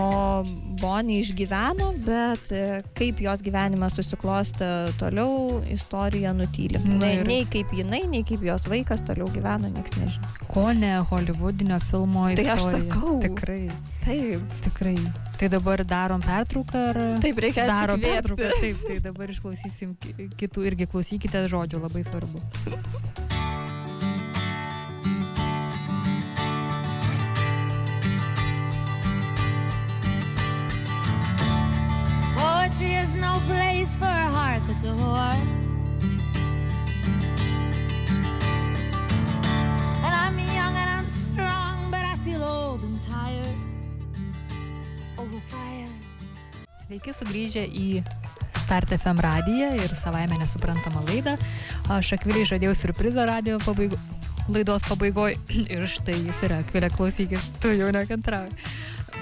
Bonnie 0.79 1.17
išgyveno, 1.19 1.89
bet 2.05 2.53
e, 2.55 2.61
kaip 2.95 3.19
jos 3.25 3.43
gyvenimas 3.43 3.97
susiklostė 3.99 4.69
toliau, 5.01 5.59
istorija 5.75 6.31
nutyli. 6.37 6.79
Na 6.87 7.01
Nei, 7.03 7.17
ir- 7.19 7.27
nei 7.27 7.43
kaip 7.51 7.73
jinai, 7.75 8.05
nei 8.07 8.23
kaip 8.23 8.45
jos 8.47 8.63
vaikas 8.71 9.03
toliau 9.09 9.27
gyveno, 9.35 9.67
nieks 9.75 9.97
nežino. 9.99 10.31
Ko 10.53 10.69
ne 10.71 10.93
holivudinio 11.11 11.81
filmo 11.89 12.29
Tai 12.39 12.47
aš 12.55 12.63
istorija. 12.63 12.85
sakau. 12.93 13.17
Tikrai, 13.27 13.61
Taip, 14.05 14.55
tikrai. 14.63 14.95
Tai 15.37 15.49
dabar 15.51 15.83
darom 15.85 16.23
pertrauką 16.23 16.85
ar... 16.93 17.01
taip 17.21 17.43
reikia 17.43 17.67
Darom 17.67 17.99
pertrauką. 18.01 18.53
Taip, 18.63 18.79
tai 18.87 18.97
dabar 19.03 19.35
išklausysim 19.35 19.91
ki- 19.99 20.29
kitų 20.39 20.65
irgi 20.71 20.87
klausykite 20.95 21.43
žodžių, 21.51 21.83
labai 21.83 22.05
svarbu. 22.07 23.38
Poetry 32.79 32.95
is 32.95 33.15
no 33.15 33.33
place 33.45 33.97
for 33.97 34.05
a 34.05 34.29
heart 34.31 34.61
that's 34.65 34.85
a 34.85 34.93
whore. 34.95 35.35
And 40.05 40.13
I'm 40.15 40.39
young 40.39 40.75
and 40.79 40.89
I'm 40.89 41.09
strong, 41.09 41.91
but 41.91 41.99
I 41.99 42.15
feel 42.23 42.41
old 42.41 42.81
and 42.83 42.95
tired. 43.03 43.57
Over 45.19 45.41
fire. 45.51 45.91
Sveiki 46.85 47.11
sugrįžę 47.11 47.65
į 47.67 47.99
Start 48.63 48.95
FM 48.95 49.19
radiją 49.27 49.73
ir 49.75 49.95
savaime 49.99 50.39
nesuprantamą 50.39 51.03
laidą. 51.09 51.35
Aš 51.91 52.13
Akviliai 52.15 52.47
žadėjau 52.47 52.77
surprizą 52.79 53.27
radio 53.27 53.59
pabaigo, 53.65 53.99
laidos 54.47 54.87
pabaigoje 54.87 55.35
ir 55.75 55.83
štai 55.83 56.15
jis 56.29 56.47
yra. 56.47 56.63
Akvilė, 56.63 56.93
klausykit, 56.95 57.51
tu 57.59 57.75
jau 57.75 57.91
nekantrauji. 57.91 58.55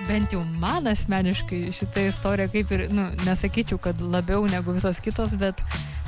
Bent 0.08 0.32
jau 0.32 0.42
man 0.62 0.88
asmeniškai 0.88 1.68
šitą 1.76 2.08
istoriją 2.08 2.52
kaip 2.54 2.72
ir, 2.72 2.86
nu, 2.96 3.10
nesakyčiau, 3.28 3.80
kad 3.82 4.00
labiau 4.00 4.46
negu 4.48 4.76
visos 4.76 5.02
kitos, 5.04 5.34
bet 5.40 5.60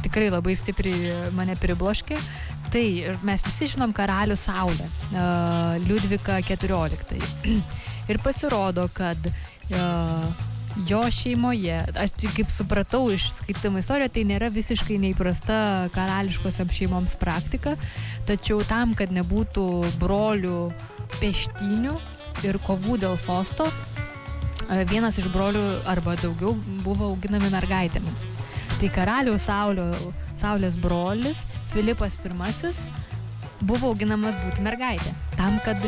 tikrai 0.05 0.29
labai 0.31 0.55
stipriai 0.55 1.31
mane 1.35 1.57
pribloškė. 1.59 2.19
Tai 2.69 2.85
mes 3.25 3.43
visi 3.43 3.71
žinom 3.73 3.91
karalių 3.97 4.37
Saulę, 4.37 4.87
Liudvika 5.87 6.37
XIV. 6.45 7.17
ir 8.11 8.21
pasirodo, 8.23 8.85
kad 8.93 9.17
jo 10.87 11.01
šeimoje, 11.11 11.79
aš 11.97 12.13
tik 12.21 12.35
kaip 12.37 12.53
supratau 12.53 13.09
iš 13.11 13.29
skaitimo 13.39 13.81
istoriją, 13.81 14.11
tai 14.13 14.23
nėra 14.29 14.51
visiškai 14.53 14.99
neįprasta 15.01 15.89
karališkosioms 15.95 16.77
šeimoms 16.77 17.17
praktika, 17.19 17.75
tačiau 18.29 18.61
tam, 18.69 18.93
kad 18.97 19.11
nebūtų 19.15 19.65
brolių 19.99 20.61
peštynių 21.19 21.97
ir 22.45 22.59
kovų 22.65 22.99
dėl 23.01 23.17
sosto, 23.19 23.67
e, 24.69 24.83
vienas 24.89 25.19
iš 25.19 25.29
brolių 25.33 25.63
arba 25.89 26.15
daugiau 26.21 26.55
buvo 26.85 27.11
auginami 27.13 27.51
mergaitėmis. 27.53 28.25
Tai 28.79 28.89
karaliaus 28.95 29.49
Saulio, 29.49 29.89
Saulės 30.39 30.77
brolis 30.79 31.43
Filipas 31.73 32.15
I 32.23 32.71
buvo 33.59 33.89
auginamas 33.91 34.35
būti 34.45 34.63
mergaitė. 34.63 35.11
Tam, 35.35 35.59
kad 35.65 35.83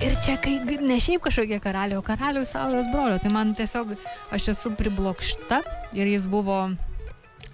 Ir 0.00 0.14
čia, 0.24 0.38
kai 0.40 0.54
ne 0.80 0.94
šiaip 0.96 1.20
kažkokie 1.26 1.58
karaliai, 1.60 1.98
o 1.98 2.02
karaliaus 2.04 2.48
Sauliaus 2.54 2.86
brolio, 2.88 3.18
tai 3.20 3.28
man 3.34 3.50
tiesiog 3.52 3.90
aš 4.32 4.46
esu 4.54 4.70
priblokšta 4.72 5.58
ir 5.92 6.08
jis 6.08 6.24
buvo 6.24 6.70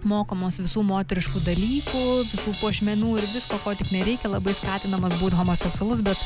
mokomos 0.09 0.61
visų 0.63 0.83
moteriškų 0.87 1.43
dalykų, 1.47 2.03
visų 2.33 2.55
pošmenų 2.61 3.17
ir 3.21 3.27
visko, 3.35 3.59
ko 3.65 3.75
tik 3.79 3.91
nereikia, 3.95 4.31
labai 4.33 4.55
skatinamas 4.59 5.17
būti 5.21 5.39
homoseksualus, 5.39 6.03
bet 6.07 6.21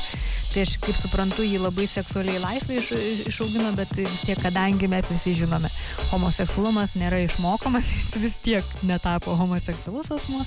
tai 0.51 0.65
aš 0.65 0.73
kaip 0.83 0.97
suprantu, 0.99 1.45
jį 1.47 1.61
labai 1.63 1.85
seksualiai 1.87 2.41
laisvai 2.43 2.77
iš, 2.81 2.89
iš- 2.97 3.21
išaugino, 3.31 3.69
bet 3.77 3.93
vis 3.97 4.23
tiek, 4.27 4.39
kadangi 4.43 4.89
mes 4.91 5.07
visi 5.11 5.33
žinome, 5.39 5.69
homoseksualumas 6.11 6.95
nėra 6.99 7.21
išmokomas, 7.25 7.87
jis 7.97 8.15
vis 8.21 8.37
tiek 8.43 8.73
netapo 8.83 9.35
homoseksualus 9.39 10.11
asmo 10.17 10.43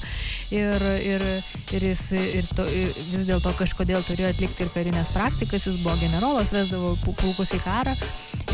ir, 0.54 0.84
ir, 1.00 1.24
ir 1.72 1.88
jis 1.90 2.04
ir 2.18 2.50
to, 2.54 2.66
ir 2.68 2.92
vis 3.14 3.24
dėlto 3.30 3.54
kažkodėl 3.58 4.04
turėjo 4.06 4.34
atlikti 4.34 4.66
ir 4.66 4.72
karinės 4.76 5.10
praktikas, 5.16 5.66
jis 5.70 5.80
buvo 5.82 5.96
generolas, 6.02 6.52
vesdavo 6.54 6.94
pu- 7.04 7.16
pulkus 7.22 7.54
į 7.56 7.62
karą 7.64 7.96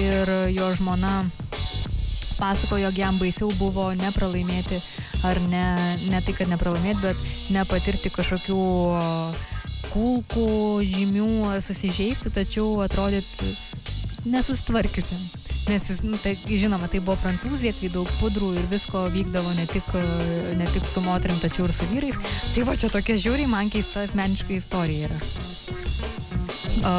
ir 0.01 0.31
jo 0.55 0.71
žmona 0.79 1.17
pasakojo, 2.41 2.89
jog 2.89 2.99
jam 2.99 3.21
baisiau 3.21 3.53
buvo 3.61 3.91
nepralaimėti, 4.01 4.81
ar 5.27 5.41
ne, 5.53 5.65
ne 6.09 6.21
tai, 6.25 6.35
kad 6.39 6.51
nepralaimėti, 6.51 7.05
bet 7.05 7.53
nepatirti 7.55 8.13
kažkokių 8.15 8.61
kulkų, 9.91 10.49
žymių, 10.87 11.31
susižeisti, 11.65 12.33
tačiau 12.35 12.81
atrodyti 12.85 13.55
nesusitvarkysim. 14.25 15.29
Nes 15.69 15.87
jis, 15.91 16.01
nu, 16.03 16.17
tai, 16.19 16.35
žinoma, 16.49 16.89
tai 16.91 17.03
buvo 17.05 17.19
Prancūzija, 17.21 17.75
kai 17.79 17.91
daug 17.93 18.09
pudrų 18.19 18.55
ir 18.59 18.69
visko 18.73 19.05
vykdavo 19.13 19.53
ne 19.55 19.67
tik, 19.71 19.87
ne 20.59 20.67
tik 20.75 20.89
su 20.89 21.03
moterim, 21.05 21.39
tačiau 21.43 21.69
ir 21.69 21.75
su 21.77 21.87
vyrais. 21.93 22.19
Tai 22.55 22.65
va 22.69 22.77
čia 22.81 22.91
tokia 22.93 23.19
žiūri, 23.21 23.47
man 23.51 23.71
keista 23.73 24.07
asmeniška 24.07 24.57
istorija 24.57 25.11
yra. 25.11 25.21
O, 26.81 26.95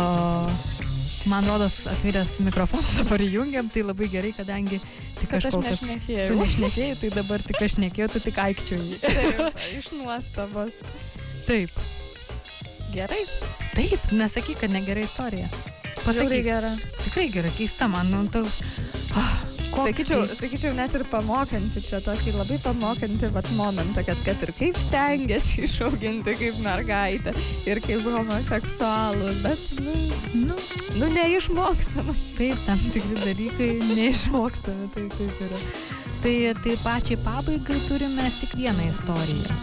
man 1.29 1.45
rodos, 1.49 1.83
akvilės 1.91 2.37
mikrofoną 2.45 2.95
dabar 3.01 3.23
įjungiam, 3.25 3.69
tai 3.73 3.83
labai 3.85 4.09
gerai, 4.11 4.33
kadangi 4.37 4.81
tik 5.19 5.29
Kad 5.29 5.37
aš 5.39 5.49
aš 5.51 5.57
kas... 5.61 5.81
Tu 5.81 5.89
nešnekėjau. 5.89 6.37
nešnekėjai, 6.41 6.99
tai 7.03 7.11
dabar 7.15 7.45
tik 7.45 7.61
aš 7.61 7.75
šnekėjau, 7.77 8.09
tu 8.15 8.23
tik 8.27 8.39
aikčiui. 8.45 8.99
Taip, 9.05 9.61
iš 9.77 9.91
nuostabos. 9.99 10.77
Taip, 11.47 11.81
Gerai. 12.91 13.21
taip, 13.75 14.09
nesakyk, 14.11 14.59
kad 14.65 14.73
negerai 14.73 15.05
istorija. 15.07 15.47
Pasakyk, 16.01 16.43
gera. 16.43 16.73
tikrai 17.05 17.29
gerai, 17.31 17.53
keista 17.55 17.87
man, 17.91 18.09
nu, 18.11 18.25
toks... 18.33 18.59
Ah, 19.15 19.37
koks 19.71 19.87
Sakyčiau, 19.89 20.25
tai- 20.27 20.37
sakyčiau, 20.41 20.73
net 20.77 20.95
ir 20.97 21.03
pamokanti 21.11 21.81
čia 21.87 22.01
tokį 22.05 22.33
labai 22.37 22.57
pamokanti 22.63 23.29
vat, 23.35 23.47
momentą, 23.57 24.03
kad 24.07 24.19
kad 24.25 24.43
ir 24.47 24.51
kaip 24.59 24.79
stengiasi 24.83 25.63
išauginti 25.67 26.35
kaip 26.41 26.59
mergaitę 26.65 27.33
ir 27.69 27.81
kaip 27.85 28.05
homoseksualų, 28.05 29.33
bet, 29.45 29.65
nu, 29.79 29.95
nu, 30.47 30.59
nu 30.99 31.11
neišmokstama. 31.15 32.15
taip, 32.37 32.57
tam 32.67 32.79
tikri 32.93 33.19
dalykai 33.25 33.71
neišmokstami, 33.95 34.91
tai 34.95 35.07
taip 35.17 35.45
yra. 35.47 35.61
Tai, 36.21 36.53
tai 36.61 36.75
pačiai 36.83 37.17
pabaigai 37.17 37.79
turime 37.87 38.27
tik 38.39 38.53
vieną 38.53 38.83
istoriją. 38.91 39.55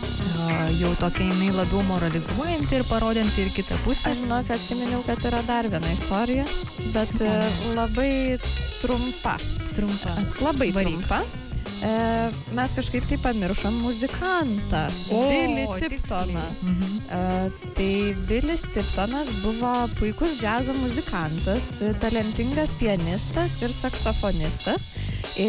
Jau 0.80 0.90
tokia 0.98 1.28
jinai 1.28 1.52
labiau 1.54 1.84
moralizuojanti 1.86 2.80
ir 2.80 2.84
parodanti 2.88 3.44
ir 3.44 3.52
kitą 3.54 3.78
pusę. 3.84 4.10
Aš 4.10 4.24
žinau, 4.24 4.40
kad 4.42 4.58
atsiminiau, 4.58 5.04
kad 5.06 5.22
yra 5.30 5.44
dar 5.46 5.68
viena 5.70 5.92
istorija, 5.94 6.46
bet 6.94 7.14
e, 7.22 7.34
labai 7.78 8.38
trumpa. 8.82 9.36
Trumpa. 9.76 10.16
Labai 10.42 10.72
Varyk. 10.74 10.98
trumpa. 10.98 11.47
E, 11.82 12.30
mes 12.56 12.74
kažkaip 12.76 13.06
tai 13.08 13.18
pamiršom 13.22 13.80
muzikantą, 13.82 14.84
Billy 15.08 15.66
Tiptoną. 15.80 16.46
Mhm. 16.62 16.98
E, 17.10 17.50
tai 17.76 17.92
Bilis 18.28 18.64
Tiptonas 18.74 19.30
buvo 19.42 19.88
puikus 19.98 20.38
džiazo 20.40 20.74
muzikantas, 20.74 21.70
talentingas 22.00 22.74
pianistas 22.80 23.60
ir 23.62 23.72
saksofonistas. 23.72 24.88
E, 25.36 25.48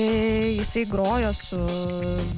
jisai 0.59 0.85
grojo 0.85 1.33
su... 1.33 1.59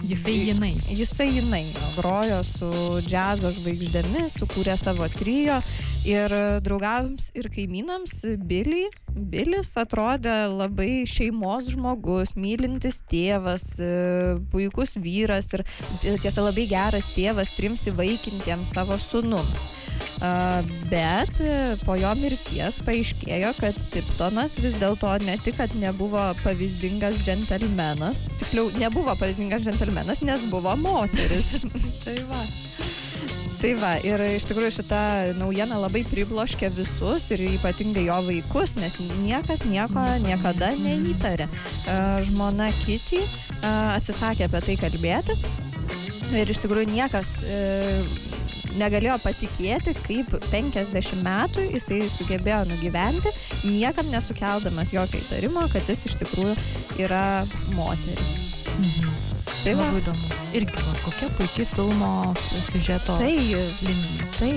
Jisai 0.07 0.37
jinai. 0.47 0.75
Jisai 0.89 1.29
jinai 1.35 1.65
jo, 1.73 1.87
grojo 1.97 2.43
su 2.47 2.71
džiazo 3.07 3.51
žvaigždėmis, 3.57 4.37
sukūrė 4.39 4.77
savo 4.79 5.07
trijo 5.11 5.59
ir 6.07 6.33
draugams 6.65 7.29
ir 7.37 7.49
kaimynams 7.53 8.23
Billy. 8.47 8.87
Bilis 9.11 9.73
atrodė 9.79 10.47
labai 10.47 11.03
šeimos 11.09 11.67
žmogus, 11.73 12.31
mylintis 12.39 13.01
tėvas, 13.11 13.65
e, 13.83 14.39
puikus 14.53 14.95
vyras 14.95 15.51
ir 15.57 15.65
tiesa 16.23 16.45
labai 16.45 16.65
geras 16.71 17.11
tėvas 17.11 17.51
trims 17.57 17.83
įvaikintiems 17.91 18.71
savo 18.77 18.97
sunums. 19.01 19.59
Bet 20.89 21.39
e, 21.41 21.75
po 21.81 21.95
jo 21.97 22.11
mirties 22.19 22.77
paaiškėjo, 22.85 23.53
kad 23.57 23.77
Tiptonas 23.93 24.57
vis 24.61 24.75
dėlto 24.81 25.15
ne 25.25 25.37
tik, 25.41 25.57
kad 25.57 25.73
nebuvo 25.77 26.27
pavyzdingas 26.43 27.23
džentelmenas, 27.25 28.27
tiksliau, 28.37 28.69
nebuvo 28.77 29.15
pavyzdingas 29.17 29.65
džentelmenas, 29.65 30.21
nes 30.25 30.45
buvo 30.53 30.77
moteris. 30.77 31.55
Tai 32.05 32.19
va. 32.29 32.45
Tai 33.61 33.75
va, 33.77 33.91
ir 34.01 34.17
iš 34.25 34.47
tikrųjų 34.49 34.71
šita 34.73 34.99
naujiena 35.37 35.77
labai 35.77 36.01
pribloškė 36.09 36.71
visus 36.73 37.27
ir 37.29 37.43
ypatingai 37.45 38.07
jo 38.07 38.15
vaikus, 38.25 38.73
nes 38.81 38.95
niekas 39.21 39.61
nieko 39.69 40.01
niekada 40.23 40.71
neįtarė. 40.79 41.45
Žmona 42.25 42.71
Kitty 42.81 43.21
atsisakė 43.61 44.47
apie 44.47 44.63
tai 44.65 44.77
kalbėti 44.81 45.37
ir 46.33 46.49
iš 46.49 46.61
tikrųjų 46.63 46.89
niekas 46.89 47.35
e, 47.45 47.59
negalėjo 48.81 49.17
patikėti, 49.21 49.93
kaip 50.07 50.33
50 50.49 51.21
metų 51.25 51.67
jisai 51.75 51.99
sugebėjo 52.13 52.63
nugyventi, 52.71 53.33
niekam 53.67 54.09
nesukeldamas 54.13 54.95
jokio 54.95 55.21
įtarimo, 55.21 55.67
kad 55.73 55.91
jis 55.91 56.07
iš 56.09 56.17
tikrųjų 56.23 56.55
yra 57.05 57.43
moteris. 57.75 58.39
Mhm. 58.79 59.30
Tai 59.61 59.75
va, 59.77 59.87
Labai 59.89 60.01
įdomu. 60.01 60.33
Irgi, 60.57 60.83
va, 60.87 60.97
kokia 61.05 61.29
puikia 61.37 61.65
filmo 61.75 62.11
siužeto 62.71 63.17
tai, 63.21 63.35
linija. 63.85 64.29
tai, 64.39 64.53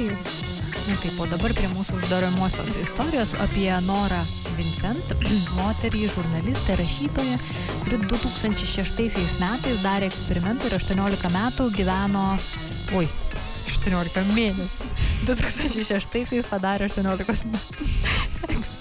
Na 0.85 0.99
taip, 1.01 1.17
o 1.17 1.25
dabar 1.25 1.55
prie 1.57 1.69
mūsų 1.73 1.95
uždaromosios 1.97 2.75
istorijos 2.77 3.31
apie 3.41 3.71
Norą 3.87 4.19
Vincent, 4.59 5.15
moterį, 5.57 6.03
žurnalistę, 6.13 6.77
rašytoją, 6.77 7.39
kuri 7.87 8.01
2006 8.05 9.39
metais 9.41 9.81
darė 9.81 10.11
eksperimentą 10.11 10.69
ir 10.69 10.77
18 10.77 11.31
metų 11.33 11.71
gyveno, 11.79 12.27
oi, 13.01 13.09
18 13.85 14.33
mėnesių. 14.33 14.91
2006 15.29 16.45
padarė 16.49 16.89
18 16.89 17.53
metų 17.53 17.89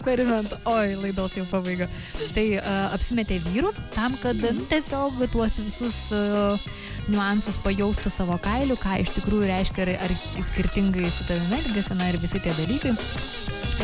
eksperimentą. 0.03 0.59
Oi, 0.67 0.95
laidos 0.99 1.35
jau 1.37 1.45
pabaiga. 1.49 1.87
Tai 2.35 2.45
uh, 2.57 2.93
apsimetė 2.95 3.39
vyrų 3.45 3.73
tam, 3.95 4.17
kad 4.23 4.39
mm, 4.39 4.65
tiesiog 4.71 5.21
tuos 5.31 5.59
visus 5.63 5.99
uh, 6.15 6.59
niuansus 7.07 7.59
pajaustų 7.63 8.11
savo 8.13 8.37
kailiu, 8.43 8.77
ką 8.79 8.99
iš 9.03 9.13
tikrųjų 9.17 9.49
reiškia, 9.51 9.87
ar, 9.87 9.93
ar 10.07 10.15
skirtingai 10.51 11.11
su 11.11 11.27
tavimi 11.29 11.61
elgesena 11.63 12.11
ir 12.11 12.19
visi 12.23 12.43
tie 12.43 12.55
dalykai. 12.59 12.95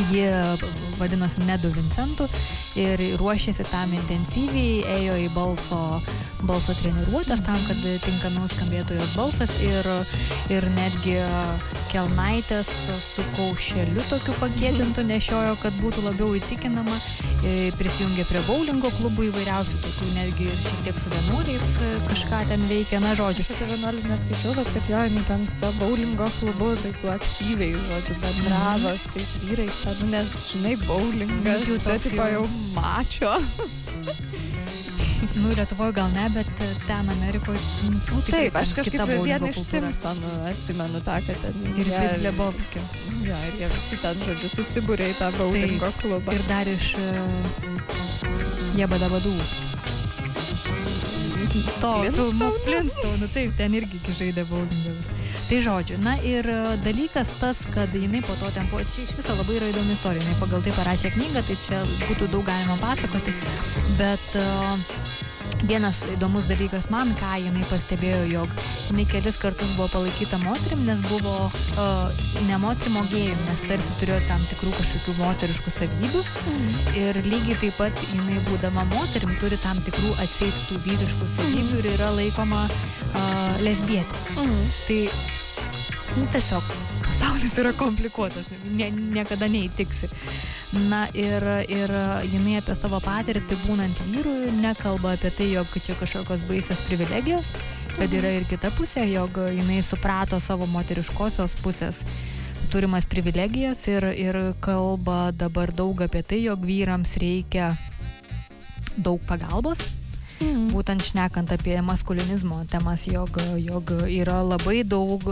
Ji 0.10 0.26
vadinosi 1.00 1.44
Nedu 1.48 1.72
Vincentu 1.74 2.28
ir 2.80 3.02
ruošėsi 3.20 3.66
tam 3.70 3.94
intensyviai, 3.98 4.84
ėjo 5.00 5.16
į 5.26 5.28
balso, 5.36 5.80
balso 6.48 6.76
treniruotės 6.80 7.44
tam, 7.46 7.60
kad 7.68 7.82
tinkamiau 8.06 8.48
skambėtų 8.54 9.00
jos 9.00 9.16
balsas 9.18 9.54
ir, 9.66 9.90
ir 10.54 10.68
netgi 10.78 11.18
kelnaitės 11.92 12.70
su 13.04 13.26
kaušeliu 13.38 14.04
tokiu 14.12 14.36
pakėtintu 14.40 15.04
nešiojo, 15.08 15.58
kad 15.64 15.76
būtų 15.82 16.06
labiau 16.06 16.36
įtikinama. 16.40 17.00
E, 17.40 17.72
Prisijungė 17.80 18.26
prie 18.28 18.42
bowlingo 18.44 18.90
klubų 18.98 19.30
įvairiausių, 19.30 19.78
tokių 19.86 20.08
netgi 20.18 20.50
ir 20.50 20.58
šiek 20.66 20.82
tiek 20.88 20.98
su 21.00 21.12
vienuoliais 21.14 21.70
e, 21.80 21.92
kažką 22.10 22.42
ten 22.52 22.66
veikia, 22.72 23.00
na 23.04 23.14
žodžiu. 23.16 23.46
Aš 23.46 23.54
apie 23.56 23.70
vienuolius 23.72 24.08
neskaičiau, 24.10 24.56
bet 24.58 24.72
kad 24.76 24.90
jo, 24.92 25.04
jinai 25.08 25.24
ten 25.30 25.46
su 25.48 25.60
to 25.62 25.72
bowlingo 25.80 26.28
klubu 26.40 26.74
taip 26.84 27.06
aktyviai, 27.16 27.80
žodžiu, 27.88 28.18
bendravo 28.26 28.94
su 29.00 29.14
tais 29.16 29.32
vyrais, 29.46 29.80
nu, 30.02 30.10
nes, 30.14 30.30
žinai, 30.52 30.76
bowlingas, 30.88 31.68
Jau 31.68 31.78
čia 31.86 31.98
tipo 32.04 32.26
jau- 32.34 32.48
mačio. 32.76 33.34
Nu, 35.36 35.50
Lietuvoje 35.52 35.92
gal 35.94 36.10
ne, 36.16 36.30
bet 36.34 36.48
ten 36.88 37.10
Amerikoje. 37.12 37.60
Nu, 37.90 38.22
tikrai 38.24 38.46
Taip, 38.48 38.56
aš 38.62 38.72
kažkaip 38.78 39.04
vieną 39.28 39.50
iš. 39.52 39.58
Simpsonų 39.68 40.30
atsimenu 40.52 41.02
tą, 41.04 41.18
kad 41.28 41.42
ten 41.44 41.54
Ir 41.76 41.86
jie- 41.92 42.00
Big 42.00 42.24
Lebowski. 42.24 42.80
Jo, 43.28 43.36
ir 43.50 43.54
jie 43.60 43.68
visi 43.74 44.00
ten, 44.02 44.16
žodžiu, 44.26 44.50
susibūrė 44.56 45.10
į 45.12 45.18
tą 45.20 45.32
bowlingo 45.38 45.92
klubą. 46.02 46.34
Ir 46.34 46.44
dar 46.48 46.68
iš 46.68 46.94
Jebadabadų. 48.80 49.36
To 51.82 51.92
filmo? 52.12 52.52
Flintstone, 52.66 53.28
taip, 53.34 53.56
ten 53.58 53.74
irgi 53.74 54.00
gi 54.06 54.16
žaidė 54.20 54.44
bowlingas. 54.50 55.08
Tai 55.50 55.58
žodžiu, 55.66 55.96
na 56.06 56.12
ir 56.22 56.46
e, 56.46 56.78
dalykas 56.86 57.32
tas, 57.42 57.58
kad 57.74 57.90
jinai 57.98 58.22
po 58.22 58.36
to 58.38 58.52
ten 58.54 58.68
buvo, 58.70 58.84
čia 58.94 59.02
iš 59.08 59.16
viso 59.18 59.34
labai 59.34 59.56
yra 59.58 59.72
įdomi 59.72 59.96
istorija, 59.98 60.22
jinai 60.22 60.38
pagal 60.38 60.62
tai 60.62 60.74
parašė 60.78 61.10
knygą, 61.16 61.42
tai 61.48 61.56
čia 61.66 61.80
būtų 62.04 62.28
daug 62.30 62.46
galima 62.46 62.78
pasakoti, 62.78 63.34
bet 63.98 64.38
uh, 64.38 64.78
vienas 65.68 66.00
įdomus 66.14 66.48
dalykas 66.50 66.90
man, 66.94 67.12
ką 67.20 67.36
jinai 67.44 67.66
pastebėjo, 67.70 68.22
jog 68.32 68.54
jinai 68.90 69.06
kelis 69.10 69.40
kartus 69.42 69.72
buvo 69.78 69.90
palaikyta 69.94 70.40
moterim, 70.42 70.86
nes 70.88 71.02
buvo 71.10 71.36
uh, 71.50 72.22
ne 72.48 72.60
moterim, 72.62 73.00
o 73.02 73.06
gėjim, 73.12 73.40
nes 73.50 73.64
tarsi 73.68 73.96
turėjo 74.00 74.20
tam 74.30 74.44
tikrų 74.52 74.74
kažkokių 74.78 75.16
moteriškų 75.20 75.74
savybių 75.76 76.24
ir 77.00 77.22
lygiai 77.28 77.58
taip 77.66 77.80
pat 77.82 78.06
jinai 78.14 78.40
būdama 78.50 78.86
moterim 78.94 79.36
turi 79.42 79.60
tam 79.64 79.82
tikrų 79.88 80.16
atseit 80.24 80.64
tų 80.70 80.80
vyriškų 80.88 81.32
savybių 81.36 81.82
ir 81.82 81.92
yra 81.96 82.14
laikoma 82.16 82.68
uh, 82.70 83.60
lesbietė. 83.66 84.24
Mhm. 84.38 84.64
Tai 84.88 85.02
nu, 86.20 86.30
tiesiog 86.34 86.72
pasaulis 87.10 87.58
yra 87.60 87.74
komplikuotas, 87.78 88.48
nie, 88.70 88.90
niekada 88.96 89.50
neįtiksi. 89.52 90.10
Na 90.70 91.08
ir, 91.18 91.42
ir 91.66 91.90
jinai 92.30 92.60
apie 92.60 92.76
savo 92.78 93.00
patirtį 93.02 93.58
būnant 93.64 94.02
vyrų 94.06 94.52
nekalba 94.62 95.16
apie 95.16 95.32
tai, 95.34 95.48
jog 95.56 95.74
čia 95.82 95.96
kažkokios 95.98 96.44
baisios 96.46 96.84
privilegijos, 96.86 97.50
kad 97.96 98.14
yra 98.14 98.36
ir 98.38 98.46
kita 98.50 98.70
pusė, 98.78 99.08
jog 99.10 99.40
jinai 99.50 99.82
suprato 99.82 100.38
savo 100.38 100.70
moteriškosios 100.70 101.58
pusės 101.64 102.04
turimas 102.70 103.08
privilegijas 103.10 103.82
ir, 103.90 104.06
ir 104.14 104.38
kalba 104.62 105.32
dabar 105.34 105.74
daug 105.74 106.06
apie 106.06 106.22
tai, 106.22 106.44
jog 106.46 106.62
vyrams 106.70 107.18
reikia 107.18 107.72
daug 108.94 109.24
pagalbos 109.26 109.82
Mhm. 110.40 110.70
būtent 110.72 111.04
šnekant 111.04 111.52
apie 111.52 111.76
maskulinizmo 111.84 112.62
temas, 112.72 113.04
jog, 113.08 113.42
jog 113.60 113.92
yra 114.08 114.40
labai 114.46 114.84
daug 114.88 115.26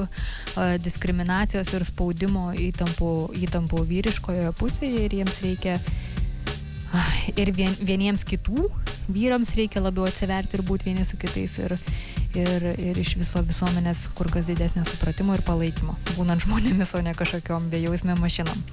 diskriminacijos 0.84 1.72
ir 1.74 1.86
spaudimo 1.88 2.50
įtampų, 2.52 3.14
įtampų 3.48 3.86
vyriškoje 3.88 4.52
pusėje 4.60 5.06
ir 5.08 5.18
jiems 5.22 5.42
reikia 5.46 5.80
ir 7.38 7.52
vien, 7.56 7.74
vieniems 7.84 8.26
kitų, 8.28 8.68
vyrams 9.12 9.54
reikia 9.58 9.82
labiau 9.84 10.08
atsiverti 10.08 10.58
ir 10.58 10.64
būti 10.68 10.90
vieni 10.90 11.06
su 11.08 11.18
kitais 11.20 11.58
ir, 11.60 11.76
ir, 12.38 12.68
ir 12.80 13.00
iš 13.02 13.16
viso 13.20 13.44
visuomenės 13.46 14.08
kur 14.18 14.30
kas 14.34 14.48
didesnio 14.50 14.86
supratimo 14.88 15.36
ir 15.38 15.44
palaikymo, 15.48 15.98
būnant 16.16 16.46
žmonėmis, 16.46 16.96
o 16.98 17.04
ne 17.04 17.14
kažkokiom 17.18 17.70
bejausmėm 17.74 18.22
mašinom. 18.24 18.64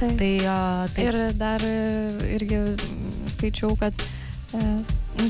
Taip. 0.00 0.16
Tai, 0.16 0.32
a, 0.48 0.56
tai 0.94 1.06
Ir 1.10 1.20
dar 1.36 1.64
e, 1.66 1.76
irgi 2.38 2.56
mm, 2.56 3.28
skaičiau, 3.34 3.74
kad 3.80 3.96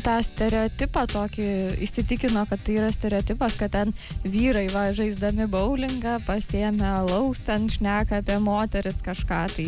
tą 0.04 0.16
stereotipą 0.24 1.02
tokį 1.10 1.46
įsitikino, 1.84 2.44
kad 2.48 2.60
tai 2.64 2.76
yra 2.78 2.90
stereotipas, 2.94 3.56
kad 3.60 3.72
ten 3.74 3.90
vyrai 4.24 4.66
va 4.72 4.86
žaisdami 4.96 5.46
bowlingą 5.50 6.18
pasiemė 6.26 6.86
alaus, 7.02 7.40
ten 7.44 7.66
šneka 7.72 8.20
apie 8.22 8.38
moteris 8.42 9.00
kažką. 9.04 9.40
Tai, 9.56 9.66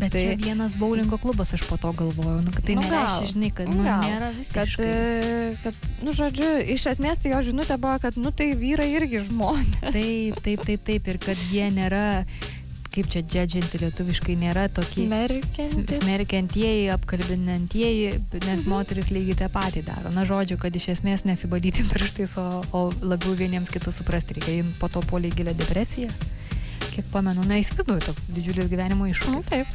Bet 0.00 0.14
tai, 0.14 0.22
vienas 0.40 0.72
bowlingo 0.80 1.18
klubas, 1.20 1.50
aš 1.56 1.64
po 1.68 1.76
to 1.76 1.90
galvojau, 1.96 2.38
nu, 2.46 2.52
kad 2.54 2.64
tai 2.64 2.76
Nu, 2.78 2.84
nereiškia, 2.86 3.26
žinai, 3.34 3.50
kad 3.52 3.68
Nu, 3.68 3.76
nu, 3.82 3.84
gal. 3.84 4.04
nėra 4.06 4.30
kad, 4.54 4.70
visiškai. 4.70 4.86
e, 4.86 5.56
kad, 5.64 5.74
nu, 6.06 6.14
žodžiu, 6.16 6.50
iš 6.76 6.86
esmės 6.94 7.20
tai 7.20 7.34
jo 7.34 7.42
žinutė 7.50 7.76
buvo, 7.82 7.98
kad, 8.00 8.16
nu, 8.16 8.32
tai 8.32 8.52
vyrai 8.56 8.88
irgi 8.96 9.20
žmonės. 9.28 9.90
Taip, 9.92 10.40
taip, 10.46 10.64
taip, 10.64 10.84
taip, 10.88 11.10
ir 11.12 11.18
kad 11.20 11.36
jie 11.52 11.68
nėra, 11.76 12.06
kaip 12.94 13.08
čia 13.10 13.22
džedžinti 13.26 13.80
lietuviškai, 13.82 14.36
nėra 14.38 14.68
tokie 14.72 15.06
Smerkiantis. 15.08 15.98
smerkiantieji, 16.00 16.84
apkalbinantieji, 16.94 18.12
nes 18.46 18.62
moteris 18.70 19.10
lygiai 19.14 19.36
tą 19.42 19.48
patį 19.54 19.82
daro. 19.88 20.12
Na, 20.14 20.22
žodžiu, 20.28 20.58
kad 20.62 20.74
iš 20.78 20.92
esmės 20.96 21.26
nesibadyti 21.26 21.82
pirštais, 21.90 22.36
o, 22.38 22.62
o 22.70 22.84
labiau 23.02 23.34
vieniems 23.38 23.72
kitus 23.74 23.98
suprasti 24.00 24.38
reikia. 24.38 24.60
Jin 24.60 24.70
po 24.78 24.88
to 24.92 25.02
polė 25.10 25.32
gilę 25.34 25.56
depresiją. 25.58 26.12
Kiek 26.94 27.06
pamenu, 27.10 27.42
na, 27.48 27.58
įsivaizduoju, 27.58 28.06
toks 28.06 28.28
didžiulis 28.30 28.70
gyvenimo 28.70 29.08
Nu, 29.08 29.10
iššūkis. 29.10 29.50
taip. 29.50 29.66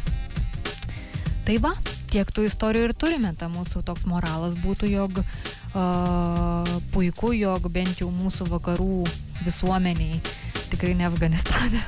Tai 1.49 1.57
va, 1.65 1.73
tiek 2.13 2.29
tų 2.31 2.45
istorijų 2.47 2.89
ir 2.89 2.93
turime. 2.95 3.33
Ta 3.35 3.49
mūsų 3.51 3.81
toks 3.83 4.05
moralas 4.07 4.53
būtų, 4.63 4.87
jog 4.93 5.19
uh, 5.19 6.75
puiku, 6.93 7.33
jog 7.35 7.67
bent 7.73 7.99
jau 7.99 8.07
mūsų 8.13 8.47
vakarų 8.53 9.03
visuomeniai, 9.43 10.21
tikrai 10.71 10.93
ne 10.95 11.07
Afganistane, 11.09 11.81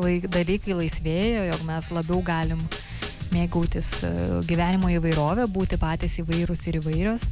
laik, 0.00 0.28
dalykai 0.32 0.76
laisvėjo, 0.82 1.46
jog 1.52 1.66
mes 1.68 1.90
labiau 1.94 2.22
galim 2.24 2.62
mėgautis 3.34 3.90
uh, 4.06 4.40
gyvenimo 4.46 4.90
įvairovę, 4.94 5.48
būti 5.52 5.78
patys 5.80 6.20
įvairūs 6.22 6.66
ir 6.70 6.80
įvairios. 6.80 7.26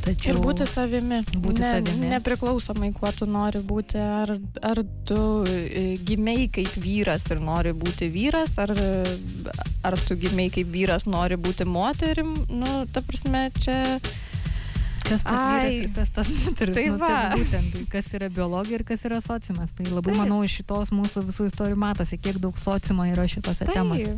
Tačiau, 0.00 0.32
ir 0.32 0.38
būti 0.40 0.64
savimi. 0.68 1.18
Būti 1.34 1.60
ne, 1.60 1.70
savimi. 1.74 2.08
Nepriklausomai, 2.14 2.88
kuo 2.96 3.10
tu 3.12 3.28
nori 3.28 3.60
būti. 3.64 4.00
Ar, 4.00 4.32
ar 4.64 4.80
tu 5.08 5.18
e, 5.44 5.84
gimiai 6.08 6.48
kaip 6.52 6.72
vyras 6.80 7.26
ir 7.32 7.42
nori 7.44 7.74
būti 7.76 8.08
vyras, 8.12 8.56
ar, 8.62 8.72
ar 9.84 9.98
tu 10.06 10.16
gimiai 10.20 10.48
kaip 10.54 10.72
vyras 10.72 11.04
nori 11.10 11.36
būti 11.40 11.68
moterim. 11.68 12.32
Nu, 12.48 12.84
ta 12.92 13.04
prasme, 13.04 13.50
čia 13.60 14.00
kas 15.10 15.26
tas 15.26 15.36
Ai, 15.36 15.58
vyras 15.66 15.82
ir 15.82 15.92
kas 15.98 16.14
tas 16.16 16.30
moteris. 16.36 16.78
Tai, 16.78 16.86
nu, 16.86 17.00
va. 17.00 17.10
tai 17.10 17.40
būtent, 17.40 17.74
tai 17.74 17.84
kas 17.96 18.10
yra 18.18 18.30
biologija 18.40 18.80
ir 18.80 18.86
kas 18.88 19.04
yra 19.08 19.20
sociumas. 19.24 19.74
Tai 19.76 19.88
labai 19.90 20.14
Taip. 20.14 20.22
manau, 20.22 20.40
iš 20.46 20.56
šitos 20.60 20.94
mūsų 20.94 21.26
visų 21.28 21.50
istorijų 21.50 21.80
matosi, 21.84 22.20
kiek 22.22 22.40
daug 22.42 22.58
sociumo 22.60 23.06
yra 23.10 23.26
šitose 23.30 23.66
Taip. 23.66 23.76
temose. 23.76 24.16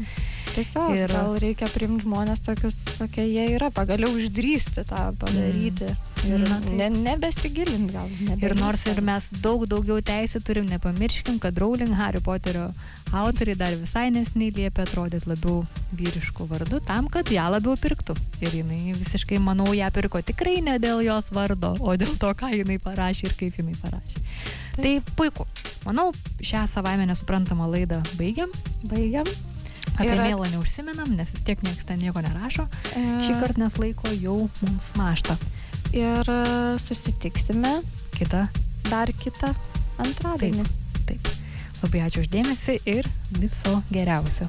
Tiesiog 0.52 0.94
ir 0.98 1.16
gal 1.16 1.36
reikia 1.42 1.70
priimti 1.72 2.06
žmonės 2.06 2.44
tokius, 2.44 2.78
kokie 3.00 3.26
jie 3.26 3.48
yra, 3.56 3.72
pagaliau 3.74 4.12
išdrysti 4.20 4.86
tą 4.88 5.10
padaryti. 5.20 5.90
Mm. 5.92 6.11
Ir 6.22 6.44
tai... 6.46 6.58
ne, 6.78 6.86
nebesigilinti 7.02 7.94
gal. 7.94 8.06
Nebelįsti. 8.06 8.46
Ir 8.46 8.54
nors 8.58 8.84
ir 8.86 9.00
mes 9.04 9.26
daug 9.42 9.64
daugiau 9.70 9.98
teisų 10.06 10.42
turim, 10.46 10.68
nepamirškim, 10.70 11.40
kad 11.42 11.58
Rowling 11.58 11.96
Harry 11.98 12.22
Poterio 12.22 12.68
autoriai 13.10 13.58
dar 13.58 13.74
visai 13.78 14.06
nesnei 14.14 14.52
liepia 14.54 14.86
atrodyti 14.86 15.30
labiau 15.30 15.62
vyriškų 15.98 16.46
vardų 16.52 16.82
tam, 16.86 17.08
kad 17.12 17.30
ją 17.32 17.48
labiau 17.56 17.74
pirktų. 17.80 18.16
Ir 18.44 18.54
jinai 18.62 18.94
visiškai, 18.94 19.40
manau, 19.42 19.72
ją 19.74 19.88
pirko 19.94 20.22
tikrai 20.22 20.60
ne 20.64 20.78
dėl 20.82 21.02
jos 21.04 21.32
vardo, 21.34 21.74
o 21.80 21.96
dėl 21.98 22.14
to, 22.20 22.30
ką 22.38 22.52
jinai 22.54 22.78
parašė 22.82 23.28
ir 23.28 23.38
kaip 23.40 23.58
jinai 23.58 23.74
parašė. 23.82 24.22
Taip. 24.76 24.82
Tai 24.82 25.16
puiku. 25.18 25.48
Manau, 25.88 26.12
šią 26.40 26.68
savaime 26.70 27.08
nesuprantamą 27.10 27.66
laidą 27.72 27.98
baigiam. 28.14 28.52
Baigiam. 28.86 29.26
Apie 29.98 30.14
Yra... 30.14 30.30
mėlą 30.30 30.46
neužsiminam, 30.54 31.10
nes 31.18 31.34
vis 31.34 31.42
tiek 31.44 31.60
niekas 31.66 31.84
ten 31.84 31.98
nieko 32.00 32.22
nerašo. 32.24 32.68
E... 32.94 33.02
Šį 33.26 33.34
kartą 33.42 33.64
nes 33.66 33.76
laiko 33.82 34.14
jau 34.14 34.38
mums 34.62 34.94
mašta 34.96 35.36
ir 35.92 36.32
e, 36.32 36.42
susitiksime 36.82 37.78
kitą. 38.16 38.46
Dar 38.90 39.12
kitą 39.22 39.52
antradienį. 40.02 40.66
Taip. 41.06 41.22
taip. 41.22 41.32
Labai 41.82 42.04
ačiū 42.06 42.22
uždėmesi 42.22 42.78
ir 42.86 43.08
viso 43.40 43.80
geriausio. 43.90 44.46